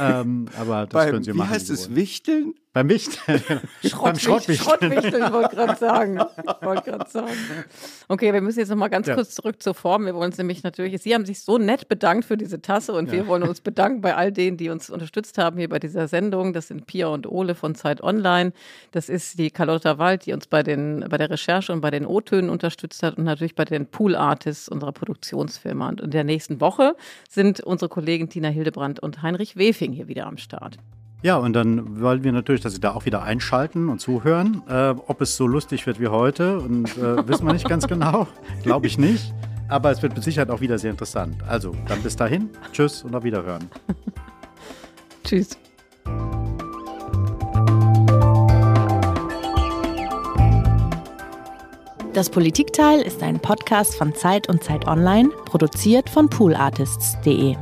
ähm, 0.00 0.46
aber 0.58 0.86
das 0.86 0.94
Beim, 0.94 1.10
können 1.10 1.24
Sie 1.24 1.34
machen. 1.34 1.50
Wie 1.50 1.54
heißt 1.54 1.68
es? 1.68 1.94
Wichteln? 1.94 2.54
Beim 2.72 2.88
Wichteln. 2.88 3.40
Schrott, 3.84 4.04
Beim 4.04 4.18
Schrottwichteln. 4.18 4.58
Schrottwichteln, 4.58 5.24
ich 5.24 5.32
wollte 5.32 5.56
gerade 5.56 5.76
sagen. 5.76 6.20
Gerade 6.60 7.10
sagen. 7.10 7.34
Okay, 8.06 8.32
wir 8.32 8.40
müssen 8.40 8.60
jetzt 8.60 8.68
noch 8.68 8.76
mal 8.76 8.86
ganz 8.86 9.08
ja. 9.08 9.16
kurz 9.16 9.34
zurück 9.34 9.60
zur 9.60 9.74
Form. 9.74 10.06
Wir 10.06 10.14
wollen 10.14 10.26
uns 10.30 10.38
nämlich 10.38 10.62
natürlich, 10.62 11.02
Sie 11.02 11.12
haben 11.12 11.26
sich 11.26 11.40
so 11.40 11.58
nett 11.58 11.88
bedankt 11.88 12.26
für 12.26 12.36
diese 12.36 12.62
Tasse 12.62 12.92
und 12.92 13.06
ja. 13.06 13.14
wir 13.14 13.26
wollen 13.26 13.42
uns 13.42 13.60
bedanken 13.60 14.02
bei 14.02 14.14
all 14.14 14.30
denen, 14.30 14.56
die 14.56 14.68
uns 14.68 14.88
unterstützt 14.88 15.36
haben 15.36 15.58
hier 15.58 15.68
bei 15.68 15.80
dieser 15.80 16.06
Sendung. 16.06 16.52
Das 16.52 16.68
sind 16.68 16.86
Pia 16.86 17.08
und 17.08 17.26
Ole 17.26 17.56
von 17.56 17.74
Zeit 17.74 18.04
Online. 18.04 18.52
Das 18.92 19.08
ist 19.08 19.40
die 19.40 19.50
Carlotta 19.50 19.98
Wald, 19.98 20.26
die 20.26 20.32
uns 20.32 20.46
bei, 20.46 20.62
den, 20.62 21.04
bei 21.10 21.18
der 21.18 21.28
Recherche 21.28 21.72
und 21.72 21.80
bei 21.80 21.90
den 21.90 22.06
O-Tönen 22.06 22.50
unterstützt 22.50 23.02
hat 23.02 23.18
und 23.18 23.24
natürlich 23.24 23.56
bei 23.56 23.64
den 23.64 23.86
Pool 23.86 24.14
Artists 24.14 24.68
unserer 24.68 24.92
Produktionsfirma. 24.92 25.88
Und 25.88 26.00
in 26.00 26.10
der 26.10 26.22
nächsten 26.22 26.60
Woche 26.60 26.94
sind 27.28 27.58
unsere 27.58 27.88
Kollegen 27.88 28.28
Tina 28.28 28.48
Hildebrand 28.48 29.00
und 29.00 29.22
Heinrich 29.22 29.56
Wefing 29.56 29.92
hier 29.92 30.06
wieder 30.06 30.28
am 30.28 30.38
Start. 30.38 30.78
Ja, 31.22 31.36
und 31.36 31.52
dann 31.52 32.00
wollen 32.00 32.24
wir 32.24 32.32
natürlich, 32.32 32.62
dass 32.62 32.72
Sie 32.72 32.80
da 32.80 32.92
auch 32.92 33.04
wieder 33.04 33.22
einschalten 33.22 33.90
und 33.90 34.00
zuhören. 34.00 34.62
Äh, 34.68 34.94
ob 35.06 35.20
es 35.20 35.36
so 35.36 35.46
lustig 35.46 35.86
wird 35.86 36.00
wie 36.00 36.08
heute, 36.08 36.58
und 36.58 36.96
äh, 36.96 37.28
wissen 37.28 37.46
wir 37.46 37.52
nicht 37.52 37.68
ganz 37.68 37.86
genau. 37.86 38.26
Glaube 38.62 38.86
ich 38.86 38.96
nicht. 38.96 39.34
Aber 39.68 39.90
es 39.90 40.02
wird 40.02 40.14
mit 40.14 40.24
Sicherheit 40.24 40.50
auch 40.50 40.60
wieder 40.60 40.78
sehr 40.78 40.90
interessant. 40.90 41.36
Also, 41.46 41.74
dann 41.86 42.02
bis 42.02 42.16
dahin. 42.16 42.48
Tschüss 42.72 43.04
und 43.04 43.14
auf 43.14 43.22
Wiederhören. 43.22 43.68
Tschüss. 45.24 45.50
Das 52.14 52.28
Politikteil 52.28 53.02
ist 53.02 53.22
ein 53.22 53.38
Podcast 53.38 53.94
von 53.94 54.14
Zeit 54.14 54.48
und 54.48 54.64
Zeit 54.64 54.86
Online, 54.88 55.28
produziert 55.44 56.10
von 56.10 56.28
poolartists.de. 56.28 57.56